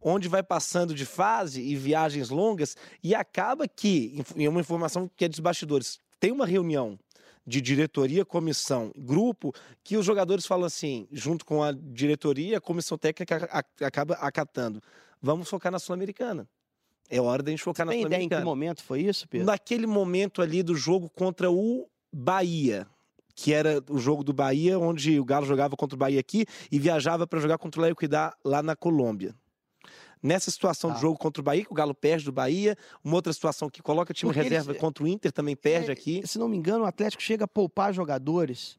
onde 0.02 0.28
vai 0.28 0.44
passando 0.44 0.94
de 0.94 1.06
fase 1.06 1.62
e 1.62 1.76
viagens 1.76 2.30
longas, 2.30 2.76
e 3.04 3.16
acaba 3.16 3.68
que, 3.68 4.24
em 4.36 4.48
uma 4.48 4.60
informação 4.60 5.10
que 5.16 5.26
é 5.26 5.30
dos 5.30 5.40
bastidores, 5.40 6.00
tem 6.20 6.32
uma 6.32 6.46
reunião 6.46 7.00
de 7.46 7.60
diretoria, 7.60 8.24
comissão, 8.24 8.92
grupo, 8.96 9.54
que 9.84 9.98
os 9.98 10.06
jogadores 10.06 10.46
falam 10.46 10.66
assim, 10.66 11.08
junto 11.12 11.46
com 11.46 11.64
a 11.64 11.72
diretoria, 11.72 12.58
a 12.58 12.62
comissão 12.62 12.98
técnica 12.98 13.50
acaba 13.82 14.14
acatando. 14.16 14.82
Vamos 15.22 15.50
focar 15.50 15.72
na 15.72 15.80
Sul-Americana. 15.80 16.48
É 17.10 17.20
hora 17.22 17.44
da 17.44 17.52
gente 17.52 17.62
focar 17.62 17.86
na 17.86 17.92
Tem 17.92 18.02
ideia 18.04 18.22
em 18.22 18.30
que 18.30 18.36
Sul-Americana. 18.36 18.46
momento 18.46 18.84
foi 18.84 19.02
isso, 19.02 19.28
Pedro? 19.28 19.46
Naquele 19.48 19.86
momento 19.86 20.42
ali 20.42 20.64
do 20.64 20.76
jogo 20.76 21.10
contra 21.10 21.52
o 21.52 21.88
Bahia, 22.12 22.88
que 23.36 23.54
era 23.54 23.84
o 23.90 23.98
jogo 23.98 24.24
do 24.24 24.34
Bahia, 24.34 24.80
onde 24.80 25.20
o 25.20 25.26
Galo 25.26 25.46
jogava 25.46 25.76
contra 25.76 25.96
o 25.96 26.00
Bahia 26.00 26.20
aqui 26.20 26.46
e 26.72 26.80
viajava 26.80 27.28
para 27.28 27.40
jogar 27.40 27.58
contra 27.58 27.80
o 27.82 27.84
Léo 27.84 27.96
Cuidar 27.96 28.34
lá 28.44 28.64
na 28.64 28.76
Colômbia. 28.76 29.36
Nessa 30.24 30.52
situação 30.52 30.92
Tá. 30.92 30.96
de 30.98 31.02
jogo 31.02 31.18
contra 31.18 31.42
o 31.42 31.44
Bahia, 31.44 31.66
que 31.66 31.72
o 31.72 31.76
Galo 31.76 31.96
perde 31.96 32.26
do 32.26 32.32
Bahia, 32.32 32.78
uma 33.04 33.16
outra 33.16 33.34
situação 33.34 33.70
que 33.70 33.82
coloca 33.82 34.14
time 34.14 34.30
Porque 34.30 34.40
eles- 34.40 34.52
reserva 34.52 34.76
contra 34.80 35.04
o 35.04 35.08
Inter 35.08 35.32
também 35.32 35.56
perde 35.56 35.90
É, 35.90 35.94
aqui. 35.94 36.22
Se 36.26 36.38
não 36.38 36.48
me 36.48 36.56
engano, 36.56 36.84
o 36.84 36.88
Atlético 36.88 37.22
chega 37.24 37.46
a 37.46 37.48
poupar 37.48 37.92
jogadores. 37.94 38.78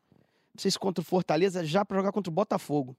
Não 0.54 0.60
sei 0.60 0.70
se 0.70 0.78
contra 0.78 1.02
o 1.02 1.04
Fortaleza, 1.04 1.64
já 1.64 1.84
para 1.84 1.96
jogar 1.96 2.12
contra 2.12 2.30
o 2.30 2.32
Botafogo. 2.34 2.96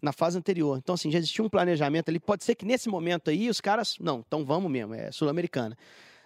Na 0.00 0.12
fase 0.12 0.36
anterior. 0.38 0.78
Então, 0.78 0.94
assim, 0.94 1.10
já 1.10 1.18
existia 1.18 1.44
um 1.44 1.48
planejamento 1.48 2.08
ali. 2.08 2.18
Pode 2.20 2.44
ser 2.44 2.54
que 2.54 2.64
nesse 2.64 2.88
momento 2.88 3.30
aí 3.30 3.48
os 3.48 3.60
caras. 3.60 3.96
Não, 4.00 4.24
então 4.26 4.44
vamos 4.44 4.70
mesmo, 4.70 4.94
é 4.94 5.10
Sul-Americana. 5.12 5.76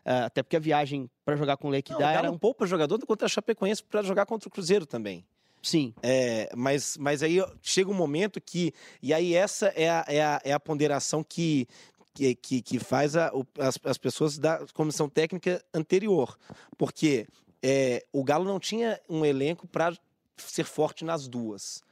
Ah, 0.05 0.27
até 0.27 0.43
porque 0.43 0.57
a 0.57 0.61
viagem 0.61 1.09
para 1.25 1.35
jogar 1.37 1.57
com 1.57 1.69
o 1.69 1.71
Não, 1.71 1.73
o 1.75 1.77
Lequidá 1.77 1.99
Galo 2.13 2.27
era. 2.27 2.31
um- 2.33 2.39
poupa 2.39 2.67
jogador 2.67 2.99
contra 3.07 3.27
a 3.27 3.29
Chapecoense 3.29 3.83
para 3.83 4.03
jogar 4.03 4.27
contra 4.27 4.49
o 4.49 4.51
Cruzeiro 4.53 4.85
também. 4.85 5.25
Sim. 5.63 5.95
É, 6.03 6.51
mas, 6.55 6.97
mas 6.99 7.23
aí 7.23 7.39
chega 7.63 7.91
um 7.91 7.95
momento 7.95 8.39
que. 8.41 8.73
E 9.03 9.15
aí 9.15 9.35
essa 9.35 9.69
é 9.69 9.89
a, 9.89 10.05
é 10.07 10.23
a, 10.23 10.41
é 10.45 10.53
a 10.53 10.61
ponderação 10.61 11.25
que, 11.25 11.67
que, 12.13 12.35
que, 12.35 12.61
que 12.61 12.79
faz 12.79 13.17
a- 13.17 13.31
o- 13.33 13.47
as, 13.59 13.79
as 13.83 13.97
pessoas 13.97 14.37
da 14.39 14.65
comissão 14.75 15.09
técnica 15.09 15.65
anterior. 15.73 16.37
Porque 16.77 17.27
é, 17.63 18.05
o 18.13 18.23
Galo 18.23 18.45
não 18.45 18.61
tinha 18.61 19.01
um 19.09 19.25
elenco 19.25 19.67
para 19.67 19.97
ser 20.37 20.65
forte 20.65 21.03
nas 21.03 21.27
duas. 21.27 21.83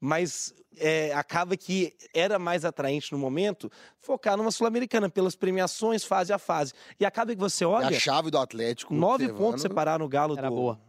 Mas 0.00 0.54
é, 0.76 1.12
acaba 1.12 1.56
que 1.56 1.92
era 2.14 2.38
mais 2.38 2.64
atraente 2.64 3.10
no 3.12 3.18
momento 3.18 3.70
focar 3.98 4.36
numa 4.36 4.50
Sul-Americana, 4.52 5.08
pelas 5.10 5.34
premiações, 5.34 6.04
fase 6.04 6.32
a 6.32 6.38
fase. 6.38 6.72
E 7.00 7.04
acaba 7.04 7.34
que 7.34 7.40
você 7.40 7.64
olha, 7.64 7.88
a 7.88 8.00
chave 8.00 8.30
do 8.30 8.38
Atlético. 8.38 8.94
nove 8.94 9.24
observando. 9.24 9.38
pontos 9.38 9.62
separaram 9.62 10.04
o 10.04 10.08
Galo 10.08 10.38
Era 10.38 10.48
do, 10.48 10.54
boa. 10.54 10.80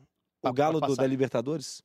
o 0.44 0.54
Galo 0.54 0.80
do- 0.80 0.96
da 0.96 1.08
Libertadores? 1.08 1.82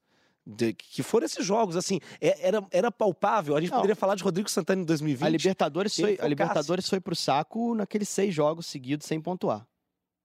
De- 0.47 0.75
que 0.75 1.03
foram 1.03 1.25
esses 1.25 1.43
jogos, 1.47 1.75
assim, 1.75 1.99
é- 2.21 2.47
era, 2.49 2.63
era 2.71 2.93
palpável. 2.93 3.57
A 3.57 3.61
gente 3.63 3.71
Não. 3.71 3.79
poderia 3.79 3.97
falar 3.97 4.15
de 4.15 4.23
Rodrigo 4.23 4.51
Santana 4.51 4.83
em 4.83 4.85
2020. 4.85 5.27
A 5.27 5.31
Libertadores, 5.31 5.97
foi, 5.99 6.19
a. 6.21 6.29
Libertadores 6.29 6.87
foi 6.87 7.01
pro 7.01 7.17
saco 7.17 7.75
naqueles 7.75 8.11
seis 8.11 8.35
jogos 8.35 8.67
seguidos 8.67 9.07
sem 9.07 9.19
pontuar. 9.19 9.67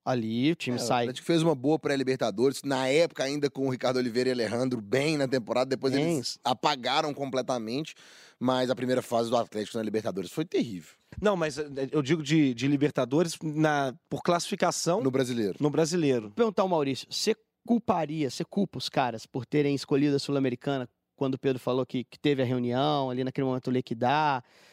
Ali 0.09 0.51
o 0.51 0.55
time 0.55 0.77
É, 0.77 0.81
O 0.81 0.83
sai. 0.83 1.03
Atlético 1.03 1.27
fez 1.27 1.43
uma 1.43 1.53
boa 1.53 1.77
pré-Libertadores, 1.77 2.63
na 2.63 2.87
época 2.87 3.23
ainda 3.23 3.49
com 3.49 3.67
o 3.67 3.69
Ricardo 3.69 3.97
Oliveira 3.97 4.29
e 4.29 4.31
Alejandro 4.31 4.81
bem 4.81 5.17
na 5.17 5.27
temporada, 5.27 5.69
depois 5.69 5.93
Bem. 5.93 6.15
eles 6.15 6.39
apagaram 6.43 7.13
completamente, 7.13 7.93
mas 8.39 8.69
a 8.69 8.75
primeira 8.75 9.01
fase 9.01 9.29
do 9.29 9.37
Atlético 9.37 9.77
na 9.77 9.83
Libertadores 9.83 10.31
foi 10.31 10.45
terrível 10.45 10.93
Não, 11.21 11.35
mas 11.35 11.57
eh, 11.59 11.67
eu 11.91 12.01
digo 12.01 12.23
de, 12.23 12.53
de 12.53 12.67
Libertadores 12.67 13.37
na, 13.43 13.93
por 14.09 14.21
classificação 14.23 14.97
no, 14.97 15.05
no 15.05 15.11
brasileiro. 15.11 15.57
brasileiro. 15.69 16.21
Vou 16.23 16.31
perguntar 16.31 16.63
ao 16.63 16.69
Maurício, 16.69 17.07
você 17.09 17.35
culparia, 17.65 18.29
você 18.29 18.43
culpa 18.43 18.77
os 18.79 18.89
caras 18.89 19.25
por 19.27 19.45
terem 19.45 19.75
escolhido 19.75 20.15
a 20.15 20.19
Sul-Americana 20.19 20.89
quando 21.15 21.35
o 21.35 21.39
Pedro 21.39 21.59
falou 21.59 21.85
que, 21.85 22.05
que 22.05 22.17
teve 22.17 22.41
a 22.41 22.45
reunião, 22.45 23.09
ali 23.09 23.23
naquele 23.23 23.45
momento 23.45 23.69
o 23.69 23.73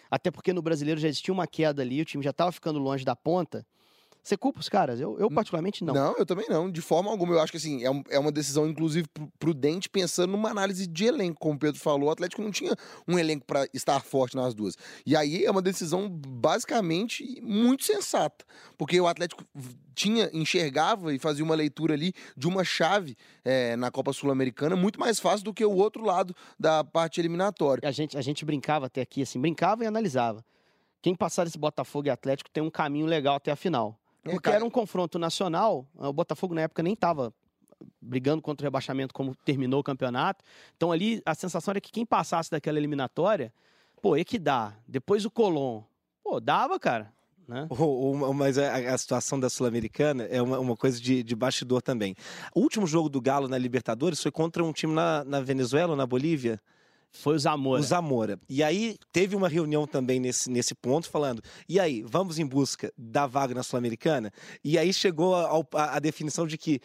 até 0.09 0.31
porque 0.31 0.53
no 0.53 0.62
brasileiro 0.62 1.01
já 1.01 1.09
existia 1.09 1.35
uma 1.35 1.46
queda 1.46 1.83
ali, 1.83 2.01
o 2.01 2.05
time 2.05 2.22
já 2.22 2.31
estava 2.31 2.53
ficando 2.53 2.79
longe 2.79 3.05
da 3.05 3.16
ponta. 3.16 3.66
Você 4.26 4.36
culpa 4.36 4.58
os 4.58 4.68
caras? 4.68 4.98
Eu, 5.00 5.16
eu 5.20 5.30
particularmente 5.30 5.84
não. 5.84 5.94
Não. 5.94 6.16
eu 6.18 6.26
também 6.26 6.48
não, 6.48 6.68
de 6.68 6.80
forma 6.80 7.08
alguma. 7.08 7.34
Eu 7.34 7.40
acho 7.40 7.52
que 7.52 7.58
assim, 7.58 7.84
é, 7.84 7.90
um- 7.90 8.02
é 8.10 8.18
uma 8.18 8.32
decisão, 8.32 8.66
inclusive, 8.66 9.06
pru- 9.14 9.30
prudente, 9.38 9.88
pensando 9.88 10.32
numa 10.32 10.50
análise 10.50 10.84
de 10.84 11.04
elenco. 11.04 11.38
Como 11.38 11.54
o 11.54 11.58
Pedro 11.58 11.80
falou, 11.80 12.08
o 12.08 12.10
Atlético 12.10 12.42
não 12.42 12.50
tinha 12.50 12.74
um 13.06 13.16
elenco 13.18 13.46
para 13.46 13.68
estar 13.72 14.00
forte 14.02 14.34
nas 14.34 14.52
duas. 14.52 14.76
E 15.06 15.14
aí 15.14 15.44
é 15.44 15.50
uma 15.50 15.62
decisão 15.62 16.08
basicamente 16.10 17.40
muito 17.40 17.84
sensata. 17.84 18.44
Porque 18.76 19.00
o 19.00 19.06
Atlético 19.06 19.44
tinha, 19.94 20.28
enxergava 20.32 21.14
e 21.14 21.18
fazia 21.20 21.44
uma 21.44 21.54
leitura 21.54 21.94
ali 21.94 22.12
de 22.36 22.48
uma 22.48 22.64
chave 22.64 23.16
eh, 23.44 23.76
na 23.76 23.90
Copa 23.92 24.12
Sul-Americana 24.12 24.74
muito 24.74 24.98
mais 24.98 25.20
fácil 25.20 25.44
do 25.44 25.54
que 25.54 25.64
o 25.64 25.72
outro 25.72 26.04
lado 26.04 26.34
da 26.58 26.82
parte 26.82 27.20
eliminatória. 27.20 27.86
A 27.88 27.92
gente, 27.92 28.18
a 28.18 28.22
gente 28.22 28.44
brincava 28.44 28.86
até 28.86 29.02
aqui, 29.02 29.22
assim, 29.22 29.40
brincava 29.40 29.84
e 29.84 29.86
analisava. 29.86 30.44
Quem 31.00 31.14
passar 31.14 31.46
esse 31.46 31.56
Botafogo 31.58 32.08
e 32.08 32.10
Atlético 32.10 32.50
tem 32.50 32.60
um 32.62 32.70
caminho 32.70 33.06
legal 33.06 33.36
até 33.36 33.52
a 33.52 33.56
final. 33.56 33.96
É, 34.28 34.32
Porque 34.32 34.44
cara. 34.44 34.56
era 34.56 34.64
um 34.64 34.70
confronto 34.70 35.18
nacional, 35.18 35.86
o 35.96 36.12
Botafogo 36.12 36.54
na 36.54 36.62
época 36.62 36.82
nem 36.82 36.92
estava 36.94 37.32
brigando 38.00 38.40
contra 38.42 38.64
o 38.64 38.66
rebaixamento 38.66 39.12
como 39.12 39.34
terminou 39.34 39.80
o 39.80 39.84
campeonato. 39.84 40.42
Então 40.76 40.90
ali 40.92 41.20
a 41.26 41.34
sensação 41.34 41.72
era 41.72 41.80
que 41.80 41.92
quem 41.92 42.06
passasse 42.06 42.50
daquela 42.50 42.78
eliminatória, 42.78 43.52
pô, 44.00 44.16
Equidá, 44.16 44.74
depois 44.88 45.24
o 45.24 45.30
Colón, 45.30 45.82
pô, 46.22 46.40
dava, 46.40 46.78
cara. 46.78 47.12
Né? 47.46 47.66
O- 47.70 48.10
o- 48.12 48.34
mas 48.34 48.58
a, 48.58 48.74
a 48.92 48.98
situação 48.98 49.38
da 49.38 49.48
Sul-Americana 49.48 50.24
é 50.24 50.42
uma, 50.42 50.58
uma 50.58 50.76
coisa 50.76 51.00
de, 51.00 51.22
de 51.22 51.36
bastidor 51.36 51.80
também. 51.80 52.16
O 52.54 52.60
último 52.60 52.86
jogo 52.88 53.08
do 53.08 53.20
Galo 53.20 53.46
na 53.46 53.56
Libertadores 53.56 54.20
foi 54.20 54.32
contra 54.32 54.64
um 54.64 54.72
time 54.72 54.92
na, 54.92 55.22
na 55.22 55.40
Venezuela, 55.40 55.92
ou 55.92 55.96
na 55.96 56.06
Bolívia. 56.06 56.60
Foi 57.12 57.35
o 57.35 57.38
Zamora. 57.38 57.81
O 57.81 57.85
Zamora. 57.85 58.38
E 58.49 58.62
aí 58.62 58.97
teve 59.12 59.35
uma 59.35 59.49
reunião 59.49 59.87
também 59.87 60.21
nesse, 60.21 60.51
nesse 60.51 60.75
ponto, 60.75 61.09
falando: 61.09 61.42
e 61.69 61.81
aí, 61.81 62.03
vamos 62.07 62.38
em 62.38 62.45
busca 62.47 62.92
da 62.97 63.27
vaga 63.27 63.55
na 63.55 63.62
Sul-Americana? 63.62 64.31
E 64.62 64.77
aí 64.79 64.92
chegou 64.92 65.35
a, 65.35 65.95
a 65.97 65.99
definição 65.99 66.47
de 66.47 66.59
que. 66.59 66.81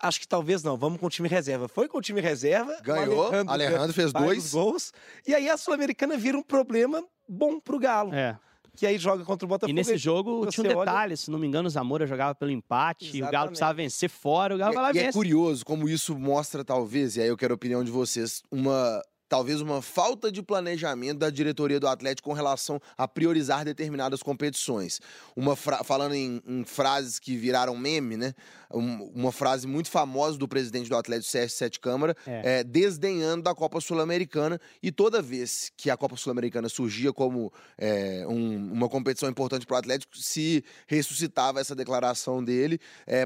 Acho 0.00 0.20
que 0.20 0.28
talvez 0.28 0.62
não, 0.62 0.76
vamos 0.76 1.00
com 1.00 1.06
o 1.06 1.10
time 1.10 1.28
reserva. 1.28 1.66
Foi 1.66 1.88
com 1.88 1.98
o 1.98 2.00
time 2.00 2.20
reserva. 2.20 2.76
Ganhou, 2.82 3.30
Alejandro, 3.48 3.92
fez 3.92 4.12
faz 4.12 4.24
dois. 4.24 4.52
gols. 4.52 4.92
E 5.26 5.34
aí 5.34 5.48
a 5.48 5.56
Sul-Americana 5.56 6.16
vira 6.16 6.38
um 6.38 6.42
problema 6.42 7.02
bom 7.28 7.58
pro 7.58 7.80
Galo. 7.80 8.14
É. 8.14 8.38
Que 8.76 8.86
aí 8.86 8.96
joga 8.96 9.24
contra 9.24 9.44
o 9.44 9.48
Botafogo. 9.48 9.70
E 9.72 9.74
nesse 9.74 9.96
jogo 9.96 10.46
tinha 10.46 10.64
um 10.72 10.76
olha- 10.76 10.84
detalhe, 10.92 11.16
se 11.16 11.28
não 11.32 11.38
me 11.40 11.48
engano, 11.48 11.66
o 11.66 11.70
Zamora 11.70 12.06
jogava 12.06 12.32
pelo 12.32 12.52
empate, 12.52 13.06
e 13.06 13.08
o 13.08 13.12
Galo 13.22 13.26
Exatamente. 13.26 13.48
precisava 13.48 13.74
vencer 13.74 14.08
fora, 14.08 14.54
o 14.54 14.58
Galo 14.58 14.72
vai 14.74 14.82
lá 14.84 14.90
E, 14.90 14.92
e 14.92 14.96
e 14.96 15.00
é 15.00 15.04
vence. 15.06 15.18
curioso 15.18 15.64
como 15.64 15.88
isso 15.88 16.16
mostra, 16.16 16.64
talvez, 16.64 17.16
e 17.16 17.20
aí 17.22 17.26
eu 17.26 17.36
quero 17.36 17.54
a 17.54 17.56
opinião 17.56 17.82
de 17.82 17.90
vocês, 17.90 18.40
uma. 18.52 19.02
Talvez 19.28 19.60
uma 19.60 19.82
falta 19.82 20.32
de 20.32 20.42
planejamento 20.42 21.18
da 21.18 21.28
diretoria 21.30 21.78
do 21.78 21.86
Atlético 21.86 22.28
com 22.30 22.34
relação 22.34 22.80
a 22.96 23.06
priorizar 23.06 23.64
determinadas 23.64 24.22
competições. 24.22 25.00
Uma 25.36 25.54
fra- 25.54 25.84
Falando 25.84 26.14
em, 26.14 26.42
em 26.46 26.64
frases 26.64 27.18
que 27.18 27.36
viraram 27.36 27.76
meme, 27.76 28.16
né? 28.16 28.34
Um- 28.72 29.10
uma 29.14 29.32
frase 29.32 29.66
muito 29.66 29.90
famosa 29.90 30.38
do 30.38 30.48
presidente 30.48 30.88
do 30.88 30.96
Atlético, 30.96 31.30
Sérgio 31.30 31.56
Sete 31.56 31.78
Câmara, 31.80 32.16
É. 32.26 32.60
é, 32.60 32.64
desdenhando 32.64 33.42
da 33.42 33.54
Copa 33.54 33.80
Sul-Americana. 33.80 34.60
E 34.82 34.90
toda 34.90 35.20
vez 35.22 35.70
que 35.76 35.90
a 35.90 35.96
Copa 35.96 36.16
Sul-Americana 36.16 36.68
surgia 36.68 37.12
como 37.12 37.52
é, 37.76 38.24
um- 38.28 38.72
uma 38.72 38.88
competição 38.88 39.28
importante 39.28 39.66
para 39.66 39.74
o 39.74 39.78
Atlético, 39.78 40.16
se 40.16 40.64
ressuscitava 40.86 41.60
essa 41.60 41.74
declaração 41.74 42.42
dele 42.42 42.78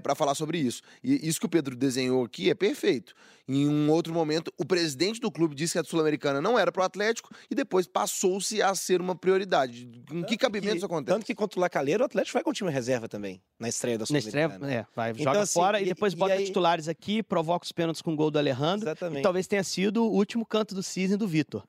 para 0.02 0.14
falar 0.14 0.34
sobre 0.34 0.58
isso. 0.58 0.82
E 1.02 1.28
isso 1.28 1.38
que 1.40 1.46
o 1.46 1.48
Pedro 1.48 1.76
desenhou 1.76 2.24
aqui 2.24 2.50
é 2.50 2.54
perfeito. 2.54 3.14
Em 3.48 3.68
um 3.68 3.90
outro 3.90 4.14
momento, 4.14 4.52
o 4.56 4.64
presidente 4.64 5.20
do 5.20 5.30
clube 5.30 5.54
disse 5.54 5.72
que 5.72 5.78
a 5.80 5.84
Sul-Americana 5.84 6.40
não 6.40 6.56
era 6.56 6.70
para 6.70 6.82
o 6.82 6.84
Atlético 6.84 7.28
e 7.50 7.54
depois 7.56 7.88
passou-se 7.88 8.62
a 8.62 8.72
ser 8.74 9.00
uma 9.00 9.16
prioridade. 9.16 9.90
Com 10.08 10.22
que 10.24 10.36
cabimento 10.36 10.76
isso 10.76 10.86
acontece? 10.86 11.12
Tanto 11.16 11.26
que 11.26 11.34
contra 11.34 11.58
o 11.58 11.60
Lacalheiro, 11.60 12.04
o 12.04 12.06
Atlético 12.06 12.34
vai 12.34 12.44
com 12.44 12.50
o 12.50 12.52
time 12.52 12.70
reserva 12.70 13.08
também, 13.08 13.42
na 13.58 13.68
estreia 13.68 13.98
da 13.98 14.04
Na 14.08 14.18
estreia, 14.18 14.48
Sul-Americana. 14.48 14.72
é, 14.82 14.86
vai, 14.94 15.10
Então, 15.10 15.24
joga 15.24 15.40
assim, 15.40 15.52
fora 15.54 15.80
e 15.80 15.82
e- 15.82 15.86
depois 15.86 16.12
e 16.12 16.16
bota 16.16 16.34
aí- 16.34 16.44
titulares 16.44 16.86
aqui, 16.86 17.20
provoca 17.20 17.64
os 17.64 17.72
pênaltis 17.72 18.00
com 18.00 18.12
o 18.12 18.16
gol 18.16 18.30
do 18.30 18.38
Alejandro. 18.38 18.86
Exatamente. 18.88 19.18
E 19.18 19.22
talvez 19.22 19.46
tenha 19.48 19.64
sido 19.64 20.04
o 20.04 20.10
último 20.12 20.46
canto 20.46 20.72
do 20.74 20.82
cisne 20.82 21.16
do 21.16 21.26
Vitor. 21.26 21.64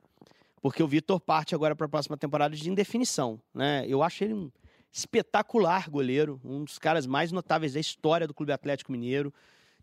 Porque 0.61 0.81
o 0.83 0.87
Vitor 0.87 1.19
parte 1.19 1.55
agora 1.55 1.75
para 1.75 1.87
a 1.87 1.89
próxima 1.89 2.15
temporada 2.15 2.55
de 2.55 2.69
indefinição. 2.69 3.41
Né? 3.53 3.83
Eu 3.87 4.03
acho 4.03 4.23
ele 4.23 4.33
um 4.35 4.51
espetacular 4.91 5.89
goleiro, 5.89 6.39
um 6.45 6.63
dos 6.63 6.77
caras 6.77 7.05
mais 7.07 7.31
notáveis 7.31 7.73
da 7.73 7.79
história 7.79 8.27
do 8.27 8.33
Clube 8.33 8.51
Atlético 8.53 8.91
Mineiro, 8.91 9.33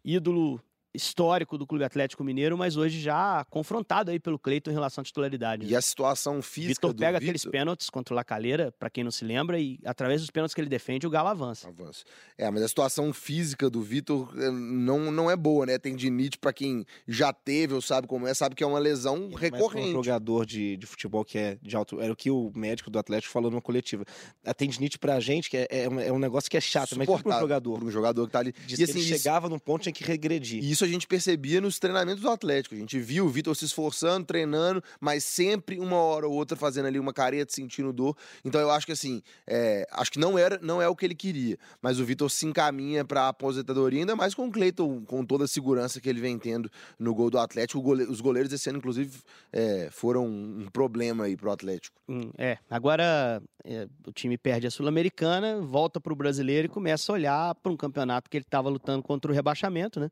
ídolo 0.05 0.61
histórico 0.93 1.57
do 1.57 1.67
Clube 1.67 1.85
Atlético 1.85 2.25
Mineiro, 2.25 2.57
mas 2.59 2.77
hoje 2.77 3.01
já 3.01 3.45
confrontado 3.49 4.11
aí 4.11 4.19
pelo 4.19 4.39
Cleiton 4.39 4.71
em 4.71 4.75
relação 4.75 5.03
à 5.03 5.05
titularidade. 5.05 5.67
E 5.67 5.77
a 5.77 5.81
situação 5.81 6.43
física 6.43 6.75
Vitor 6.75 6.93
do 6.93 6.99
pega 7.01 7.19
Vitor- 7.19 7.23
aqueles 7.31 7.45
pênaltis 7.45 7.89
contra 7.91 8.15
o 8.15 8.17
Lacalheira, 8.17 8.73
para 8.79 8.91
quem 8.91 9.05
não 9.05 9.11
se 9.11 9.25
lembra, 9.25 9.59
e 9.59 9.79
através 9.85 10.21
dos 10.21 10.31
pênaltis 10.31 10.55
que 10.55 10.61
ele 10.61 10.69
defende, 10.69 11.07
o 11.07 11.11
Galo 11.11 11.29
avança. 11.29 11.69
Avanço. 11.69 12.05
É, 12.37 12.51
mas 12.51 12.63
a 12.63 12.69
situação 12.69 13.13
física 13.13 13.71
do 13.71 13.81
Vitor 13.83 14.33
eh, 14.37 14.51
não, 14.51 15.11
não 15.13 15.31
é 15.31 15.37
boa, 15.37 15.65
né? 15.67 15.79
Tendinite, 15.79 16.39
pra 16.39 16.53
quem 16.53 16.85
já 17.07 17.33
teve 17.33 17.75
ou 17.75 17.81
sabe 17.81 18.07
como 18.07 18.27
é, 18.27 18.35
sabe 18.35 18.55
que 18.55 18.65
é 18.65 18.67
uma 18.67 18.79
lesão 18.79 19.29
Mas 19.33 19.41
recorrente. 19.41 19.89
Um 19.91 20.03
jogador 20.03 20.45
de, 20.45 20.77
de 20.77 20.87
futebol 20.87 21.25
que 21.25 21.39
é 21.39 21.59
de 21.63 21.77
alto. 21.77 22.01
Era 22.01 22.13
o 22.13 22.17
que 22.17 22.31
o 22.31 22.51
médico 22.55 22.91
do 22.91 22.99
Atlético 22.99 23.33
falou 23.33 23.51
numa 23.51 23.63
coletiva. 23.63 24.05
A 24.45 24.53
tendinite 24.53 24.99
pra 24.99 25.21
gente 25.21 25.49
que 25.49 25.57
é, 25.57 25.67
é, 25.71 25.89
um- 25.89 26.01
é 26.01 26.13
um 26.13 26.19
negócio 26.19 26.51
que 26.51 26.57
é 26.57 26.61
chato, 26.61 26.97
mas 26.97 27.07
para 27.09 27.37
um 27.37 27.41
jogador. 27.41 27.85
Um 27.85 27.91
jogador 27.91 28.27
que 28.27 28.33
tá 28.33 28.41
ali. 28.41 28.53
Diz 28.67 28.79
e 28.79 28.85
que 28.85 28.91
assim, 28.91 29.01
ele 29.01 29.09
isso- 29.09 29.19
chegava 29.23 29.49
num 29.49 29.59
ponto 29.59 29.83
tinha 29.83 29.93
que 29.93 30.05
regredir. 30.05 30.63
E 30.63 30.80
isso 30.81 30.85
a 30.85 30.89
gente 30.89 31.07
percebia 31.07 31.61
nos 31.61 31.79
treinamentos 31.79 32.23
do 32.23 32.31
Atlético. 32.31 32.75
A 32.75 32.79
gente 32.79 32.99
viu 32.99 33.27
o 33.27 33.29
Vitor 33.29 33.55
se 33.55 33.65
esforçando, 33.65 34.27
treinando, 34.27 34.83
mas 34.99 35.25
sempre 35.25 35.79
uma 35.79 35.97
hora 35.97 36.27
ou 36.27 36.33
outra 36.33 36.57
fazendo 36.57 36.87
ali 36.87 36.99
uma 36.99 37.13
careta, 37.13 37.53
sentindo 37.53 37.93
dor. 37.93 38.17
Então 38.45 38.61
eu 38.61 38.71
acho 38.71 38.87
que 38.87 38.93
assim, 38.93 39.23
é, 39.47 39.87
acho 39.93 40.13
que 40.13 40.19
não 40.19 40.39
era, 40.39 40.59
não 40.63 40.81
é 40.81 40.89
o 40.89 40.97
que 40.97 41.05
ele 41.05 41.15
queria. 41.15 41.59
Mas 41.83 42.01
o 42.01 42.05
Vitor 42.05 42.31
se 42.31 42.47
encaminha 42.47 43.05
para 43.05 43.23
a 43.23 43.29
aposentadoria, 43.29 44.01
ainda 44.01 44.17
mais 44.17 44.35
com 44.35 44.47
o 44.47 44.51
Cleiton, 44.51 45.05
com 45.05 45.25
toda 45.25 45.45
a 45.45 45.49
segurança 45.49 46.01
que 46.01 46.09
ele 46.09 46.21
vem 46.21 46.39
tendo 46.39 46.71
no 46.99 47.15
gol 47.15 47.31
do 47.31 47.39
Atlético. 47.39 47.81
Os 48.09 48.21
goleiros 48.21 48.53
esse 48.53 48.69
ano, 48.69 48.79
inclusive, 48.79 49.19
é, 49.53 49.89
foram 49.91 50.27
um 50.27 50.67
problema 50.73 51.25
aí 51.25 51.37
pro 51.37 51.51
Atlético. 51.51 51.97
Hum, 52.09 52.31
É, 52.39 52.59
agora 52.71 53.43
é, 53.65 53.87
o 54.07 54.13
time 54.13 54.39
perde 54.39 54.67
a 54.67 54.71
Sul-Americana, 54.71 55.61
volta 55.61 56.01
para 56.01 56.13
o 56.13 56.17
brasileiro 56.17 56.67
e 56.67 56.69
começa 56.69 57.13
a 57.13 57.15
olhar 57.15 57.55
para 57.57 57.71
um 57.71 57.77
campeonato 57.77 58.31
que 58.31 58.37
ele 58.37 58.45
estava 58.45 58.69
lutando 58.69 59.03
contra 59.03 59.31
o 59.31 59.35
rebaixamento, 59.35 60.01
né? 60.01 60.11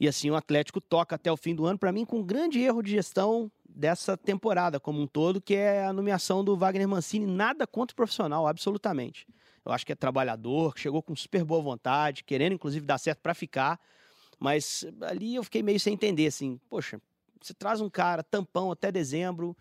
E 0.00 0.08
assim 0.08 0.30
o 0.30 0.34
Atlético 0.34 0.80
toca 0.80 1.14
até 1.14 1.30
o 1.30 1.36
fim 1.36 1.54
do 1.54 1.66
ano, 1.66 1.78
para 1.78 1.92
mim, 1.92 2.06
com 2.06 2.20
um 2.20 2.24
grande 2.24 2.58
erro 2.58 2.82
de 2.82 2.90
gestão 2.90 3.52
dessa 3.68 4.16
temporada 4.16 4.80
como 4.80 5.00
um 5.00 5.06
todo, 5.06 5.40
que 5.42 5.54
é 5.54 5.84
a 5.84 5.92
nomeação 5.92 6.42
do 6.42 6.56
Wagner 6.56 6.88
Mancini. 6.88 7.26
Nada 7.26 7.66
contra 7.66 7.92
o 7.92 7.96
profissional, 7.96 8.46
absolutamente. 8.46 9.26
Eu 9.64 9.72
acho 9.72 9.84
que 9.84 9.92
é 9.92 9.94
trabalhador, 9.94 10.72
chegou 10.78 11.02
com 11.02 11.14
super 11.14 11.44
boa 11.44 11.60
vontade, 11.60 12.24
querendo 12.24 12.54
inclusive 12.54 12.86
dar 12.86 12.96
certo 12.96 13.18
para 13.20 13.34
ficar. 13.34 13.78
Mas 14.38 14.86
ali 15.02 15.34
eu 15.34 15.44
fiquei 15.44 15.62
meio 15.62 15.78
sem 15.78 15.92
entender, 15.92 16.26
assim, 16.26 16.58
poxa, 16.70 16.98
você 17.40 17.52
traz 17.52 17.80
um 17.82 17.90
cara 17.90 18.22
tampão 18.22 18.72
até 18.72 18.90
dezembro. 18.90 19.54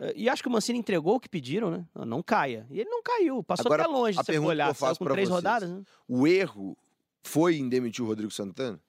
eh, 0.00 0.14
E 0.16 0.28
acho 0.28 0.42
que 0.42 0.48
o 0.48 0.52
Mancini 0.52 0.80
entregou 0.80 1.14
o 1.14 1.20
que 1.20 1.28
pediram, 1.28 1.70
né? 1.70 1.86
Não 1.94 2.24
caia. 2.24 2.66
E 2.70 2.80
ele 2.80 2.90
não 2.90 3.02
caiu, 3.04 3.40
passou 3.44 3.66
Agora, 3.66 3.84
até 3.84 3.92
longe, 3.92 4.18
a 4.18 4.24
se 4.24 4.32
você 4.32 4.32
que 4.32 4.38
olhar. 4.46 4.74
com 4.74 5.04
três 5.04 5.28
vocês. 5.28 5.28
rodadas, 5.28 5.70
né? 5.70 5.82
O 6.08 6.26
erro 6.26 6.76
foi 7.22 7.56
em 7.56 7.68
demitir 7.68 8.04
o 8.04 8.08
Rodrigo 8.08 8.32
Santana? 8.32 8.80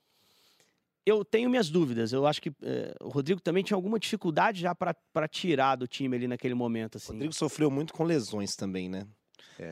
Eu 1.07 1.23
tenho 1.23 1.49
minhas 1.49 1.69
dúvidas. 1.69 2.11
Eu 2.11 2.27
acho 2.27 2.41
que 2.41 2.51
eh, 2.61 2.93
o 2.99 3.07
Rodrigo 3.07 3.39
também 3.39 3.63
tinha 3.63 3.77
alguma 3.77 3.97
dificuldade 3.97 4.59
já 4.59 4.75
para 4.75 5.27
tirar 5.29 5.77
do 5.77 5.87
time 5.87 6.17
ali 6.17 6.27
naquele 6.27 6.53
momento, 6.53 6.97
assim. 6.97 7.11
O 7.11 7.13
Rodrigo 7.13 7.33
sofreu 7.33 7.71
muito 7.71 7.93
com 7.93 8.03
lesões 8.03 8.57
também, 8.57 8.89
né? 8.89 9.07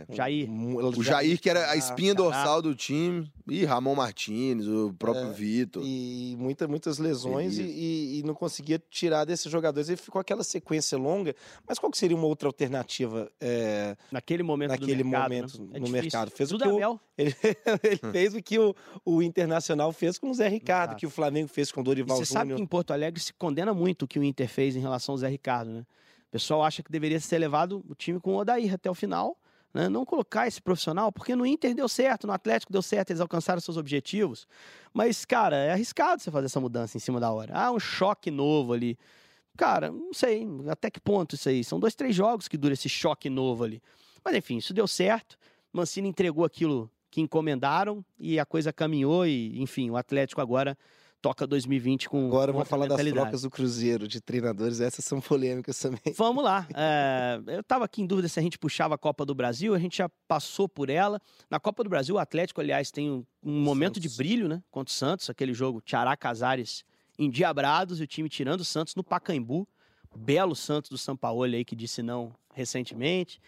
Jair. 0.09 0.49
O 0.49 1.03
Jair, 1.03 1.39
que 1.39 1.49
era 1.49 1.69
a 1.71 1.75
espinha 1.75 2.13
Ceará. 2.13 2.29
dorsal 2.29 2.61
do 2.61 2.73
time, 2.75 3.31
e 3.47 3.63
Ramon 3.65 3.95
Martins, 3.95 4.65
o 4.67 4.93
próprio 4.97 5.27
É, 5.29 5.31
Vitor. 5.33 5.83
E 5.85 6.35
muita, 6.39 6.67
muitas 6.67 6.97
lesões 6.97 7.57
e, 7.57 7.63
e- 7.63 8.19
e 8.19 8.23
não 8.23 8.33
conseguia 8.33 8.81
tirar 8.89 9.25
desses 9.25 9.51
jogadores. 9.51 9.87
Ele 9.89 9.97
ficou 9.97 10.19
aquela 10.19 10.43
sequência 10.43 10.97
longa. 10.97 11.35
Mas 11.67 11.77
qual 11.77 11.91
que 11.91 11.97
seria 11.97 12.17
uma 12.17 12.25
outra 12.27 12.47
alternativa 12.49 13.31
é, 13.39 13.95
Naquele 14.11 14.41
momento 14.43 14.69
naquele 14.71 15.03
do 15.03 15.09
mercado, 15.09 15.23
momento 15.31 15.61
né? 15.61 15.67
É 15.73 15.79
no 15.79 15.85
difícil. 15.85 15.91
mercado? 16.01 16.31
Fez 16.31 16.51
o 16.51 16.57
que 16.57 16.63
o, 16.63 16.67
Dudamel, 16.67 16.99
ele, 17.17 17.35
ele 17.83 18.11
fez 18.11 18.33
o 18.35 18.41
que 18.41 18.57
o, 18.59 18.75
o 19.05 19.21
Internacional 19.21 19.91
fez 19.91 20.17
com 20.17 20.29
o 20.29 20.33
Zé 20.33 20.47
Ricardo, 20.47 20.89
Exato. 20.91 20.99
que 20.99 21.05
o 21.05 21.09
Flamengo 21.09 21.47
fez 21.47 21.71
com 21.71 21.81
o 21.81 21.83
E 21.83 21.85
Dorival 21.85 22.17
você 22.17 22.25
sabe 22.25 22.45
que 22.45 22.49
Júnior. 22.53 22.63
em 22.63 22.67
Porto 22.67 22.91
Alegre 22.91 23.19
se 23.21 23.33
condena 23.33 23.73
muito 23.73 24.03
o 24.03 24.07
que 24.07 24.17
o 24.19 24.23
Inter 24.23 24.49
fez 24.49 24.75
em 24.75 24.79
relação 24.79 25.13
ao 25.13 25.17
Zé 25.17 25.27
Ricardo, 25.27 25.69
né? 25.71 25.85
O 26.27 26.31
pessoal 26.31 26.63
acha 26.63 26.81
que 26.83 26.91
deveria 26.91 27.19
ser 27.19 27.37
levado 27.37 27.85
o 27.87 27.95
time 27.95 28.19
com 28.19 28.33
o 28.33 28.37
Odair 28.37 28.73
até 28.73 28.89
o 28.89 28.93
final, 28.93 29.37
né? 29.75 29.89
Não 29.89 30.05
colocar 30.05 30.47
esse 30.47 30.61
profissional, 30.61 31.11
porque 31.11 31.35
no 31.35 31.45
Inter 31.45 31.75
deu 31.75 31.89
certo, 31.89 32.25
no 32.25 32.31
Atlético 32.31 32.71
deu 32.71 32.81
certo, 32.81 33.09
eles 33.09 33.19
alcançaram 33.19 33.59
seus 33.59 33.75
objetivos. 33.75 34.47
Mas, 34.93 35.25
cara, 35.25 35.57
é 35.57 35.73
arriscado 35.73 36.21
você 36.21 36.31
fazer 36.31 36.45
essa 36.45 36.61
mudança 36.61 36.95
em 36.95 36.99
cima 37.01 37.19
da 37.19 37.29
hora. 37.29 37.53
Ah, 37.53 37.71
um 37.73 37.79
choque 37.79 38.31
novo 38.31 38.71
ali. 38.71 38.97
Cara, 39.57 39.91
não 39.91 40.13
sei 40.13 40.47
até 40.69 40.89
que 40.89 41.01
ponto 41.01 41.35
isso 41.35 41.49
aí. 41.49 41.61
São 41.61 41.77
dois, 41.77 41.93
três 41.93 42.15
jogos 42.15 42.47
que 42.47 42.57
dura 42.57 42.73
esse 42.73 42.87
choque 42.87 43.29
novo 43.29 43.65
ali. 43.65 43.83
Mas 44.23 44.33
enfim, 44.35 44.55
isso 44.55 44.73
deu 44.73 44.87
certo. 44.87 45.37
Mancini 45.73 46.07
entregou 46.07 46.45
aquilo 46.45 46.89
que 47.11 47.19
encomendaram 47.19 48.03
e 48.17 48.39
a 48.39 48.45
coisa 48.45 48.71
caminhou 48.71 49.27
e, 49.27 49.61
enfim, 49.61 49.89
o 49.89 49.97
Atlético 49.97 50.39
agora 50.39 50.77
toca 51.25 51.47
2020 51.47 52.07
com 52.07 52.27
Agora 52.27 52.51
com 52.51 52.59
vamos 52.59 52.69
falar 52.69 52.85
das 52.85 53.03
trocas 53.03 53.41
do 53.41 53.49
Cruzeiro 53.49 54.07
de 54.07 54.21
treinadores. 54.21 54.79
Essas 54.79 55.03
são 55.03 55.19
polêmicas 55.19 55.79
também. 55.79 55.99
Vamos 56.15 56.43
lá. 56.43 56.67
É, 56.77 57.41
eu 57.47 57.61
estava 57.61 57.85
aqui 57.85 58.01
em 58.01 58.05
dúvida 58.05 58.27
se 58.27 58.39
a 58.39 58.43
gente 58.43 58.59
puxava 58.59 58.95
a 58.95 58.97
Copa 58.97 59.25
do 59.25 59.33
Brasil, 59.33 59.73
a 59.73 59.79
gente 59.79 59.97
já 59.97 60.09
passou 60.27 60.69
por 60.69 60.89
ela. 60.89 61.19
Na 61.49 61.59
Copa 61.59 61.83
do 61.83 61.89
Brasil, 61.89 62.15
o 62.15 62.19
Atlético, 62.19 62.61
aliás, 62.61 62.91
tem 62.91 63.09
um, 63.09 63.25
um 63.41 63.59
momento 63.61 63.99
de 63.99 64.09
brilho, 64.09 64.47
né? 64.47 64.61
Contra 64.69 64.91
o 64.91 64.93
Santos, 64.93 65.29
aquele 65.29 65.53
jogo 65.53 65.81
Tiará 65.81 66.15
Casares 66.15 66.83
endiabrados 67.17 67.99
e 67.99 68.03
o 68.03 68.07
time 68.07 68.29
tirando 68.29 68.59
o 68.59 68.65
Santos 68.65 68.93
no 68.93 69.03
Pacaembu. 69.03 69.67
Belo 70.15 70.55
Santos 70.55 70.89
do 70.89 70.97
Sampaoli 70.97 71.57
aí 71.57 71.65
que 71.65 71.75
disse 71.75 72.03
não 72.03 72.33
recentemente. 72.53 73.39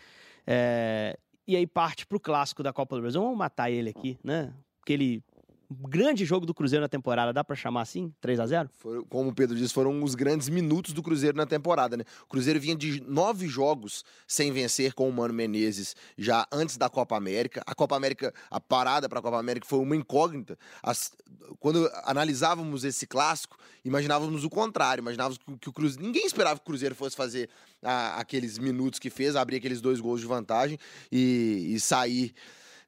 É, 0.46 1.18
e 1.46 1.56
aí 1.56 1.68
parte 1.68 2.08
pro 2.08 2.20
clássico 2.20 2.64
da 2.64 2.74
Copa 2.74 2.96
do 2.96 3.02
Brasil. 3.02 3.22
Vamos 3.22 3.38
matar 3.38 3.70
ele 3.70 3.90
aqui, 3.90 4.18
né? 4.24 4.54
Aquele 4.82 5.22
grande 5.70 6.24
jogo 6.26 6.46
do 6.46 6.54
Cruzeiro 6.54 6.82
na 6.82 6.88
temporada, 6.88 7.34
dá 7.34 7.44
para 7.44 7.56
chamar 7.56 7.82
assim? 7.82 8.14
3 8.22 8.40
a 8.40 8.46
0 8.48 8.70
Foram- 8.78 9.04
como 9.06 9.30
o 9.30 9.34
Pedro 9.34 9.56
disse, 9.56 9.74
foram 9.74 10.02
os 10.04 10.16
grandes 10.16 10.48
minutos 10.50 10.94
do 10.94 11.04
Cruzeiro 11.04 11.36
na 11.36 11.46
temporada, 11.46 11.98
né? 11.98 12.04
O 12.24 12.28
Cruzeiro 12.28 12.60
vinha 12.60 12.76
de 12.76 13.02
nove 13.02 13.48
jogos 13.48 14.04
sem 14.28 14.52
vencer 14.52 14.94
com 14.94 15.10
o 15.10 15.14
Mano 15.14 15.34
Menezes 15.34 15.96
já 16.18 16.48
antes 16.52 16.78
da 16.78 16.90
Copa 16.90 17.18
América. 17.18 17.62
A 17.66 17.76
Copa 17.76 17.96
América, 17.96 18.34
a 18.50 18.60
parada 18.60 19.10
para 19.10 19.20
a 19.20 19.22
Copa 19.22 19.38
América 19.40 19.68
foi 19.68 19.80
uma 19.80 19.96
incógnita. 19.96 20.58
As- 20.82 21.12
quando 21.60 21.90
analisávamos 22.04 22.84
esse 22.84 23.06
clássico, 23.06 23.58
imaginávamos 23.84 24.44
o 24.44 24.50
contrário, 24.50 25.02
imaginávamos 25.02 25.38
que, 25.38 25.58
que 25.58 25.70
o 25.70 25.74
Cruzeiro. 25.74 26.04
Ninguém 26.06 26.26
esperava 26.26 26.56
que 26.60 26.64
o 26.64 26.66
Cruzeiro 26.66 26.96
fosse 26.96 27.16
fazer 27.16 27.50
a- 27.84 28.20
aqueles 28.20 28.58
minutos 28.58 29.00
que 29.00 29.10
fez, 29.10 29.36
abrir 29.36 29.58
aqueles 29.58 29.82
dois 29.82 30.00
gols 30.00 30.22
de 30.22 30.28
vantagem 30.28 30.78
e, 31.12 31.74
e 31.76 31.80
sair 31.80 32.34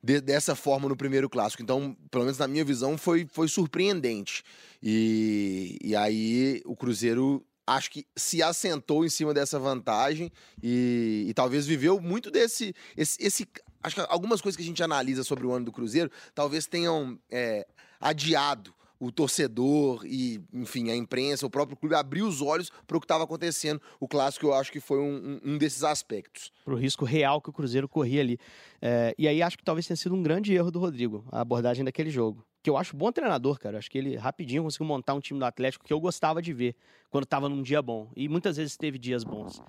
de- 0.02 0.22
dessa 0.22 0.56
forma 0.56 0.88
no 0.90 0.96
primeiro 0.96 1.30
clássico. 1.30 1.62
Então, 1.64 1.96
pelo 2.10 2.24
menos 2.26 2.38
na 2.38 2.48
minha 2.48 2.64
visão, 2.66 2.98
foi, 2.98 3.28
foi 3.32 3.48
surpreendente. 3.48 4.44
E, 4.82 5.78
e 5.84 5.96
aí 5.96 6.62
o 6.66 6.76
Cruzeiro 6.76 7.46
acho 7.68 7.92
que 7.92 8.06
se 8.16 8.42
assentou 8.42 9.06
em 9.06 9.10
cima 9.10 9.34
dessa 9.34 9.60
vantagem 9.60 10.32
e, 10.64 11.26
e 11.30 11.34
talvez 11.34 11.68
viveu 11.68 12.00
muito 12.02 12.32
desse. 12.32 12.74
Esse, 12.98 13.18
esse- 13.22 13.48
acho 13.84 13.96
que 13.96 14.06
algumas 14.10 14.42
coisas 14.42 14.56
que 14.58 14.64
a 14.64 14.66
gente 14.66 14.82
analisa 14.82 15.24
sobre 15.24 15.46
o 15.46 15.52
ano 15.52 15.66
do 15.66 15.72
Cruzeiro 15.72 16.10
talvez 16.34 16.66
tenham 16.66 17.20
é, 17.30 17.68
adiado 18.00 18.74
o 19.00 19.12
torcedor 19.12 20.06
e, 20.06 20.42
enfim, 20.54 20.92
a 20.92 20.96
imprensa, 20.96 21.46
o 21.46 21.50
próprio 21.50 21.78
clube 21.78 21.96
abriu 21.96 22.28
os 22.28 22.42
olhos 22.42 22.70
para 22.86 22.98
o 22.98 23.00
que 23.00 23.06
estava 23.06 23.24
acontecendo. 23.24 23.82
O 24.00 24.08
clássico 24.08 24.46
eu 24.48 24.54
acho 24.54 24.72
que 24.72 24.80
foi 24.82 25.00
um, 25.00 25.40
um- 25.44 25.58
desses 25.58 25.84
aspectos. 25.84 26.52
pro 26.66 26.76
risco 26.76 27.06
real 27.06 27.42
que 27.42 27.50
o 27.50 27.54
Cruzeiro 27.54 27.88
corria 27.88 28.20
ali. 28.22 28.38
É, 28.82 29.16
e 29.18 29.28
aí 29.28 29.42
acho 29.42 29.58
que 29.58 29.64
talvez 29.64 29.88
tenha 29.88 29.96
sido 29.96 30.14
um 30.16 30.22
grande 30.22 30.54
erro 30.54 30.70
do 30.70 30.80
Rodrigo, 30.80 31.26
a 31.32 31.40
abordagem 31.42 31.86
daquele 31.86 32.10
jogo. 32.10 32.46
Que 32.62 32.70
eu 32.70 32.76
acho 32.76 32.94
bom 32.98 33.10
treinador, 33.10 33.58
cara. 33.58 33.78
Acho 33.78 33.90
que 33.90 33.98
ele 33.98 34.18
rapidinho 34.18 34.64
conseguiu 34.64 34.86
montar 34.88 35.14
um 35.14 35.22
time 35.22 35.40
do 35.40 35.46
Atlético 35.46 35.86
que 35.86 35.94
eu 35.94 36.00
gostava 36.02 36.42
de 36.42 36.52
ver 36.52 36.76
quando 37.10 37.24
estava 37.24 37.48
num 37.48 37.62
dia 37.64 37.82
bom. 37.82 38.12
E 38.18 38.28
muitas 38.28 38.58
vezes 38.58 38.76
teve 38.76 39.00
dias 39.00 39.24
bons. 39.24 39.62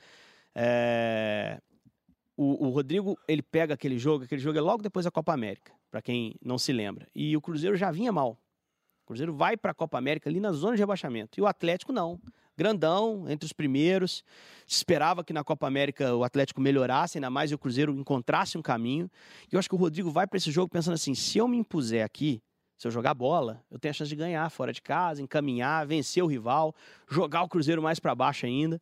É, 0.55 1.61
O, 2.37 2.67
o 2.67 2.71
Rodrigo, 2.71 3.17
ele 3.29 3.43
pega 3.43 3.75
aquele 3.75 3.99
jogo, 3.99 4.25
aquele 4.25 4.41
jogo 4.41 4.59
é 4.59 4.61
logo 4.61 4.83
depois 4.83 5.05
da 5.05 5.11
Copa 5.11 5.33
América, 5.33 5.73
para 5.91 6.01
quem 6.03 6.35
não 6.45 6.59
se 6.59 6.73
lembra. 6.73 7.07
E 7.15 7.37
o 7.37 7.41
Cruzeiro 7.41 7.77
já 7.77 7.91
vinha 7.93 8.11
mal. 8.11 8.37
O 9.11 9.13
Cruzeiro 9.13 9.35
vai 9.35 9.57
para 9.57 9.73
a 9.73 9.75
Copa 9.75 9.99
América 9.99 10.31
ali 10.31 10.39
na 10.39 10.53
zona 10.53 10.77
de 10.77 10.83
rebaixamento. 10.83 11.37
E 11.37 11.43
o 11.43 11.47
Atlético 11.49 11.93
não. 11.93 12.21
Grandão, 12.57 13.25
entre 13.29 13.45
os 13.45 13.53
primeiros. 13.53 14.23
Se 14.65 14.77
esperava 14.77 15.25
que 15.25 15.33
na 15.33 15.43
Copa 15.43 15.67
América 15.67 16.15
o 16.15 16.23
Atlético 16.23 16.61
melhorasse, 16.61 17.19
ainda 17.19 17.29
mais 17.29 17.51
e 17.51 17.55
o 17.57 17.59
Cruzeiro 17.59 17.93
encontrasse 17.93 18.57
um 18.57 18.63
caminho. 18.63 19.11
E 19.51 19.57
eu 19.57 19.59
acho 19.59 19.69
que 19.69 19.75
o 19.75 19.79
Rodrigo 19.79 20.13
vai 20.13 20.29
para 20.29 20.37
esse 20.37 20.53
jogo 20.53 20.71
pensando 20.71 20.95
assim: 20.95 21.13
se 21.13 21.39
eu 21.39 21.49
me 21.49 21.57
impuser 21.57 22.05
aqui, 22.05 22.41
se 22.79 22.87
eu 22.87 22.91
jogar 22.93 23.13
bola, 23.15 23.65
eu 23.69 23.81
tenho 23.81 23.91
a 23.91 23.93
chance 23.95 24.09
de 24.09 24.15
ganhar 24.15 24.49
fora 24.49 24.73
de 24.73 24.81
casa, 24.81 25.21
encaminhar, 25.21 25.85
vencer 25.89 26.23
o 26.23 26.29
rival, 26.29 26.73
jogar 27.11 27.43
o 27.43 27.49
Cruzeiro 27.49 27.83
mais 27.83 27.99
para 27.99 28.15
baixo 28.15 28.47
ainda. 28.47 28.81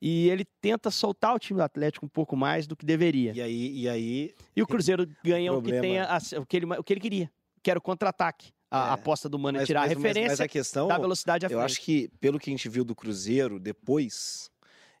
E 0.00 0.28
ele 0.28 0.44
tenta 0.60 0.92
soltar 0.92 1.34
o 1.34 1.40
time 1.40 1.58
do 1.58 1.62
Atlético 1.64 2.06
um 2.06 2.08
pouco 2.08 2.36
mais 2.36 2.68
do 2.68 2.76
que 2.76 2.86
deveria. 2.86 3.32
E 3.34 3.42
aí, 3.42 3.80
e 3.80 3.88
aí 3.88 4.34
E 4.54 4.62
o 4.62 4.66
Cruzeiro 4.66 5.08
ganha 5.24 5.52
o 5.52 5.60
que, 5.60 5.72
problema- 5.72 5.82
tem 5.82 5.98
a- 5.98 6.40
o, 6.40 6.46
que 6.46 6.56
ele, 6.56 6.66
o 6.66 6.84
que 6.84 6.92
ele 6.92 7.00
queria, 7.00 7.28
que 7.62 7.68
era 7.68 7.78
o 7.80 7.82
contra-ataque. 7.82 8.54
A, 8.70 8.88
É. 8.88 8.92
aposta 8.94 9.28
do 9.28 9.38
Mano 9.38 9.58
é 9.58 9.60
mas, 9.60 9.66
tirar 9.68 9.80
mas- 9.82 9.92
a 9.92 9.94
mas- 9.94 10.02
referência 10.02 10.30
mas 10.32 10.40
a 10.40 10.48
questão, 10.48 10.88
da 10.88 10.98
velocidade 10.98 11.46
à 11.46 11.48
eu 11.48 11.58
frente. 11.58 11.64
acho 11.64 11.80
que 11.82 12.08
pelo 12.20 12.38
que 12.38 12.50
a 12.50 12.52
gente 12.52 12.68
viu 12.68 12.84
do 12.84 12.94
Cruzeiro 12.96 13.60
depois, 13.60 14.50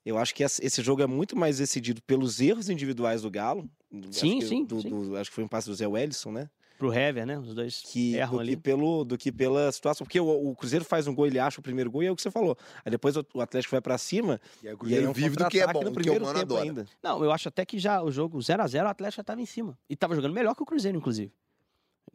eu 0.04 0.16
acho 0.18 0.34
que 0.34 0.44
esse 0.44 0.82
jogo 0.82 1.02
é 1.02 1.06
muito 1.06 1.36
mais 1.36 1.58
decidido 1.58 2.00
pelos 2.02 2.40
erros 2.40 2.68
individuais 2.68 3.22
do 3.22 3.30
Galo. 3.30 3.68
Acho 3.92 4.12
Sim, 4.12 4.38
que 4.38 4.46
sim, 4.46 4.64
do- 4.64 4.80
sim. 4.82 4.88
do- 4.90 5.16
acho 5.16 5.30
que 5.30 5.34
foi 5.34 5.42
um 5.44 5.48
passe 5.48 5.68
do 5.68 5.74
Zé 5.74 5.86
Wellison, 5.86 6.30
né? 6.30 6.48
Pro 6.78 6.92
Hever, 6.92 7.24
né? 7.26 7.38
Os 7.38 7.54
dois 7.54 7.80
que, 7.86 8.14
erram 8.16 8.34
do, 8.34 8.40
ali. 8.40 8.54
que 8.54 8.62
pelo, 8.62 9.02
do 9.02 9.16
que 9.16 9.32
pela 9.32 9.72
situação. 9.72 10.04
Porque 10.06 10.20
o, 10.20 10.50
o 10.50 10.54
Cruzeiro 10.54 10.84
faz 10.84 11.06
um 11.06 11.14
gol, 11.14 11.26
ele 11.26 11.38
acha 11.38 11.58
o 11.58 11.62
primeiro 11.62 11.90
gol 11.90 12.02
e 12.02 12.06
é 12.06 12.12
o 12.12 12.14
que 12.14 12.20
você 12.20 12.30
falou. 12.30 12.54
Aí 12.84 12.90
depois 12.90 13.16
o, 13.16 13.24
o 13.32 13.40
Atlético 13.40 13.70
vai 13.72 13.80
pra 13.80 13.96
cima 13.96 14.38
E 14.62 14.68
aí 14.68 14.74
o 14.74 14.74
e 14.74 14.74
aí 14.74 14.76
Cruzeiro 14.76 15.06
é 15.06 15.08
um 15.08 15.12
vive 15.14 15.36
do 15.36 15.48
que 15.48 15.58
é 15.58 15.66
bom, 15.72 15.82
no 15.82 15.90
do 15.90 15.92
que 15.92 16.00
o 16.00 16.02
primeiro 16.02 16.24
Mano 16.26 16.38
tempo 16.38 16.52
adora. 16.52 16.64
ainda. 16.68 16.86
Não, 17.02 17.24
eu 17.24 17.32
acho 17.32 17.48
até 17.48 17.64
que 17.64 17.78
já 17.78 18.02
o 18.02 18.12
jogo 18.12 18.40
0 18.42 18.62
a 18.62 18.66
0 18.66 18.86
o 18.86 18.90
Atlético 18.90 19.16
já 19.16 19.20
estava 19.22 19.40
em 19.40 19.46
cima. 19.46 19.76
E 19.88 19.94
estava 19.94 20.14
jogando 20.14 20.34
melhor 20.34 20.54
que 20.54 20.62
o 20.62 20.66
Cruzeiro, 20.66 20.98
inclusive. 20.98 21.32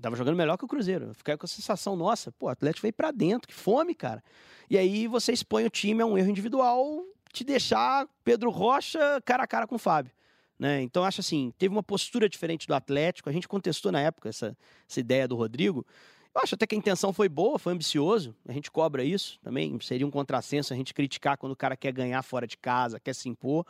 Tava 0.01 0.15
jogando 0.15 0.35
melhor 0.35 0.57
que 0.57 0.65
o 0.65 0.67
Cruzeiro. 0.67 1.13
Fiquei 1.13 1.37
com 1.37 1.45
a 1.45 1.49
sensação, 1.49 1.95
nossa, 1.95 2.31
pô, 2.31 2.47
o 2.47 2.49
Atlético 2.49 2.83
veio 2.83 2.93
pra 2.93 3.11
dentro, 3.11 3.47
que 3.47 3.53
fome, 3.53 3.93
cara. 3.93 4.23
E 4.69 4.77
aí 4.77 5.07
você 5.07 5.31
expõe 5.31 5.65
o 5.65 5.69
time 5.69 6.01
a 6.01 6.05
um 6.05 6.17
erro 6.17 6.29
individual, 6.29 7.03
te 7.31 7.43
deixar 7.43 8.07
Pedro 8.23 8.49
Rocha 8.49 9.21
cara 9.23 9.43
a 9.43 9.47
cara 9.47 9.67
com 9.67 9.75
o 9.75 9.79
Fábio. 9.79 10.11
Né? 10.57 10.81
Então, 10.81 11.03
acho 11.03 11.21
assim, 11.21 11.51
teve 11.57 11.73
uma 11.73 11.81
postura 11.81 12.29
diferente 12.29 12.67
do 12.67 12.75
Atlético. 12.75 13.29
A 13.29 13.31
gente 13.31 13.47
contestou 13.47 13.91
na 13.91 13.99
época 13.99 14.29
essa, 14.29 14.55
essa 14.87 14.99
ideia 14.99 15.27
do 15.27 15.35
Rodrigo. 15.35 15.85
Eu 16.33 16.41
acho 16.41 16.55
até 16.55 16.65
que 16.65 16.73
a 16.73 16.77
intenção 16.77 17.11
foi 17.11 17.27
boa, 17.27 17.59
foi 17.59 17.73
ambicioso. 17.73 18.35
A 18.47 18.53
gente 18.53 18.71
cobra 18.71 19.03
isso 19.03 19.39
também. 19.41 19.77
Seria 19.81 20.05
um 20.05 20.11
contrassenso 20.11 20.71
a 20.71 20.77
gente 20.77 20.93
criticar 20.93 21.35
quando 21.35 21.51
o 21.51 21.55
cara 21.55 21.75
quer 21.75 21.91
ganhar 21.91 22.21
fora 22.21 22.47
de 22.47 22.57
casa, 22.57 22.99
quer 22.99 23.13
se 23.13 23.27
impor. 23.27 23.65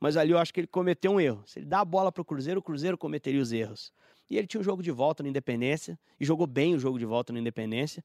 Mas 0.00 0.16
ali 0.16 0.30
eu 0.30 0.38
acho 0.38 0.54
que 0.54 0.60
ele 0.60 0.66
cometeu 0.66 1.12
um 1.12 1.20
erro. 1.20 1.42
Se 1.46 1.58
ele 1.58 1.66
dá 1.66 1.80
a 1.80 1.84
bola 1.84 2.10
pro 2.10 2.24
Cruzeiro, 2.24 2.60
o 2.60 2.62
Cruzeiro 2.62 2.96
cometeria 2.96 3.42
os 3.42 3.52
erros. 3.52 3.92
E 4.28 4.36
ele 4.36 4.46
tinha 4.46 4.60
o 4.60 4.64
jogo 4.64 4.82
de 4.82 4.90
volta 4.90 5.22
no 5.22 5.28
Independência, 5.28 5.98
e 6.18 6.24
jogou 6.24 6.46
bem 6.46 6.74
o 6.74 6.78
jogo 6.78 6.98
de 6.98 7.04
volta 7.04 7.32
no 7.32 7.38
Independência. 7.38 8.04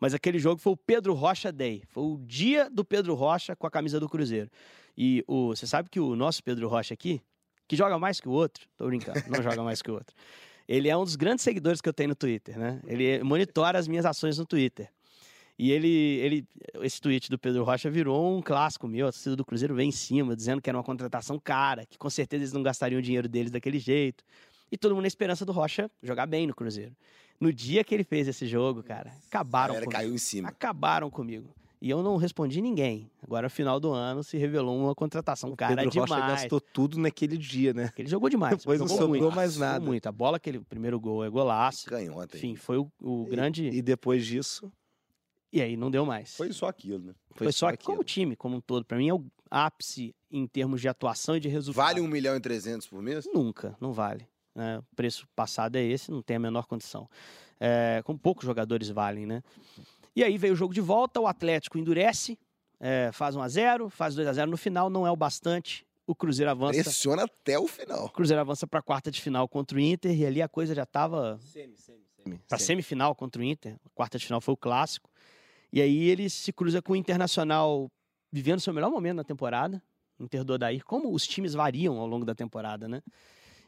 Mas 0.00 0.14
aquele 0.14 0.38
jogo 0.38 0.60
foi 0.60 0.72
o 0.72 0.76
Pedro 0.76 1.14
Rocha 1.14 1.52
Day. 1.52 1.82
Foi 1.88 2.02
o 2.02 2.18
dia 2.18 2.68
do 2.68 2.84
Pedro 2.84 3.14
Rocha 3.14 3.54
com 3.54 3.66
a 3.66 3.70
camisa 3.70 4.00
do 4.00 4.08
Cruzeiro. 4.08 4.50
E 4.96 5.24
o, 5.26 5.48
você 5.48 5.66
sabe 5.66 5.88
que 5.88 6.00
o 6.00 6.16
nosso 6.16 6.42
Pedro 6.42 6.68
Rocha 6.68 6.94
aqui, 6.94 7.20
que 7.68 7.76
joga 7.76 7.98
mais 7.98 8.20
que 8.20 8.28
o 8.28 8.32
outro, 8.32 8.66
tô 8.76 8.86
brincando, 8.86 9.22
não 9.28 9.42
joga 9.42 9.62
mais 9.62 9.80
que 9.80 9.90
o 9.90 9.94
outro. 9.94 10.14
Ele 10.66 10.88
é 10.88 10.96
um 10.96 11.04
dos 11.04 11.16
grandes 11.16 11.44
seguidores 11.44 11.80
que 11.80 11.88
eu 11.88 11.92
tenho 11.92 12.10
no 12.10 12.14
Twitter, 12.14 12.58
né? 12.58 12.80
Ele 12.86 13.22
monitora 13.22 13.78
as 13.78 13.88
minhas 13.88 14.06
ações 14.06 14.38
no 14.38 14.46
Twitter. 14.46 14.88
E 15.58 15.72
ele, 15.72 15.88
ele, 15.88 16.48
esse 16.80 16.98
tweet 17.00 17.28
do 17.28 17.38
Pedro 17.38 17.64
Rocha 17.64 17.90
virou 17.90 18.34
um 18.34 18.40
clássico 18.40 18.88
meu. 18.88 19.08
A 19.08 19.12
torcida 19.12 19.36
do 19.36 19.44
Cruzeiro 19.44 19.74
vem 19.74 19.90
em 19.90 19.92
cima, 19.92 20.34
dizendo 20.34 20.62
que 20.62 20.70
era 20.70 20.78
uma 20.78 20.82
contratação 20.82 21.38
cara, 21.38 21.84
que 21.84 21.98
com 21.98 22.08
certeza 22.08 22.44
eles 22.44 22.52
não 22.54 22.62
gastariam 22.62 22.98
o 22.98 23.02
dinheiro 23.02 23.28
deles 23.28 23.50
daquele 23.50 23.78
jeito. 23.78 24.24
E 24.70 24.76
todo 24.76 24.92
mundo 24.94 25.02
na 25.02 25.08
esperança 25.08 25.44
do 25.44 25.52
Rocha 25.52 25.90
jogar 26.02 26.26
bem 26.26 26.46
no 26.46 26.54
Cruzeiro. 26.54 26.94
No 27.40 27.52
dia 27.52 27.82
que 27.82 27.94
ele 27.94 28.04
fez 28.04 28.28
esse 28.28 28.46
jogo, 28.46 28.82
cara, 28.82 29.12
acabaram 29.26 29.74
Era, 29.74 29.84
comigo. 29.84 29.98
caiu 29.98 30.14
em 30.14 30.18
cima. 30.18 30.48
Acabaram 30.48 31.10
comigo. 31.10 31.54
E 31.80 31.88
eu 31.88 32.02
não 32.02 32.18
respondi 32.18 32.60
ninguém. 32.60 33.10
Agora, 33.22 33.46
no 33.46 33.50
final 33.50 33.80
do 33.80 33.90
ano, 33.90 34.22
se 34.22 34.36
revelou 34.36 34.78
uma 34.78 34.94
contratação 34.94 35.56
cara 35.56 35.76
Pedro 35.76 35.90
demais. 35.90 36.10
Rocha 36.10 36.26
gastou 36.26 36.60
tudo 36.60 36.98
naquele 36.98 37.38
dia, 37.38 37.72
né? 37.72 37.90
Ele 37.96 38.08
jogou 38.08 38.28
demais. 38.28 38.58
Depois 38.58 38.78
não 38.78 38.86
jogou 38.86 39.02
sobrou 39.06 39.22
muito, 39.22 39.34
mais 39.36 39.56
nada. 39.56 39.82
muito. 39.82 40.06
A 40.06 40.12
bola, 40.12 40.36
aquele 40.36 40.60
primeiro 40.60 41.00
gol 41.00 41.24
é 41.24 41.30
golaço. 41.30 41.86
Canhota. 41.86 42.36
Enfim, 42.36 42.54
foi 42.54 42.76
o, 42.76 42.92
o 43.00 43.24
grande. 43.24 43.68
E 43.68 43.80
depois 43.80 44.26
disso, 44.26 44.70
E 45.50 45.62
aí 45.62 45.74
não 45.74 45.90
deu 45.90 46.04
mais. 46.04 46.36
Foi 46.36 46.52
só 46.52 46.68
aquilo, 46.68 46.98
né? 46.98 47.14
Foi 47.34 47.50
só 47.50 47.68
que 47.68 47.74
aquilo. 47.74 47.92
como 47.92 48.04
time, 48.04 48.36
como 48.36 48.56
um 48.56 48.60
todo. 48.60 48.84
Pra 48.84 48.98
mim 48.98 49.08
é 49.08 49.14
o 49.14 49.24
ápice 49.50 50.14
em 50.30 50.46
termos 50.46 50.82
de 50.82 50.88
atuação 50.88 51.34
e 51.34 51.40
de 51.40 51.48
resultado. 51.48 51.82
Vale 51.82 52.00
1 52.02 52.06
milhão 52.06 52.36
e 52.36 52.40
300 52.40 52.86
por 52.86 53.00
mês? 53.02 53.26
Nunca, 53.32 53.74
não 53.80 53.92
vale. 53.92 54.28
Né? 54.60 54.78
O 54.78 54.94
preço 54.94 55.26
passado 55.34 55.76
é 55.76 55.82
esse, 55.82 56.10
não 56.10 56.20
tem 56.20 56.36
a 56.36 56.38
menor 56.38 56.66
condição. 56.66 57.08
É, 57.58 58.02
com 58.04 58.16
poucos 58.16 58.44
jogadores 58.44 58.90
valem, 58.90 59.24
né? 59.24 59.42
E 60.14 60.22
aí 60.22 60.36
veio 60.36 60.52
o 60.52 60.56
jogo 60.56 60.74
de 60.74 60.80
volta, 60.82 61.18
o 61.18 61.26
Atlético 61.26 61.78
endurece, 61.78 62.38
é, 62.78 63.10
faz 63.12 63.34
1 63.34 63.40
a 63.40 63.48
0 63.48 63.88
faz 63.88 64.14
2 64.14 64.28
a 64.28 64.32
0 64.34 64.50
no 64.50 64.56
final, 64.56 64.90
não 64.90 65.06
é 65.06 65.10
o 65.10 65.16
bastante. 65.16 65.86
O 66.06 66.14
Cruzeiro 66.14 66.50
avança. 66.50 66.82
Pressiona 66.82 67.24
até 67.24 67.58
o 67.58 67.66
final. 67.66 68.06
O 68.06 68.10
Cruzeiro 68.10 68.40
avança 68.40 68.66
para 68.66 68.80
a 68.80 68.82
quarta 68.82 69.10
de 69.10 69.20
final 69.20 69.48
contra 69.48 69.78
o 69.78 69.80
Inter 69.80 70.14
e 70.18 70.26
ali 70.26 70.42
a 70.42 70.48
coisa 70.48 70.74
já 70.74 70.82
estava 70.82 71.38
Semi, 71.38 71.76
semi, 71.76 72.04
semi. 72.16 72.38
para 72.48 72.58
semifinal 72.58 73.14
contra 73.14 73.40
o 73.40 73.44
Inter. 73.44 73.76
A 73.86 73.90
quarta 73.94 74.18
de 74.18 74.26
final 74.26 74.40
foi 74.40 74.52
o 74.52 74.56
clássico. 74.56 75.08
E 75.72 75.80
aí 75.80 76.08
ele 76.08 76.28
se 76.28 76.52
cruza 76.52 76.82
com 76.82 76.94
o 76.94 76.96
Internacional 76.96 77.90
vivendo 78.32 78.60
seu 78.60 78.74
melhor 78.74 78.90
momento 78.90 79.16
na 79.16 79.24
temporada. 79.24 79.82
Inter 80.18 80.44
do 80.44 80.54
Odair, 80.54 80.84
como 80.84 81.14
os 81.14 81.26
times 81.26 81.54
variam 81.54 81.98
ao 81.98 82.06
longo 82.06 82.24
da 82.24 82.34
temporada, 82.34 82.88
né? 82.88 83.02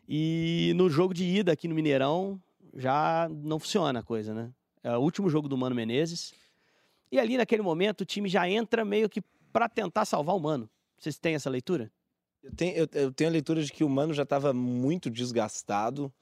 E 0.08 0.72
no 0.76 0.90
jogo 0.90 1.14
de 1.14 1.24
ida 1.24 1.52
aqui 1.52 1.68
no 1.68 1.74
Mineirão 1.74 2.40
já 2.74 3.28
não 3.30 3.58
funciona 3.58 4.00
a 4.00 4.02
coisa, 4.02 4.34
né? 4.34 4.52
É 4.82 4.96
o 4.96 5.00
último 5.00 5.28
jogo 5.28 5.48
do 5.48 5.56
Mano 5.56 5.76
Menezes. 5.76 6.34
E 7.10 7.18
ali 7.18 7.36
naquele 7.36 7.62
momento 7.62 8.00
o 8.00 8.04
time 8.06 8.28
já 8.28 8.48
entra 8.48 8.84
meio 8.84 9.08
que 9.08 9.22
para 9.52 9.68
tentar 9.68 10.04
salvar 10.04 10.34
o 10.34 10.40
Mano. 10.40 10.68
Vocês 10.98 11.18
têm 11.18 11.34
essa 11.34 11.50
leitura? 11.50 11.92
Eu 12.42 12.54
tenho, 12.54 12.76
eu, 12.76 12.88
eu 12.92 13.12
tenho 13.12 13.30
a 13.30 13.32
leitura 13.32 13.62
de 13.62 13.72
que 13.72 13.84
o 13.84 13.88
Mano 13.88 14.12
já 14.12 14.24
estava 14.24 14.52
muito 14.52 15.10
desgastado 15.10 16.12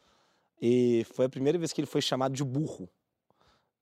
e 0.60 1.06
foi 1.14 1.24
a 1.26 1.30
primeira 1.30 1.58
vez 1.58 1.72
que 1.72 1.80
ele 1.80 1.86
foi 1.86 2.02
chamado 2.02 2.34
de 2.34 2.44
burro 2.44 2.90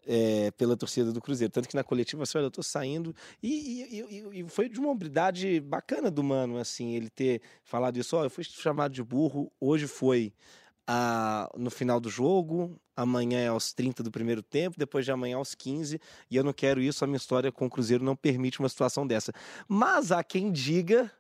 é, 0.07 0.51
pela 0.53 0.77
torcida 0.77 1.13
do 1.13 1.21
Cruzeiro. 1.21 1.53
Tanto 1.53 1.69
que 1.69 1.77
na 1.77 1.85
coletiva, 1.85 2.23
assim, 2.23 2.39
olha, 2.39 2.47
eu 2.47 2.51
tô 2.51 2.63
saindo. 2.63 3.15
E, 3.43 3.49
e- 3.51 4.01
e- 4.01 4.41
e 4.41 4.49
foi 4.49 4.69
de 4.69 4.79
uma 4.79 4.89
hombridade 4.91 5.61
bacana 5.61 6.11
do 6.11 6.23
Mano, 6.23 6.59
assim, 6.59 6.95
ele 6.95 7.11
ter 7.11 7.43
falado 7.65 7.99
isso. 7.99 8.17
Ó, 8.17 8.25
eu 8.25 8.31
fui 8.31 8.45
chamado 8.45 8.93
de 8.93 9.03
burro, 9.03 9.53
hoje 9.61 9.87
foi 9.87 10.33
ah, 10.87 11.51
no 11.57 11.71
final 11.71 12.01
do 12.01 12.09
jogo, 12.09 12.81
amanhã 12.97 13.39
é 13.41 13.49
aos 13.49 13.75
30 13.75 14.03
do 14.03 14.11
primeiro 14.11 14.43
tempo, 14.43 14.79
depois 14.79 15.05
de 15.05 15.13
amanhã 15.13 15.37
aos 15.37 15.55
15, 15.55 16.01
e 16.31 16.37
eu 16.37 16.43
não 16.43 16.53
quero 16.55 16.81
isso, 16.81 17.05
a 17.05 17.07
minha 17.07 17.19
história 17.19 17.53
com 17.53 17.67
o 17.67 17.71
Cruzeiro 17.71 18.03
não 18.03 18.17
permite 18.17 18.59
uma 18.59 18.69
situação 18.71 19.07
dessa. 19.07 19.31
Mas 19.69 20.11
há 20.11 20.25
quem 20.25 20.51
diga 20.51 21.13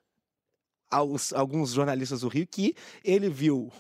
aos- 0.91 1.35
alguns 1.35 1.72
jornalistas 1.72 2.22
do 2.22 2.29
Rio 2.29 2.47
que 2.47 2.74
ele 3.05 3.29
viu 3.29 3.70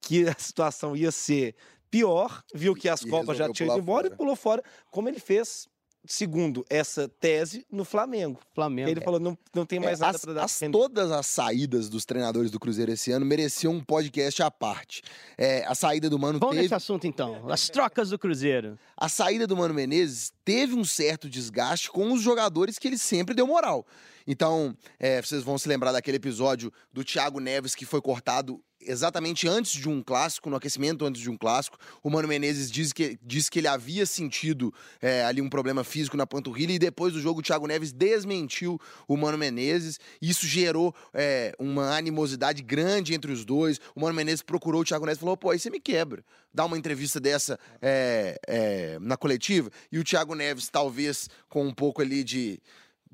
que 0.00 0.28
a 0.28 0.34
situação 0.36 0.94
ia 0.96 1.10
ser 1.10 1.54
pior, 1.98 2.42
viu 2.54 2.74
que 2.74 2.88
as 2.88 3.02
E 3.02 3.08
Copas 3.08 3.36
já 3.36 3.48
tinham 3.52 3.70
ido 3.74 3.82
embora 3.82 4.04
fora. 4.04 4.14
e 4.14 4.16
pulou 4.16 4.36
fora, 4.36 4.62
como 4.90 5.08
ele 5.08 5.20
fez, 5.20 5.68
segundo 6.06 6.64
essa 6.68 7.08
tese, 7.08 7.64
no 7.72 7.82
Flamengo. 7.84 8.38
Flamengo. 8.54 8.90
Ele 8.90 9.00
falou, 9.00 9.18
não, 9.18 9.38
não 9.54 9.64
tem 9.64 9.80
mais 9.80 10.00
É, 10.00 10.04
nada 10.04 10.16
as- 10.16 10.22
para 10.22 10.34
dar. 10.34 10.44
as- 10.44 10.60
todas 10.70 11.10
as 11.10 11.26
saídas 11.26 11.88
dos 11.88 12.04
treinadores 12.04 12.50
do 12.50 12.60
Cruzeiro 12.60 12.92
esse 12.92 13.10
ano 13.10 13.24
mereciam 13.24 13.72
um 13.72 13.80
podcast 13.82 14.42
à 14.42 14.50
parte. 14.50 15.02
É, 15.38 15.64
a 15.66 15.74
saída 15.74 16.10
do 16.10 16.18
Mano 16.18 16.38
Vamos 16.38 16.54
teve, 16.56 16.62
nesse 16.64 16.74
assunto 16.74 17.06
então. 17.06 17.48
As 17.50 17.68
trocas 17.70 18.10
do 18.10 18.18
Cruzeiro. 18.18 18.78
a 18.96 19.08
saída 19.08 19.46
do 19.46 19.56
Mano 19.56 19.72
Menezes 19.72 20.30
teve 20.44 20.74
um 20.74 20.84
certo 20.84 21.28
desgaste 21.30 21.90
com 21.90 22.12
os 22.12 22.20
jogadores 22.20 22.78
que 22.78 22.86
ele 22.88 22.98
sempre 22.98 23.34
deu 23.34 23.46
moral. 23.46 23.86
Então, 24.26 24.74
é, 24.98 25.20
vocês 25.22 25.42
vão 25.42 25.56
se 25.58 25.68
lembrar 25.68 25.92
daquele 25.92 26.16
episódio 26.16 26.72
do 26.92 27.04
Thiago 27.04 27.40
Neves 27.40 27.74
que 27.74 27.84
foi 27.86 28.00
cortado 28.02 28.58
exatamente 28.86 29.48
antes 29.48 29.72
de 29.72 29.88
um 29.88 30.02
clássico, 30.02 30.50
no 30.50 30.56
aquecimento 30.56 31.04
antes 31.04 31.20
de 31.20 31.30
um 31.30 31.36
clássico. 31.36 31.78
O 32.02 32.10
Mano 32.10 32.28
Menezes 32.28 32.70
diz 32.70 32.92
que, 32.92 33.18
diz 33.22 33.48
que 33.48 33.58
ele 33.58 33.68
havia 33.68 34.06
sentido 34.06 34.72
é, 35.00 35.24
ali 35.24 35.40
um 35.40 35.48
problema 35.48 35.84
físico 35.84 36.16
na 36.16 36.26
panturrilha 36.26 36.72
e 36.72 36.78
depois 36.78 37.12
do 37.12 37.20
jogo 37.20 37.40
o 37.40 37.42
Thiago 37.42 37.66
Neves 37.66 37.92
desmentiu 37.92 38.80
o 39.08 39.16
Mano 39.16 39.38
Menezes. 39.38 39.98
Isso 40.20 40.46
gerou 40.46 40.94
é, 41.12 41.54
uma 41.58 41.96
animosidade 41.96 42.62
grande 42.62 43.14
entre 43.14 43.32
os 43.32 43.44
dois. 43.44 43.80
O 43.94 44.00
Mano 44.00 44.14
Menezes 44.14 44.42
procurou 44.42 44.82
o 44.82 44.84
Thiago 44.84 45.06
Neves 45.06 45.18
e 45.18 45.20
falou: 45.20 45.36
pô, 45.36 45.50
aí 45.50 45.58
você 45.58 45.70
me 45.70 45.80
quebra. 45.80 46.24
Dá 46.52 46.64
uma 46.64 46.78
entrevista 46.78 47.18
dessa 47.18 47.58
é, 47.82 48.38
é, 48.46 48.98
na 49.00 49.16
coletiva. 49.16 49.70
E 49.90 49.98
o 49.98 50.04
Thiago 50.04 50.34
Neves, 50.34 50.68
talvez 50.68 51.28
com 51.48 51.66
um 51.66 51.74
pouco 51.74 52.00
ali 52.00 52.22
de. 52.22 52.60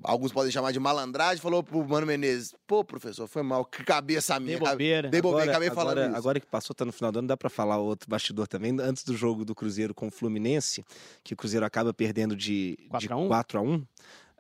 Alguns 0.03 0.33
podem 0.33 0.51
chamar 0.51 0.73
de 0.73 0.81
malandragem, 0.81 1.43
falou 1.43 1.63
pro 1.63 1.87
Mano 1.87 2.07
Menezes: 2.07 2.55
pô, 2.67 2.83
professor, 2.85 3.27
foi 3.27 3.43
mal, 3.43 3.65
que 3.65 3.85
cabeça 3.85 4.39
minha. 4.41 4.59
Dei 4.59 4.69
bobeira. 4.69 5.09
Dei 5.09 5.21
bobeira, 5.23 5.43
Agora, 5.43 5.51
acabei 5.53 5.71
falando 5.71 5.99
agora, 5.99 6.09
isso. 6.09 6.17
agora 6.17 6.41
que 6.41 6.47
passou, 6.47 6.75
tá 6.75 6.85
no 6.85 6.93
final 6.93 7.13
do 7.13 7.19
ano, 7.19 7.29
dá 7.29 7.37
para 7.37 7.51
falar 7.51 7.79
outro 7.79 8.09
bastidor 8.09 8.47
também. 8.47 8.77
Antes 8.81 9.05
do 9.05 9.15
jogo 9.17 9.45
do 9.45 9.55
Cruzeiro 9.55 9.95
com 9.95 10.09
o 10.09 10.11
Fluminense, 10.11 10.85
que 11.23 11.35
o 11.35 11.37
Cruzeiro 11.37 11.67
acaba 11.67 11.93
perdendo 11.93 12.35
de, 12.35 12.79
de 12.99 13.09
4 13.09 13.15
a 13.15 13.17
1? 13.17 13.29
4 13.29 13.59
a 13.59 13.63
1 13.63 13.87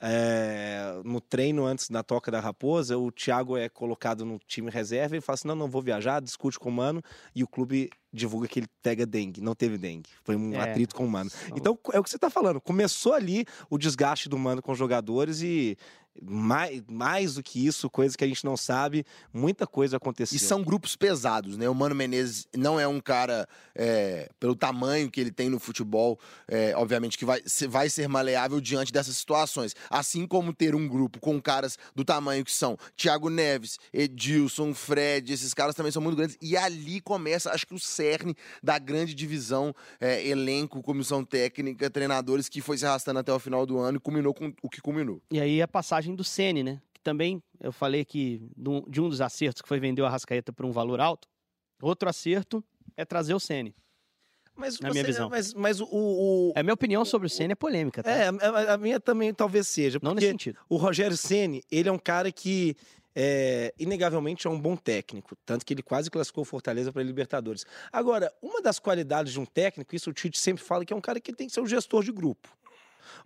é, 0.01 1.01
no 1.05 1.21
treino 1.21 1.65
antes 1.65 1.91
da 1.91 2.03
toca 2.03 2.31
da 2.31 2.41
Raposa, 2.41 2.97
o 2.97 3.11
Thiago 3.13 3.57
é 3.57 3.69
colocado 3.69 4.25
no 4.25 4.39
time 4.47 4.71
reserva 4.71 5.17
e 5.17 5.21
fala 5.21 5.35
assim: 5.35 5.49
não, 5.49 5.55
não 5.55 5.69
vou 5.69 5.83
viajar, 5.83 6.21
discute 6.21 6.59
com 6.59 6.69
o 6.69 6.73
Mano, 6.73 7.03
e 7.35 7.43
o 7.45 7.49
clube 7.49 7.91
divulga 8.13 8.49
que 8.49 8.59
ele 8.59 8.67
pega 8.83 9.07
dengue. 9.07 9.41
Não 9.41 9.55
teve 9.55 9.79
dengue. 9.79 10.09
Foi 10.25 10.35
um 10.35 10.55
É. 10.55 10.61
atrito 10.71 10.95
com 10.95 11.05
o 11.05 11.09
Mano. 11.11 11.31
Então, 11.55 11.79
é 11.93 11.99
o 11.99 12.03
que 12.03 12.11
você 12.11 12.19
tá 12.19 12.29
falando. 12.31 12.61
Começou 12.61 13.13
ali 13.13 13.45
o 13.69 13.79
desgaste 13.79 14.29
do 14.29 14.39
Mano 14.39 14.61
com 14.63 14.73
os 14.73 14.79
jogadores 14.79 15.43
e 15.43 15.77
mais, 16.23 16.83
mais 16.89 17.35
do 17.35 17.43
que 17.43 17.65
isso, 17.67 17.89
coisa 17.89 18.17
que 18.17 18.25
a 18.25 18.27
gente 18.27 18.45
não 18.45 18.57
sabe, 18.57 19.05
muita 19.33 19.67
coisa 19.67 19.97
aconteceu. 19.97 20.37
E 20.37 20.39
são 20.41 20.63
grupos 20.63 20.97
pesados, 20.97 21.57
né? 21.57 21.69
O 21.69 21.75
Mano 21.75 21.95
Menezes 21.95 22.47
não 22.57 22.79
é 22.81 22.87
um 22.87 23.01
cara, 23.01 23.49
é, 23.75 24.29
pelo 24.39 24.55
tamanho 24.57 25.11
que 25.11 25.21
ele 25.21 25.31
tem 25.31 25.49
no 25.49 25.59
futebol, 25.59 26.19
é, 26.49 26.75
obviamente 26.77 27.17
que 27.17 27.25
vai, 27.25 27.41
se- 27.47 27.67
vai 27.67 27.89
ser 27.89 28.09
maleável 28.09 28.61
diante 28.61 28.93
dessas 28.93 29.17
situações. 29.17 29.75
Assim 29.89 30.27
como 30.27 30.53
ter 30.53 30.75
um 30.75 30.87
grupo 30.89 31.21
com 31.21 31.41
caras 31.41 31.79
do 31.95 32.05
tamanho 32.05 32.45
que 32.45 32.53
são 32.53 32.77
Thiago 32.97 33.31
Neves, 33.31 33.79
Edilson, 33.93 34.75
Fred, 34.75 35.33
esses 35.33 35.55
caras 35.55 35.75
também 35.75 35.93
são 35.93 36.03
muito 36.03 36.17
grandes. 36.17 36.37
E 36.43 36.57
ali 36.57 37.01
começa, 37.01 37.51
acho 37.53 37.67
que 37.67 37.75
o 37.75 37.79
cerne 37.79 38.35
da 38.63 38.79
grande 38.79 39.15
divisão, 39.15 39.75
é, 40.01 40.27
elenco, 40.27 40.83
comissão 40.83 41.25
técnica, 41.25 41.89
treinadores, 41.89 42.49
que 42.49 42.61
foi 42.61 42.77
se 42.77 42.85
arrastando 42.87 43.21
até 43.21 43.33
o 43.33 43.39
final 43.39 43.65
do 43.65 43.79
ano 43.79 43.97
e 43.99 44.01
culminou 44.01 44.35
com 44.35 44.53
o 44.63 44.69
que 44.69 44.81
culminou. 44.81 45.21
E 45.31 45.41
aí 45.41 45.63
a 45.63 45.69
passagem 45.69 46.10
do 46.17 46.25
Ceni, 46.25 46.63
né? 46.63 46.81
Que 46.93 47.01
também 47.01 47.43
eu 47.61 47.73
falei 47.73 48.05
que 48.05 48.41
de 48.57 49.01
um 49.01 49.09
dos 49.09 49.21
acertos 49.21 49.63
que 49.63 49.69
foi 49.69 49.81
vender 49.81 50.03
o 50.03 50.07
Arrascaeta 50.07 50.53
por 50.53 50.65
um 50.67 50.71
valor 50.73 51.01
alto. 51.01 51.29
Outro 51.83 52.09
acerto 52.09 52.63
é 52.97 53.05
trazer 53.05 53.35
o 53.35 53.41
Ceni. 53.41 53.75
Mas, 54.55 54.79
na 54.79 54.91
minha 54.91 55.03
visão. 55.05 55.31
Mas, 55.31 55.55
mas 55.55 55.81
o, 55.81 55.87
o- 55.91 56.53
É 56.55 56.63
minha 56.63 56.75
opinião 56.75 57.05
sobre 57.05 57.27
o 57.27 57.31
Ceni 57.31 57.53
é 57.53 57.57
polêmica, 57.57 58.03
tá? 58.03 58.11
É, 58.11 58.29
a, 58.29 58.75
a 58.75 58.77
minha 58.77 59.01
também 59.01 59.33
talvez 59.33 59.67
seja. 59.69 59.99
Não 60.03 60.15
nesse 60.15 60.27
sentido. 60.29 60.59
o 60.69 60.77
Rogério 60.77 61.17
Ceni 61.17 61.63
ele 61.71 61.89
é 61.89 61.93
um 61.93 61.99
cara 61.99 62.31
que 62.31 62.77
é, 63.15 63.73
inegavelmente 63.79 64.47
é 64.47 64.51
um 64.51 64.61
bom 64.61 64.77
técnico, 64.77 65.35
tanto 65.45 65.65
que 65.65 65.73
ele 65.75 65.83
quase 65.83 66.11
classificou 66.11 66.45
Fortaleza 66.45 66.93
para 66.93 67.03
Libertadores. 67.03 67.65
Agora, 67.91 68.33
uma 68.43 68.61
das 68.63 68.79
qualidades 68.79 69.33
de 69.33 69.41
um 69.41 69.47
técnico, 69.47 69.97
isso 69.97 70.11
o 70.11 70.13
Tite 70.13 70.39
sempre 70.39 70.63
fala, 70.63 70.85
que 70.85 70.93
é 70.93 70.97
um 70.97 71.01
cara 71.01 71.19
que 71.21 71.33
tem 71.33 71.47
que 71.49 71.53
ser 71.55 71.61
um 71.61 71.67
gestor 71.67 72.05
de 72.05 72.13
grupo. 72.13 72.49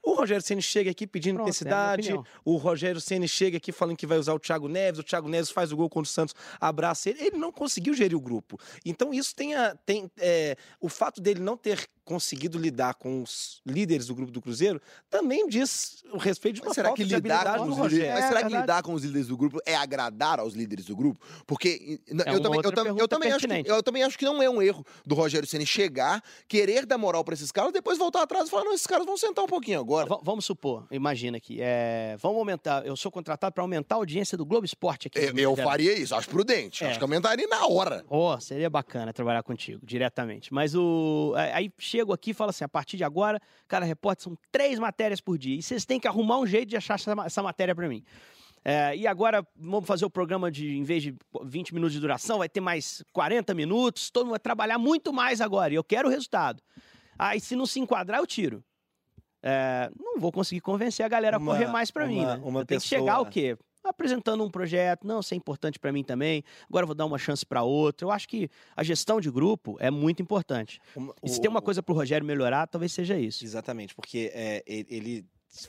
O 0.03 0.15
Rogério 0.15 0.43
Ceni 0.43 0.63
chega 0.63 0.91
aqui 0.91 1.07
pedindo 1.07 1.37
Pronto, 1.37 1.47
é 1.47 1.51
intensidade, 1.51 2.13
opinião. 2.13 2.27
o 2.45 2.57
Rogério 2.57 3.01
Ceni 3.01 3.29
chega 3.29 3.57
aqui 3.57 3.73
falando 3.73 3.97
que 3.97 4.07
vai 4.07 4.19
usar 4.19 4.35
o 4.35 4.39
Thiago 4.39 4.69
Neves, 4.69 5.01
o 5.01 5.03
Thiago 5.05 5.29
Neves 5.29 5.51
faz 5.51 5.73
o 5.73 5.77
gol 5.77 5.89
quando 5.89 6.07
o 6.07 6.09
Santos 6.09 6.35
abraça 6.61 7.11
ele. 7.11 7.23
Ele 7.23 7.37
não 7.39 7.53
conseguiu 7.53 7.95
gerir 7.95 8.17
o 8.17 8.21
grupo. 8.21 8.59
Então 8.85 9.13
isso 9.13 9.35
tem, 9.35 9.55
a, 9.55 9.75
tem 9.75 10.11
é, 10.19 10.57
o 10.81 10.89
fato 10.89 11.21
dele 11.21 11.41
não 11.41 11.57
ter 11.57 11.89
conseguido 12.05 12.59
lidar 12.59 12.95
com 12.95 13.23
os 13.23 13.61
líderes 13.67 14.07
do 14.07 14.15
grupo 14.15 14.31
do 14.31 14.41
Cruzeiro 14.43 14.81
também 15.09 15.49
diz 15.49 16.03
o 16.13 16.19
respeito 16.19 16.57
de 16.57 16.61
uma 16.61 16.67
Mas 16.69 16.75
será 16.75 16.93
que 16.93 17.05
de 17.05 17.15
lidar 17.15 17.41
habilidade 17.47 17.59
com 17.59 17.65
do 17.67 17.73
os 17.73 17.79
Rogério. 17.79 17.97
líderes, 18.05 18.15
mas 18.15 18.25
É 18.25 18.29
será 18.29 18.41
que 18.41 18.45
verdade. 18.47 18.63
lidar 18.63 18.83
com 18.83 18.93
os 18.95 19.03
líderes 19.05 19.27
do 19.29 19.37
grupo 19.37 19.59
é 19.67 19.75
agradar 19.75 20.39
aos 20.41 20.55
líderes 20.55 20.85
do 20.85 20.95
grupo? 20.97 21.25
Porque 21.47 22.01
É 22.07 22.13
eu, 22.13 22.41
também, 22.41 22.61
eu, 22.63 22.73
tam- 22.73 22.99
eu 22.99 23.09
também 23.09 23.33
acho 23.33 23.47
que, 23.49 23.63
eu 23.71 23.83
também 23.83 24.03
acho 24.03 24.19
que 24.19 24.25
não 24.25 24.43
é 24.43 24.49
um 24.51 24.61
erro 24.61 24.85
do 25.07 25.15
Rogério 25.15 25.49
Ceni 25.49 25.67
chegar, 25.67 26.23
querer 26.47 26.85
dar 26.87 26.99
moral 26.99 27.25
pra 27.25 27.35
esses 27.35 27.51
caras, 27.51 27.73
depois 27.73 27.97
voltar 27.99 28.23
atrás 28.23 28.49
e 28.49 28.51
falar: 28.51 28.65
não, 28.65 28.73
esses 28.75 28.87
caras 28.87 29.07
vão 29.07 29.17
sentar 29.17 29.45
um 29.45 29.49
pouquinho 29.49 29.81
agora. 29.81 30.07
V- 30.09 30.21
vamos 30.23 30.45
supor, 30.45 30.87
imagina 30.91 31.37
aqui, 31.39 31.59
é, 31.61 32.17
vamos 32.21 32.39
aumentar, 32.39 32.87
eu 32.87 32.97
sou 32.97 33.11
contratado 33.11 33.53
para 33.55 33.63
aumentar 33.63 33.95
a 33.95 33.99
audiência 33.99 34.37
do 34.37 34.45
Globo 34.45 34.65
Esporte 34.67 35.09
aqui. 35.09 35.19
Eu, 35.19 35.35
eu 35.37 35.57
faria 35.57 35.97
isso, 35.99 36.15
acho 36.15 36.29
prudente. 36.29 36.85
É. 36.85 36.89
Acho 36.89 36.99
que 36.99 37.05
aumentaria 37.05 37.47
na 37.49 37.67
hora. 37.67 38.05
Ó, 38.09 38.39
seria 38.41 38.69
bacana 38.69 39.13
trabalhar 39.13 39.43
contigo, 39.43 39.81
diretamente. 39.85 40.53
Mas 40.53 40.75
o. 40.75 41.33
Aí 41.55 41.71
chego 41.95 42.13
aqui 42.13 42.31
e 42.31 42.35
falo 42.35 42.51
assim: 42.51 42.65
a 42.65 42.69
partir 42.69 42.97
de 42.97 43.05
agora, 43.05 43.41
cara, 43.69 43.85
repórter, 43.85 44.25
são 44.25 44.37
três 44.51 44.79
matérias 44.79 45.21
por 45.21 45.39
dia. 45.39 45.57
E 45.57 45.63
vocês 45.63 45.85
têm 45.85 46.01
que 46.01 46.09
arrumar 46.09 46.39
um 46.39 46.47
jeito 46.47 46.69
de 46.69 46.77
achar 46.77 46.95
essa, 46.95 47.15
essa 47.25 47.43
matéria 47.43 47.75
para 47.75 47.89
mim. 47.89 48.03
É, 48.65 48.97
e 48.97 49.07
agora 49.07 49.47
vamos 49.55 49.87
fazer 49.87 50.07
o 50.07 50.11
programa 50.11 50.51
de, 50.51 50.75
em 50.75 50.83
vez 50.85 51.03
de 51.03 51.15
20 51.45 51.75
minutos 51.75 51.93
de 51.93 52.01
duração, 52.01 52.39
vai 52.39 52.49
ter 52.49 52.61
mais 52.61 53.05
40 53.13 53.53
minutos. 53.55 54.11
Todo 54.11 54.25
mundo 54.25 54.31
vai 54.33 54.41
trabalhar 54.41 54.79
muito 54.79 55.13
mais 55.13 55.41
agora. 55.41 55.73
E 55.73 55.77
eu 55.77 55.85
quero 55.85 56.09
o 56.09 56.11
resultado. 56.11 56.63
Aí, 57.19 57.39
se 57.41 57.55
não 57.55 57.67
se 57.67 57.79
enquadrar, 57.79 58.21
eu 58.21 58.27
tiro. 58.27 58.65
É, 59.43 59.91
não 60.01 60.19
vou 60.19 60.33
conseguir 60.33 60.63
convencer 60.63 61.05
a 61.05 61.09
galera 61.09 61.37
Uma- 61.39 61.53
a 61.53 61.55
correr 61.57 61.71
mais 61.71 61.91
para 61.91 62.07
mim, 62.07 62.25
né? 62.25 62.41
uma 62.43 62.61
Eu 62.61 62.65
tenho 62.67 62.81
que 62.81 62.89
pessoa- 62.89 63.01
chegar 63.01 63.21
o 63.21 63.27
quê? 63.27 63.57
Apresentando 63.85 64.43
um 64.43 64.51
projeto, 64.51 65.07
não, 65.07 65.21
isso 65.21 65.35
é 65.35 65.37
importante 65.37 65.79
para 65.79 65.93
mim 65.93 66.03
também. 66.03 66.43
Agora 66.69 66.85
eu 66.85 66.87
vou 66.89 66.95
dar 66.95 67.05
uma 67.05 67.19
chance 67.19 67.45
para 67.45 67.63
outro. 67.63 68.07
Eu 68.07 68.11
acho 68.11 68.27
que 68.29 68.49
a 68.75 68.83
gestão 68.83 69.21
de 69.21 69.31
grupo 69.31 69.77
é 69.79 69.91
muito 69.91 70.23
importante. 70.23 70.81
E 71.23 71.29
se 71.29 71.39
o- 71.39 71.43
tem 71.43 71.51
uma 71.51 71.61
coisa 71.63 71.83
pro 71.83 71.95
Rogério 71.95 72.27
melhorar, 72.27 72.67
talvez 72.67 72.93
seja 72.93 73.19
isso. 73.19 73.45
Exatamente, 73.45 73.95
porque 73.95 74.31
é, 74.35 74.63
ele 74.67 75.25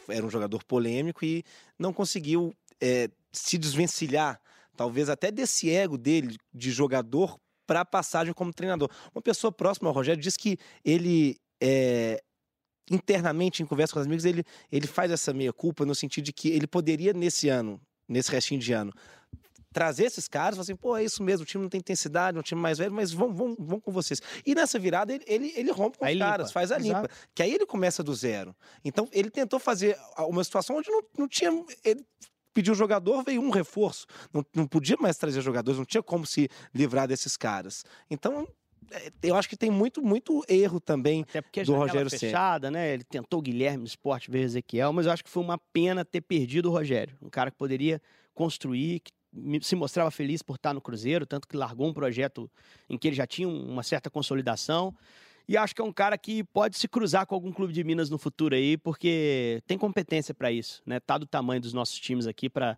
era 0.08 0.26
um 0.26 0.30
jogador 0.30 0.64
polêmico 0.64 1.24
e 1.26 1.44
não 1.78 1.92
conseguiu 1.94 2.54
é, 2.82 3.10
se 3.32 3.58
desvencilhar, 3.58 4.40
talvez 4.76 5.10
até 5.10 5.32
desse 5.32 5.70
ego 5.70 5.98
dele 5.98 6.38
de 6.54 6.72
jogador 6.72 7.38
para 7.68 7.82
a 7.82 7.86
passagem 7.86 8.34
como 8.34 8.54
treinador. 8.54 8.90
Uma 9.14 9.22
pessoa 9.22 9.52
próxima 9.52 9.90
ao 9.90 9.94
Rogério 9.94 10.22
diz 10.22 10.36
que 10.38 10.58
ele 10.84 11.38
é, 11.62 12.22
internamente 12.90 13.64
em 13.64 13.66
conversa 13.66 13.94
com 13.94 14.00
os 14.00 14.06
amigos 14.06 14.26
ele, 14.26 14.44
ele 14.72 14.88
faz 14.88 15.12
essa 15.12 15.34
meia 15.34 15.52
culpa 15.54 15.86
no 15.86 15.96
sentido 15.96 16.26
de 16.26 16.34
que 16.34 16.50
ele 16.50 16.68
poderia 16.68 17.14
nesse 17.14 17.50
ano, 17.50 17.80
nesse 18.08 18.32
restinho 18.32 18.60
de 18.60 18.74
ano, 18.74 18.94
trazer 19.76 20.06
esses 20.06 20.26
caras, 20.26 20.58
assim, 20.58 20.74
pô, 20.74 20.96
é 20.96 21.04
isso 21.04 21.22
mesmo, 21.22 21.44
o 21.44 21.46
time 21.46 21.62
não 21.64 21.70
tem 21.70 21.80
intensidade, 21.80 22.38
é 22.38 22.40
um 22.40 22.44
time 22.44 22.62
mais 22.62 22.78
velho, 22.78 22.94
mas 22.94 23.12
vão, 23.12 23.34
vão, 23.34 23.54
vão 23.60 23.78
com 23.78 23.92
vocês. 23.92 24.22
E 24.46 24.56
nessa 24.56 24.80
virada 24.80 25.14
ele, 25.14 25.26
ele, 25.28 25.54
ele 25.54 25.70
rompe 25.70 25.98
com 25.98 26.06
Aí 26.06 26.14
os 26.14 26.18
limpa. 26.18 26.32
caras, 26.32 26.52
faz 26.54 26.72
a 26.72 26.78
limpa. 26.78 27.00
Exato. 27.00 27.16
Que 27.36 27.44
aí 27.44 27.54
ele 27.54 27.66
começa 27.66 28.02
do 28.02 28.16
zero. 28.16 28.56
Então, 28.86 29.06
ele 29.12 29.30
tentou 29.30 29.60
fazer 29.60 29.98
uma 30.18 30.42
situação 30.46 30.78
onde 30.78 30.90
não, 30.90 31.04
não 31.18 31.28
tinha. 31.28 31.52
Ele 31.84 32.06
pediu 32.54 32.72
o 32.72 32.76
jogador, 32.78 33.22
veio 33.22 33.42
um 33.42 33.50
reforço. 33.50 34.08
Não, 34.32 34.46
não 34.56 34.66
podia 34.66 34.96
mais 34.98 35.18
trazer 35.18 35.42
jogadores, 35.42 35.78
não 35.78 35.86
tinha 35.86 36.02
como 36.02 36.26
se 36.26 36.50
livrar 36.74 37.06
desses 37.06 37.36
caras. 37.36 37.84
Então, 38.10 38.48
eu 39.22 39.36
acho 39.36 39.48
que 39.50 39.58
tem 39.58 39.70
muito, 39.70 40.02
muito 40.02 40.44
erro 40.48 40.80
também. 40.80 41.22
Até 41.24 41.42
porque 41.42 41.64
do 41.64 41.74
Rogério 41.74 42.10
fechada, 42.28 42.72
né? 42.72 42.94
Ele 42.94 43.04
tentou 43.04 43.40
o 43.40 43.42
Guilherme 43.42 43.80
no 43.80 43.86
esporte 43.86 44.30
ver 44.32 44.42
Ezequiel, 44.42 44.92
mas 44.94 45.06
eu 45.06 45.12
acho 45.12 45.24
que 45.24 45.30
foi 45.30 45.44
uma 45.44 45.58
pena 45.58 46.04
ter 46.06 46.22
perdido 46.22 46.70
o 46.70 46.72
Rogério. 46.72 47.16
Um 47.22 47.30
cara 47.30 47.52
que 47.52 47.58
poderia 47.58 48.02
construir, 48.34 49.00
que 49.02 49.12
se 49.62 49.76
mostrava 49.76 50.10
feliz 50.12 50.42
por 50.42 50.56
estar 50.56 50.74
no 50.74 50.82
Cruzeiro, 50.82 51.26
tanto 51.26 51.48
que 51.48 51.58
largou 51.58 51.88
um 51.88 51.94
projeto 51.94 52.50
em 52.90 52.98
que 52.98 53.08
ele 53.10 53.16
já 53.16 53.28
tinha 53.28 53.48
um- 53.48 53.70
uma 53.70 53.84
certa 53.84 54.10
consolidação. 54.10 54.96
E 55.48 55.56
acho 55.58 55.76
que 55.76 55.82
é 55.82 55.86
um 55.86 55.92
cara 55.94 56.18
que 56.18 56.44
pode 56.44 56.78
se 56.78 56.88
cruzar 56.88 57.26
com 57.28 57.36
algum 57.36 57.52
clube 57.52 57.72
de 57.72 57.84
Minas 57.84 58.10
no 58.10 58.18
futuro 58.18 58.56
aí, 58.56 58.78
porque 58.78 59.62
tem 59.68 59.78
competência 59.78 60.34
para 60.34 60.52
isso, 60.52 60.82
né? 60.86 61.00
Tá 61.00 61.18
do 61.18 61.26
tamanho 61.28 61.62
dos 61.62 61.72
nossos 61.74 62.00
times 62.00 62.26
aqui 62.26 62.50
para 62.50 62.78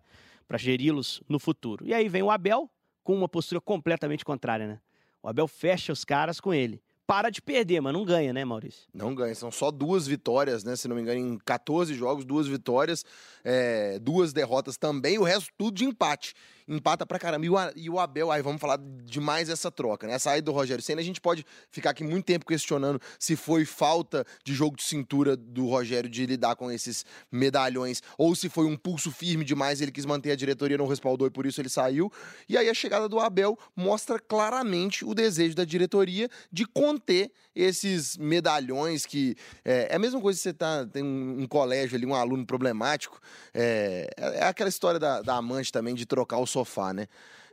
geri-los 0.56 1.22
no 1.28 1.38
futuro. 1.38 1.86
E 1.86 1.94
aí 1.94 2.08
vem 2.08 2.22
o 2.22 2.30
Abel 2.30 2.68
com 3.02 3.14
uma 3.14 3.28
postura 3.28 3.60
completamente 3.60 4.24
contrária, 4.24 4.66
né? 4.66 4.80
O 5.22 5.28
Abel 5.28 5.48
fecha 5.48 5.92
os 5.92 6.04
caras 6.04 6.40
com 6.40 6.52
ele. 6.52 6.82
Para 7.06 7.30
de 7.30 7.40
perder, 7.40 7.80
mas 7.80 7.94
não 7.94 8.04
ganha, 8.04 8.34
né, 8.34 8.44
Maurício? 8.44 8.86
Não 8.92 9.14
ganha, 9.14 9.34
são 9.34 9.50
só 9.50 9.70
duas 9.70 10.06
vitórias, 10.06 10.62
né? 10.62 10.76
Se 10.76 10.86
não 10.86 10.94
me 10.94 11.00
engano, 11.00 11.18
em 11.18 11.38
14 11.38 11.94
jogos, 11.94 12.22
duas 12.22 12.46
vitórias, 12.46 13.02
é, 13.42 13.98
duas 13.98 14.34
derrotas 14.34 14.76
também, 14.76 15.18
o 15.18 15.22
resto 15.22 15.50
tudo 15.56 15.74
de 15.74 15.86
empate. 15.86 16.34
Empata 16.68 17.06
pra 17.06 17.18
caramba. 17.18 17.46
E 17.46 17.50
o, 17.50 17.56
e 17.76 17.90
o 17.90 17.98
Abel, 17.98 18.30
aí 18.30 18.42
vamos 18.42 18.60
falar 18.60 18.78
de 18.78 19.20
mais 19.20 19.48
essa 19.48 19.70
troca, 19.70 20.06
né? 20.06 20.14
A 20.14 20.18
saída 20.18 20.44
do 20.44 20.52
Rogério 20.52 20.82
Senna, 20.82 21.00
a 21.00 21.04
gente 21.04 21.20
pode 21.20 21.44
ficar 21.70 21.90
aqui 21.90 22.04
muito 22.04 22.26
tempo 22.26 22.44
questionando 22.44 23.00
se 23.18 23.36
foi 23.36 23.64
falta 23.64 24.24
de 24.44 24.52
jogo 24.52 24.76
de 24.76 24.82
cintura 24.82 25.36
do 25.36 25.66
Rogério 25.66 26.10
de 26.10 26.26
lidar 26.26 26.56
com 26.56 26.70
esses 26.70 27.06
medalhões, 27.32 28.02
ou 28.16 28.34
se 28.34 28.48
foi 28.48 28.66
um 28.66 28.76
pulso 28.76 29.10
firme 29.10 29.44
demais, 29.44 29.80
ele 29.80 29.90
quis 29.90 30.04
manter 30.04 30.30
a 30.30 30.36
diretoria, 30.36 30.76
não 30.76 30.86
respaldou 30.86 31.26
e 31.26 31.30
por 31.30 31.46
isso 31.46 31.60
ele 31.60 31.68
saiu. 31.68 32.12
E 32.48 32.56
aí 32.56 32.68
a 32.68 32.74
chegada 32.74 33.08
do 33.08 33.18
Abel 33.18 33.58
mostra 33.74 34.18
claramente 34.18 35.04
o 35.04 35.14
desejo 35.14 35.54
da 35.54 35.64
diretoria 35.64 36.28
de 36.52 36.66
conter 36.66 37.32
esses 37.54 38.16
medalhões 38.16 39.04
que 39.04 39.34
é, 39.64 39.88
é 39.90 39.96
a 39.96 39.98
mesma 39.98 40.20
coisa 40.20 40.38
que 40.38 40.42
você 40.42 40.52
tá, 40.52 40.86
tem 40.86 41.02
um, 41.02 41.42
um 41.42 41.46
colégio 41.46 41.96
ali, 41.96 42.06
um 42.06 42.14
aluno 42.14 42.46
problemático. 42.46 43.20
É, 43.52 44.08
é 44.16 44.44
aquela 44.44 44.68
história 44.68 45.00
da, 45.00 45.22
da 45.22 45.36
amante 45.36 45.72
também 45.72 45.94
de 45.94 46.06
trocar 46.06 46.38
o 46.38 46.46
sofá, 46.58 46.92
né? 46.92 47.06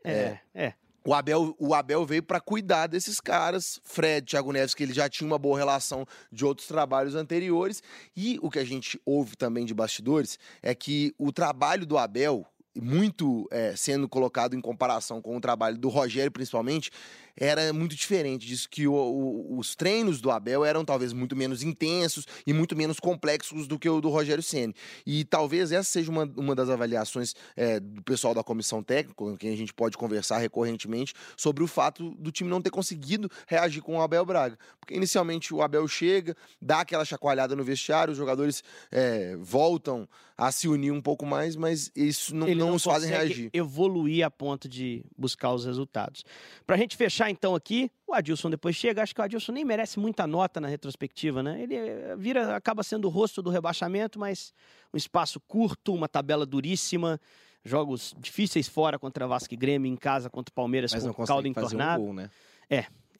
É, 0.03 0.37
é. 0.53 0.73
O 1.07 1.13
Abel, 1.13 1.55
o 1.59 1.75
Abel 1.75 2.03
veio 2.03 2.23
para 2.23 2.39
cuidar 2.39 2.87
desses 2.87 3.19
caras, 3.19 3.79
Fred, 3.83 4.25
Thiago 4.25 4.51
Neves, 4.51 4.73
que 4.73 4.81
ele 4.81 4.93
já 4.93 5.07
tinha 5.07 5.27
uma 5.27 5.37
boa 5.37 5.55
relação 5.55 6.03
de 6.31 6.43
outros 6.43 6.67
trabalhos 6.67 7.13
anteriores. 7.13 7.83
E 8.15 8.39
o 8.41 8.49
que 8.49 8.57
a 8.57 8.65
gente 8.65 8.99
ouve 9.05 9.35
também 9.35 9.65
de 9.65 9.73
bastidores 9.73 10.39
é 10.63 10.73
que 10.73 11.13
o 11.19 11.31
trabalho 11.31 11.85
do 11.85 11.95
Abel, 11.95 12.43
muito 12.75 13.47
é, 13.51 13.75
sendo 13.75 14.09
colocado 14.09 14.55
em 14.55 14.61
comparação 14.61 15.21
com 15.21 15.37
o 15.37 15.39
trabalho 15.39 15.77
do 15.77 15.89
Rogério, 15.89 16.31
principalmente, 16.31 16.89
era 17.37 17.71
muito 17.73 17.95
diferente. 17.95 18.45
Diz 18.45 18.65
que 18.65 18.87
o- 18.87 18.93
o- 18.93 19.57
os 19.57 19.75
treinos 19.75 20.21
do 20.21 20.31
Abel 20.31 20.63
eram 20.63 20.85
talvez 20.85 21.13
muito 21.13 21.35
menos 21.35 21.63
intensos 21.63 22.25
e 22.45 22.53
muito 22.53 22.75
menos 22.75 22.99
complexos 22.99 23.67
do 23.67 23.77
que 23.77 23.89
o 23.89 23.99
do 24.01 24.09
Rogério 24.09 24.43
Ceni. 24.43 24.73
E 25.05 25.23
talvez 25.25 25.71
essa 25.71 25.89
seja 25.89 26.09
uma, 26.11 26.23
uma 26.37 26.55
das 26.55 26.69
avaliações 26.69 27.33
é, 27.55 27.79
do 27.79 28.01
pessoal 28.03 28.33
da 28.33 28.43
comissão 28.43 28.81
técnica, 28.83 29.15
com 29.15 29.37
quem 29.37 29.51
a 29.53 29.57
gente 29.57 29.73
pode 29.73 29.97
conversar 29.97 30.37
recorrentemente, 30.37 31.13
sobre 31.37 31.63
o 31.63 31.67
fato 31.67 32.11
do 32.15 32.31
time 32.31 32.49
não 32.49 32.61
ter 32.61 32.69
conseguido 32.69 33.29
reagir 33.47 33.81
com 33.81 33.97
o 33.97 34.01
Abel 34.01 34.25
Braga. 34.25 34.57
Porque 34.79 34.93
inicialmente 34.95 35.53
o 35.53 35.61
Abel 35.61 35.87
chega, 35.87 36.35
dá 36.61 36.81
aquela 36.81 37.03
chacoalhada 37.05 37.55
no 37.55 37.63
vestiário, 37.63 38.11
os 38.11 38.17
jogadores 38.17 38.63
é, 38.91 39.35
voltam 39.37 40.07
a 40.37 40.51
se 40.51 40.67
unir 40.67 40.91
um 40.91 41.01
pouco 41.01 41.25
mais, 41.25 41.55
mas 41.55 41.89
isso 41.95 42.35
não, 42.35 42.45
Ele 42.47 42.59
não, 42.59 42.67
não 42.69 42.75
os 42.75 42.83
fazem 42.83 43.09
reagir. 43.09 43.49
evoluir 43.53 44.25
a 44.25 44.29
ponto 44.29 44.67
de 44.67 45.03
buscar 45.17 45.53
os 45.53 45.63
resultados. 45.65 46.25
Pra 46.67 46.75
gente 46.75 46.97
fechar 46.97 47.24
então 47.29 47.55
aqui, 47.55 47.91
o 48.07 48.13
Adilson 48.13 48.49
depois 48.49 48.75
chega, 48.75 49.01
acho 49.01 49.13
que 49.15 49.21
o 49.21 49.23
Adilson 49.23 49.51
nem 49.51 49.63
merece 49.65 49.99
muita 49.99 50.25
nota 50.27 50.59
na 50.59 50.67
retrospectiva, 50.67 51.41
né? 51.41 51.61
Ele 51.61 51.75
eh, 51.75 52.15
vira, 52.17 52.55
acaba 52.55 52.83
sendo 52.83 53.05
o 53.05 53.09
rosto 53.09 53.41
do 53.41 53.49
rebaixamento, 53.49 54.19
mas 54.19 54.53
um 54.93 54.97
espaço 54.97 55.39
curto, 55.41 55.93
uma 55.93 56.07
tabela 56.07 56.45
duríssima, 56.45 57.19
jogos 57.63 58.13
difíceis 58.19 58.67
fora 58.67 58.99
contra 58.99 59.27
Vasco 59.27 59.53
e 59.53 59.57
Grêmio, 59.57 59.91
em 59.91 59.95
casa 59.95 60.29
contra 60.29 60.51
o 60.51 60.53
Palmeiras 60.55 60.91
Mas 60.93 61.03
não 61.03 61.13
com 61.13 61.25
caldo 61.25 61.41
consegue 61.43 61.53
fazer 61.55 61.75
um 61.75 61.79
entornado. 61.79 62.03
gol, 62.03 62.13
né? 62.13 62.29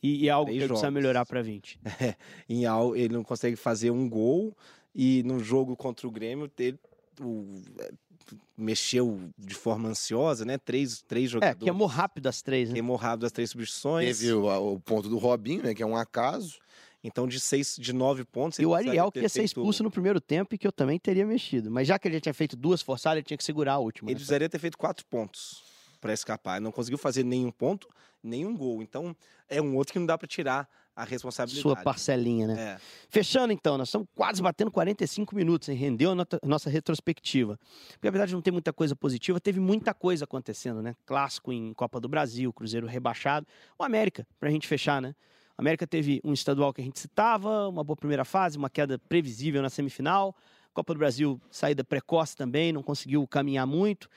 e, 0.03 0.25
e 0.25 0.27
é 0.27 0.31
algo 0.31 0.51
que 0.51 0.57
ele 0.57 0.67
precisa 0.67 0.91
melhorar 0.91 1.25
pra 1.25 1.41
20. 1.41 1.79
Em 2.47 2.65
Al, 2.65 2.95
ele 2.95 3.13
não 3.13 3.23
consegue 3.23 3.55
fazer 3.55 3.89
um 3.91 4.07
gol 4.09 4.55
e 4.93 5.23
no 5.23 5.39
jogo 5.39 5.75
contra 5.75 6.07
o 6.07 6.11
Grêmio 6.11 6.51
ele 6.59 6.77
o- 7.21 7.61
é, 7.79 7.91
mexeu 8.57 9.29
de 9.37 9.53
forma 9.55 9.89
ansiosa, 9.89 10.45
né? 10.45 10.57
Três, 10.57 11.01
três 11.01 11.25
É, 11.25 11.27
jogadores. 11.29 11.63
queimou 11.63 11.87
rápido 11.87 12.27
as 12.27 12.41
três, 12.41 12.69
né? 12.69 12.73
Queimou 12.75 12.95
rápido 12.95 13.25
as 13.25 13.31
três 13.31 13.49
substituições. 13.49 14.17
Teve 14.19 14.33
o, 14.33 14.73
o 14.73 14.79
ponto 14.79 15.09
do 15.09 15.17
Robinho, 15.17 15.63
né? 15.63 15.73
Que 15.73 15.83
é 15.83 15.85
um 15.85 15.95
acaso. 15.95 16.57
Então, 17.03 17.27
de 17.27 17.39
seis, 17.39 17.75
de 17.79 17.93
nove 17.93 18.23
pontos. 18.25 18.57
E 18.57 18.63
ele 18.63 18.67
o 18.67 18.73
Ariel 18.73 19.11
que 19.11 19.19
ia 19.19 19.29
ser 19.29 19.39
feito- 19.41 19.45
expulso 19.49 19.83
no 19.83 19.91
primeiro 19.91 20.19
tempo 20.19 20.55
e 20.55 20.57
que 20.57 20.65
eu 20.65 20.71
também 20.71 20.97
teria 20.97 21.25
mexido. 21.25 21.69
Mas 21.69 21.87
já 21.87 21.99
que 21.99 22.07
ele 22.07 22.15
já 22.15 22.21
tinha 22.21 22.33
feito 22.33 22.55
duas 22.55 22.81
forçadas, 22.81 23.17
ele 23.17 23.25
tinha 23.25 23.37
que 23.37 23.43
segurar 23.43 23.73
a 23.73 23.77
última. 23.77 24.09
Ele 24.09 24.15
né? 24.15 24.19
precisaria 24.19 24.49
ter 24.49 24.57
feito 24.57 24.77
quatro 24.77 25.05
pontos 25.05 25.63
para 26.01 26.13
escapar. 26.13 26.59
Não 26.59 26.71
conseguiu 26.71 26.97
fazer 26.97 27.23
nenhum 27.23 27.51
ponto, 27.51 27.87
nenhum 28.23 28.55
gol. 28.57 28.81
Então, 28.81 29.15
é 29.47 29.61
um 29.61 29.75
outro 29.75 29.93
que 29.93 29.99
não 29.99 30.05
dá 30.07 30.17
para 30.17 30.27
tirar 30.27 30.67
a 30.95 31.03
responsabilidade. 31.03 31.61
Sua 31.61 31.75
parcelinha, 31.75 32.47
né? 32.47 32.59
É. 32.59 32.77
Fechando 33.09 33.51
então, 33.51 33.77
nós 33.77 33.89
estamos 33.89 34.07
quase 34.15 34.41
batendo 34.41 34.71
45 34.71 35.35
minutos, 35.35 35.67
hein? 35.69 35.75
Rendeu 35.75 36.11
a 36.11 36.15
nota- 36.15 36.39
nossa 36.43 36.69
retrospectiva. 36.69 37.59
Porque, 37.89 38.07
na 38.07 38.11
verdade, 38.11 38.33
não 38.33 38.41
tem 38.41 38.53
muita 38.53 38.71
coisa 38.71 38.95
positiva, 38.95 39.39
teve 39.39 39.59
muita 39.59 39.93
coisa 39.93 40.23
acontecendo, 40.23 40.81
né? 40.81 40.95
Clássico 41.05 41.51
em 41.51 41.73
Copa 41.73 41.99
do 41.99 42.07
Brasil, 42.07 42.53
Cruzeiro 42.53 42.87
rebaixado. 42.87 43.45
O 43.77 43.83
América, 43.83 44.25
pra 44.39 44.49
gente 44.49 44.67
fechar, 44.67 45.01
né? 45.01 45.13
O 45.57 45.61
América 45.61 45.85
teve 45.87 46.21
um 46.23 46.33
estadual 46.33 46.73
que 46.73 46.81
a 46.81 46.83
gente 46.83 46.99
citava, 46.99 47.67
uma 47.67 47.83
boa 47.83 47.95
primeira 47.97 48.23
fase, 48.25 48.57
uma 48.57 48.69
queda 48.69 48.97
previsível 48.97 49.61
na 49.61 49.69
semifinal. 49.69 50.35
Copa 50.73 50.93
do 50.93 50.97
Brasil, 50.97 51.39
saída 51.49 51.83
precoce 51.85 52.35
também, 52.35 52.73
não 52.73 52.83
conseguiu 52.83 53.25
caminhar 53.25 53.65
muito. 53.65 54.09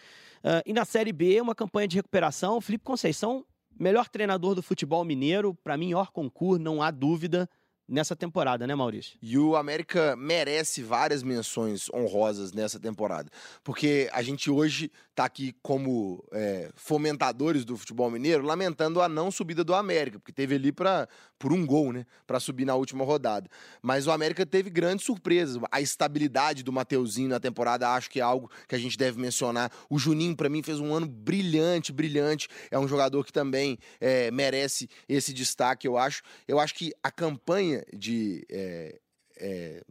Ah, 0.42 0.60
e 0.66 0.72
na 0.72 0.84
Série 0.84 1.12
B, 1.12 1.40
uma 1.40 1.54
campanha 1.54 1.86
de 1.86 1.94
recuperação. 1.96 2.60
Felipe 2.60 2.84
Conceição, 2.84 3.44
melhor 3.78 4.08
treinador 4.08 4.54
do 4.54 4.62
futebol 4.62 5.04
mineiro, 5.04 5.54
para 5.54 5.76
mim, 5.76 5.92
maior 5.92 6.10
concurso, 6.10 6.62
não 6.62 6.82
há 6.82 6.90
dúvida, 6.90 7.48
nessa 7.88 8.14
temporada, 8.14 8.66
né, 8.66 8.74
Maurício? 8.74 9.16
E 9.22 9.38
o 9.38 9.56
América 9.56 10.14
merece 10.14 10.82
várias 10.82 11.22
menções 11.22 11.88
honrosas 11.92 12.52
nessa 12.52 12.78
temporada. 12.78 13.30
Porque 13.64 14.10
a 14.12 14.22
gente 14.22 14.50
hoje 14.50 14.92
tá 15.14 15.24
aqui 15.24 15.54
como 15.62 16.24
é, 16.32 16.70
fomentadores 16.76 17.64
do 17.64 17.76
futebol 17.76 18.10
mineiro, 18.10 18.44
lamentando 18.44 19.00
a 19.00 19.08
não 19.08 19.30
subida 19.30 19.64
do 19.64 19.74
América, 19.74 20.18
porque 20.18 20.32
teve 20.32 20.54
ali 20.54 20.70
pra, 20.70 21.08
por 21.38 21.52
um 21.52 21.66
gol, 21.66 21.92
né? 21.92 22.06
Pra 22.26 22.38
subir 22.38 22.64
na 22.64 22.74
última 22.74 23.04
rodada. 23.04 23.48
Mas 23.82 24.06
o 24.06 24.12
América 24.12 24.44
teve 24.44 24.70
grandes 24.70 25.04
surpresas. 25.04 25.60
A 25.72 25.80
estabilidade 25.80 26.62
do 26.62 26.72
Mateuzinho 26.72 27.30
na 27.30 27.40
temporada, 27.40 27.88
acho 27.90 28.10
que 28.10 28.20
é 28.20 28.22
algo 28.22 28.50
que 28.68 28.74
a 28.74 28.78
gente 28.78 28.96
deve 28.96 29.20
mencionar. 29.20 29.72
O 29.88 29.98
Juninho, 29.98 30.36
pra 30.36 30.48
mim, 30.48 30.62
fez 30.62 30.78
um 30.78 30.94
ano 30.94 31.06
brilhante, 31.06 31.92
brilhante. 31.92 32.48
É 32.70 32.78
um 32.78 32.86
jogador 32.86 33.24
que 33.24 33.32
também 33.32 33.78
é, 34.00 34.30
merece 34.30 34.88
esse 35.08 35.32
destaque, 35.32 35.88
eu 35.88 35.96
acho. 35.96 36.22
Eu 36.46 36.60
acho 36.60 36.74
que 36.74 36.92
a 37.02 37.10
campanha 37.10 37.77
campanha 37.80 37.98
de. 37.98 38.46
é, 38.50 39.00
é, 39.38 39.82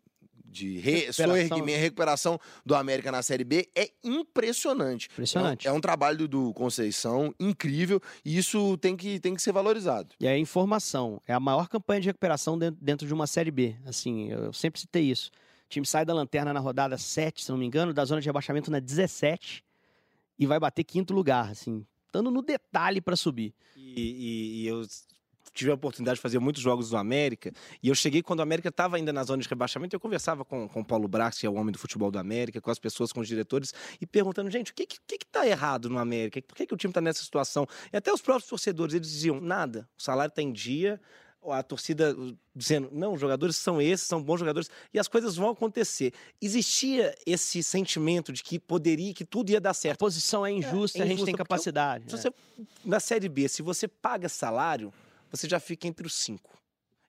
de 0.49 0.79
re, 0.79 0.91
Recuperação. 0.91 1.25
soerguimento, 1.27 1.79
recuperação 1.81 2.39
do 2.65 2.73
América 2.73 3.11
na 3.11 3.21
Série 3.21 3.43
B 3.43 3.67
é 3.75 3.91
impressionante. 4.01 5.09
Impressionante. 5.11 5.67
É 5.67 5.71
um, 5.71 5.75
é 5.75 5.77
um 5.77 5.81
trabalho 5.81 6.17
do, 6.19 6.27
do 6.27 6.53
Conceição 6.53 7.35
incrível 7.37 8.01
e 8.23 8.37
isso 8.37 8.77
tem 8.77 8.95
que, 8.95 9.19
tem 9.19 9.35
que 9.35 9.41
ser 9.41 9.51
valorizado. 9.51 10.15
E 10.19 10.25
a 10.27 10.37
informação 10.37 11.21
é 11.27 11.33
a 11.33 11.39
maior 11.39 11.67
campanha 11.67 11.99
de 11.99 12.07
recuperação 12.07 12.57
dentro, 12.57 12.79
dentro 12.81 13.05
de 13.05 13.13
uma 13.13 13.27
Série 13.27 13.51
B. 13.51 13.75
Assim, 13.85 14.31
eu 14.31 14.53
sempre 14.53 14.79
citei 14.79 15.03
isso. 15.03 15.31
O 15.65 15.69
time 15.69 15.85
sai 15.85 16.05
da 16.05 16.13
lanterna 16.13 16.53
na 16.53 16.61
rodada 16.61 16.97
7, 16.97 17.43
se 17.43 17.51
não 17.51 17.57
me 17.57 17.65
engano, 17.65 17.93
da 17.93 18.05
zona 18.05 18.21
de 18.21 18.27
rebaixamento 18.27 18.71
na 18.71 18.79
17 18.79 19.63
e 20.39 20.45
vai 20.45 20.59
bater 20.61 20.85
quinto 20.85 21.13
lugar, 21.13 21.49
assim, 21.51 21.85
estando 22.05 22.31
no 22.31 22.41
detalhe 22.41 23.01
para 23.01 23.17
subir. 23.17 23.53
E, 23.75 23.81
e- 24.01 24.61
e 24.63 24.67
eu 24.67 24.81
tive 25.57 25.71
a 25.71 25.73
oportunidade 25.73 26.17
de 26.17 26.21
fazer 26.21 26.39
muitos 26.39 26.61
jogos 26.61 26.89
do 26.89 26.97
América. 26.97 27.51
E 27.81 27.89
eu 27.89 27.95
cheguei 27.95 28.21
quando 28.21 28.39
o 28.39 28.43
América 28.43 28.69
estava 28.69 28.95
ainda 28.95 29.11
na 29.11 29.23
zona 29.23 29.41
de 29.41 29.49
rebaixamento. 29.49 29.95
Eu 29.95 29.99
conversava 29.99 30.45
com, 30.45 30.67
com 30.67 30.81
o 30.81 30.85
Paulo 30.85 31.07
Brax, 31.07 31.39
que 31.39 31.45
é 31.45 31.49
o 31.49 31.55
homem 31.55 31.71
do 31.71 31.79
futebol 31.79 32.11
do 32.11 32.19
América, 32.19 32.61
com 32.61 32.69
as 32.69 32.79
pessoas, 32.79 33.11
com 33.11 33.19
os 33.19 33.27
diretores, 33.27 33.73
e 33.99 34.05
perguntando, 34.05 34.49
gente, 34.51 34.71
o 34.71 34.75
que 34.75 34.85
que, 34.85 35.17
que 35.17 35.25
tá 35.25 35.47
errado 35.47 35.89
no 35.89 35.97
América? 35.97 36.41
Por 36.41 36.55
que, 36.55 36.65
que 36.65 36.73
o 36.73 36.77
time 36.77 36.91
está 36.91 37.01
nessa 37.01 37.23
situação? 37.23 37.67
E 37.91 37.97
até 37.97 38.13
os 38.13 38.21
próprios 38.21 38.47
torcedores, 38.47 38.93
eles 38.93 39.09
diziam, 39.09 39.41
nada, 39.41 39.87
o 39.97 40.01
salário 40.01 40.29
está 40.29 40.41
em 40.41 40.51
dia. 40.51 41.01
A 41.49 41.63
torcida 41.63 42.13
dizendo, 42.53 42.89
não, 42.91 43.13
os 43.13 43.21
jogadores 43.21 43.55
são 43.55 43.81
esses, 43.81 44.05
são 44.05 44.21
bons 44.21 44.37
jogadores, 44.37 44.69
e 44.93 44.99
as 44.99 45.07
coisas 45.07 45.37
vão 45.37 45.49
acontecer. 45.49 46.11
Existia 46.41 47.15
esse 47.25 47.63
sentimento 47.63 48.33
de 48.33 48.43
que 48.43 48.59
poderia, 48.59 49.13
que 49.13 49.23
tudo 49.23 49.49
ia 49.49 49.61
dar 49.61 49.69
A 49.69 49.73
certo. 49.73 49.99
posição 49.99 50.45
é 50.45 50.51
injusta, 50.51 50.99
É 50.99 51.03
a 51.03 51.05
gente 51.05 51.19
tem 51.19 51.33
injusta, 51.33 51.37
capacidade. 51.37 52.05
Se 52.09 52.15
né? 52.15 52.21
você, 52.21 52.33
na 52.83 52.99
Série 52.99 53.29
B, 53.29 53.47
se 53.47 53.61
você 53.61 53.87
paga 53.87 54.27
salário, 54.27 54.91
você 55.29 55.47
já 55.47 55.59
fica 55.59 55.87
entre 55.87 56.05
os 56.05 56.13
cinco. 56.13 56.57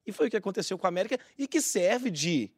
E 0.07 0.13
foi 0.13 0.29
o 0.29 0.31
que 0.31 0.37
aconteceu 0.37 0.79
com 0.79 0.87
a 0.87 0.89
América 0.89 1.19
e 1.37 1.47
que 1.47 1.61
serve 1.61 2.11
de 2.11 2.51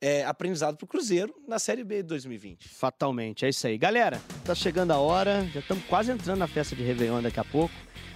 é, 0.00 0.24
aprendizado 0.24 0.76
para 0.76 0.84
o 0.84 0.88
Cruzeiro 0.88 1.34
na 1.46 1.58
Série 1.58 1.84
B 1.84 2.02
de 2.02 2.08
2020. 2.08 2.68
Fatalmente, 2.68 3.46
é 3.46 3.48
isso 3.48 3.66
aí. 3.66 3.78
Galera, 3.78 4.20
tá 4.44 4.54
chegando 4.54 4.90
a 4.90 4.98
hora, 4.98 5.48
já 5.54 5.60
estamos 5.60 5.84
quase 5.86 6.10
entrando 6.10 6.38
na 6.38 6.48
festa 6.48 6.74
de 6.74 6.82
Réveillon 6.82 7.22
daqui 7.22 7.38
a 7.38 7.44
pouco. 7.44 7.74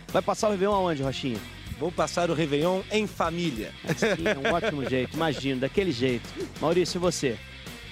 Vai 0.08 0.20
passar 0.20 0.48
o 0.48 0.50
Réveillon 0.50 0.74
aonde, 0.74 1.02
Rochinha? 1.02 1.38
Vou 1.78 1.92
passar 1.92 2.28
o 2.30 2.34
Réveillon 2.34 2.82
em 2.90 3.06
família. 3.06 3.72
Sim, 3.96 4.26
é 4.26 4.48
um 4.48 4.52
ótimo 4.52 4.88
jeito, 4.88 5.14
imagino, 5.14 5.60
daquele 5.60 5.92
jeito. 5.92 6.28
Maurício, 6.60 6.98
e 6.98 7.00
você? 7.00 7.38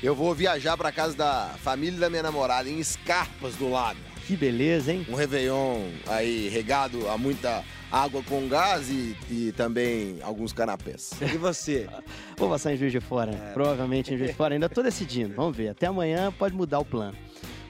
Eu 0.02 0.14
vou 0.14 0.34
viajar 0.34 0.76
para 0.76 0.90
casa 0.90 1.16
da 1.16 1.54
família 1.62 1.98
da 1.98 2.10
minha 2.10 2.22
namorada 2.22 2.68
em 2.68 2.78
Escarpas 2.78 3.54
do 3.56 3.70
Lago. 3.70 4.00
Que 4.26 4.36
beleza, 4.36 4.92
hein? 4.92 5.06
Um 5.08 5.14
Réveillon 5.14 5.82
aí 6.06 6.48
regado 6.48 7.08
a 7.08 7.18
muita 7.18 7.62
água 7.92 8.22
com 8.22 8.48
gás 8.48 8.88
e, 8.90 9.14
e 9.30 9.52
também 9.52 10.18
alguns 10.22 10.52
canapés. 10.52 11.12
E 11.20 11.36
você? 11.36 11.86
Vou 12.38 12.48
passar 12.48 12.72
em 12.72 12.76
Juiz 12.76 12.90
de 12.90 13.00
Fora, 13.00 13.32
provavelmente 13.52 14.14
em 14.14 14.16
Juiz 14.16 14.30
de 14.30 14.36
Fora. 14.36 14.54
Ainda 14.54 14.68
tô 14.68 14.82
decidindo, 14.82 15.34
vamos 15.36 15.54
ver. 15.54 15.68
Até 15.68 15.86
amanhã 15.86 16.32
pode 16.32 16.54
mudar 16.54 16.78
o 16.78 16.84
plano. 16.84 17.16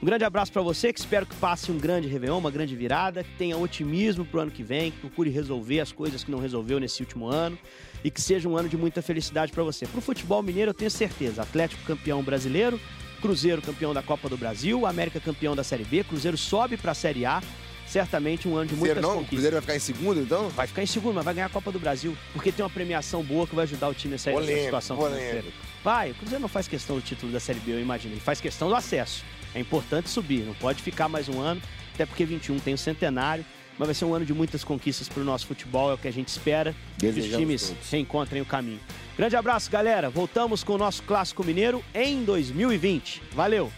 Um 0.01 0.05
grande 0.05 0.23
abraço 0.23 0.51
para 0.51 0.61
você, 0.61 0.93
que 0.93 0.99
espero 0.99 1.25
que 1.25 1.35
passe 1.35 1.71
um 1.71 1.77
grande 1.77 2.07
Réveillon, 2.07 2.37
uma 2.37 2.51
grande 2.51 2.75
virada, 2.75 3.23
que 3.23 3.31
tenha 3.37 3.57
otimismo 3.57 4.23
pro 4.23 4.41
ano 4.41 4.51
que 4.51 4.61
vem, 4.61 4.91
que 4.91 4.99
procure 4.99 5.29
resolver 5.29 5.79
as 5.79 5.91
coisas 5.91 6.23
que 6.23 6.31
não 6.31 6.39
resolveu 6.39 6.79
nesse 6.79 7.01
último 7.01 7.27
ano 7.27 7.57
e 8.03 8.11
que 8.11 8.21
seja 8.21 8.47
um 8.47 8.55
ano 8.55 8.69
de 8.69 8.77
muita 8.77 9.01
felicidade 9.01 9.51
para 9.51 9.63
você. 9.63 9.87
Pro 9.87 10.01
futebol 10.01 10.43
mineiro, 10.43 10.69
eu 10.69 10.75
tenho 10.75 10.91
certeza. 10.91 11.41
Atlético 11.41 11.83
campeão 11.85 12.21
brasileiro, 12.21 12.79
Cruzeiro 13.25 13.59
campeão 13.59 13.91
da 13.91 14.03
Copa 14.03 14.29
do 14.29 14.37
Brasil, 14.37 14.85
América 14.85 15.19
campeão 15.19 15.55
da 15.55 15.63
Série 15.63 15.83
B, 15.83 16.03
Cruzeiro 16.03 16.37
sobe 16.37 16.77
para 16.77 16.91
a 16.91 16.95
Série 16.95 17.25
A. 17.25 17.41
Certamente 17.87 18.47
um 18.47 18.55
ano 18.55 18.67
de 18.67 18.75
muitas 18.75 18.97
Cruzeiro 18.97 19.15
não? 19.15 19.23
O. 19.23 19.25
Cruzeiro 19.25 19.55
vai 19.55 19.61
ficar 19.61 19.75
em 19.75 19.79
segundo, 19.79 20.21
então? 20.21 20.49
Vai 20.49 20.67
ficar 20.67 20.83
em 20.83 20.85
segundo, 20.85 21.15
mas 21.15 21.25
vai 21.25 21.33
ganhar 21.33 21.47
a 21.47 21.49
Copa 21.49 21.71
do 21.71 21.79
Brasil. 21.79 22.15
Porque 22.33 22.51
tem 22.51 22.63
uma 22.63 22.69
premiação 22.69 23.23
boa 23.23 23.47
que 23.47 23.55
vai 23.55 23.63
ajudar 23.63 23.89
o 23.89 23.95
time 23.95 24.13
a 24.13 24.19
sair 24.19 24.39
dessa 24.39 24.63
situação 24.63 24.97
financeira. 24.97 25.45
Vai, 25.83 26.11
o 26.11 26.15
Cruzeiro 26.15 26.41
não 26.41 26.47
faz 26.47 26.67
questão 26.67 26.97
do 26.97 27.01
título 27.01 27.31
da 27.31 27.39
Série 27.39 27.59
B, 27.59 27.73
eu 27.73 27.79
imagino. 27.79 28.13
Ele 28.13 28.21
faz 28.21 28.39
questão 28.39 28.69
do 28.69 28.75
acesso. 28.75 29.23
É 29.55 29.59
importante 29.59 30.07
subir, 30.07 30.43
não 30.43 30.53
pode 30.53 30.83
ficar 30.83 31.09
mais 31.09 31.27
um 31.27 31.39
ano, 31.39 31.61
até 31.95 32.05
porque 32.05 32.25
21 32.25 32.59
tem 32.59 32.75
o 32.75 32.77
centenário. 32.77 33.43
Mas 33.77 33.87
vai 33.87 33.95
ser 33.95 34.05
um 34.05 34.13
ano 34.13 34.25
de 34.25 34.33
muitas 34.33 34.63
conquistas 34.63 35.09
para 35.09 35.21
o 35.21 35.25
nosso 35.25 35.47
futebol, 35.47 35.91
é 35.91 35.95
o 35.95 35.97
que 35.97 36.07
a 36.07 36.13
gente 36.13 36.27
espera. 36.27 36.75
Que 36.97 37.07
os 37.07 37.25
times 37.25 37.69
todos. 37.69 37.89
reencontrem 37.89 38.41
o 38.41 38.45
caminho. 38.45 38.79
Grande 39.17 39.35
abraço, 39.35 39.71
galera. 39.71 40.09
Voltamos 40.09 40.63
com 40.63 40.73
o 40.73 40.77
nosso 40.77 41.01
Clássico 41.03 41.43
Mineiro 41.43 41.83
em 41.93 42.23
2020. 42.23 43.21
Valeu! 43.33 43.71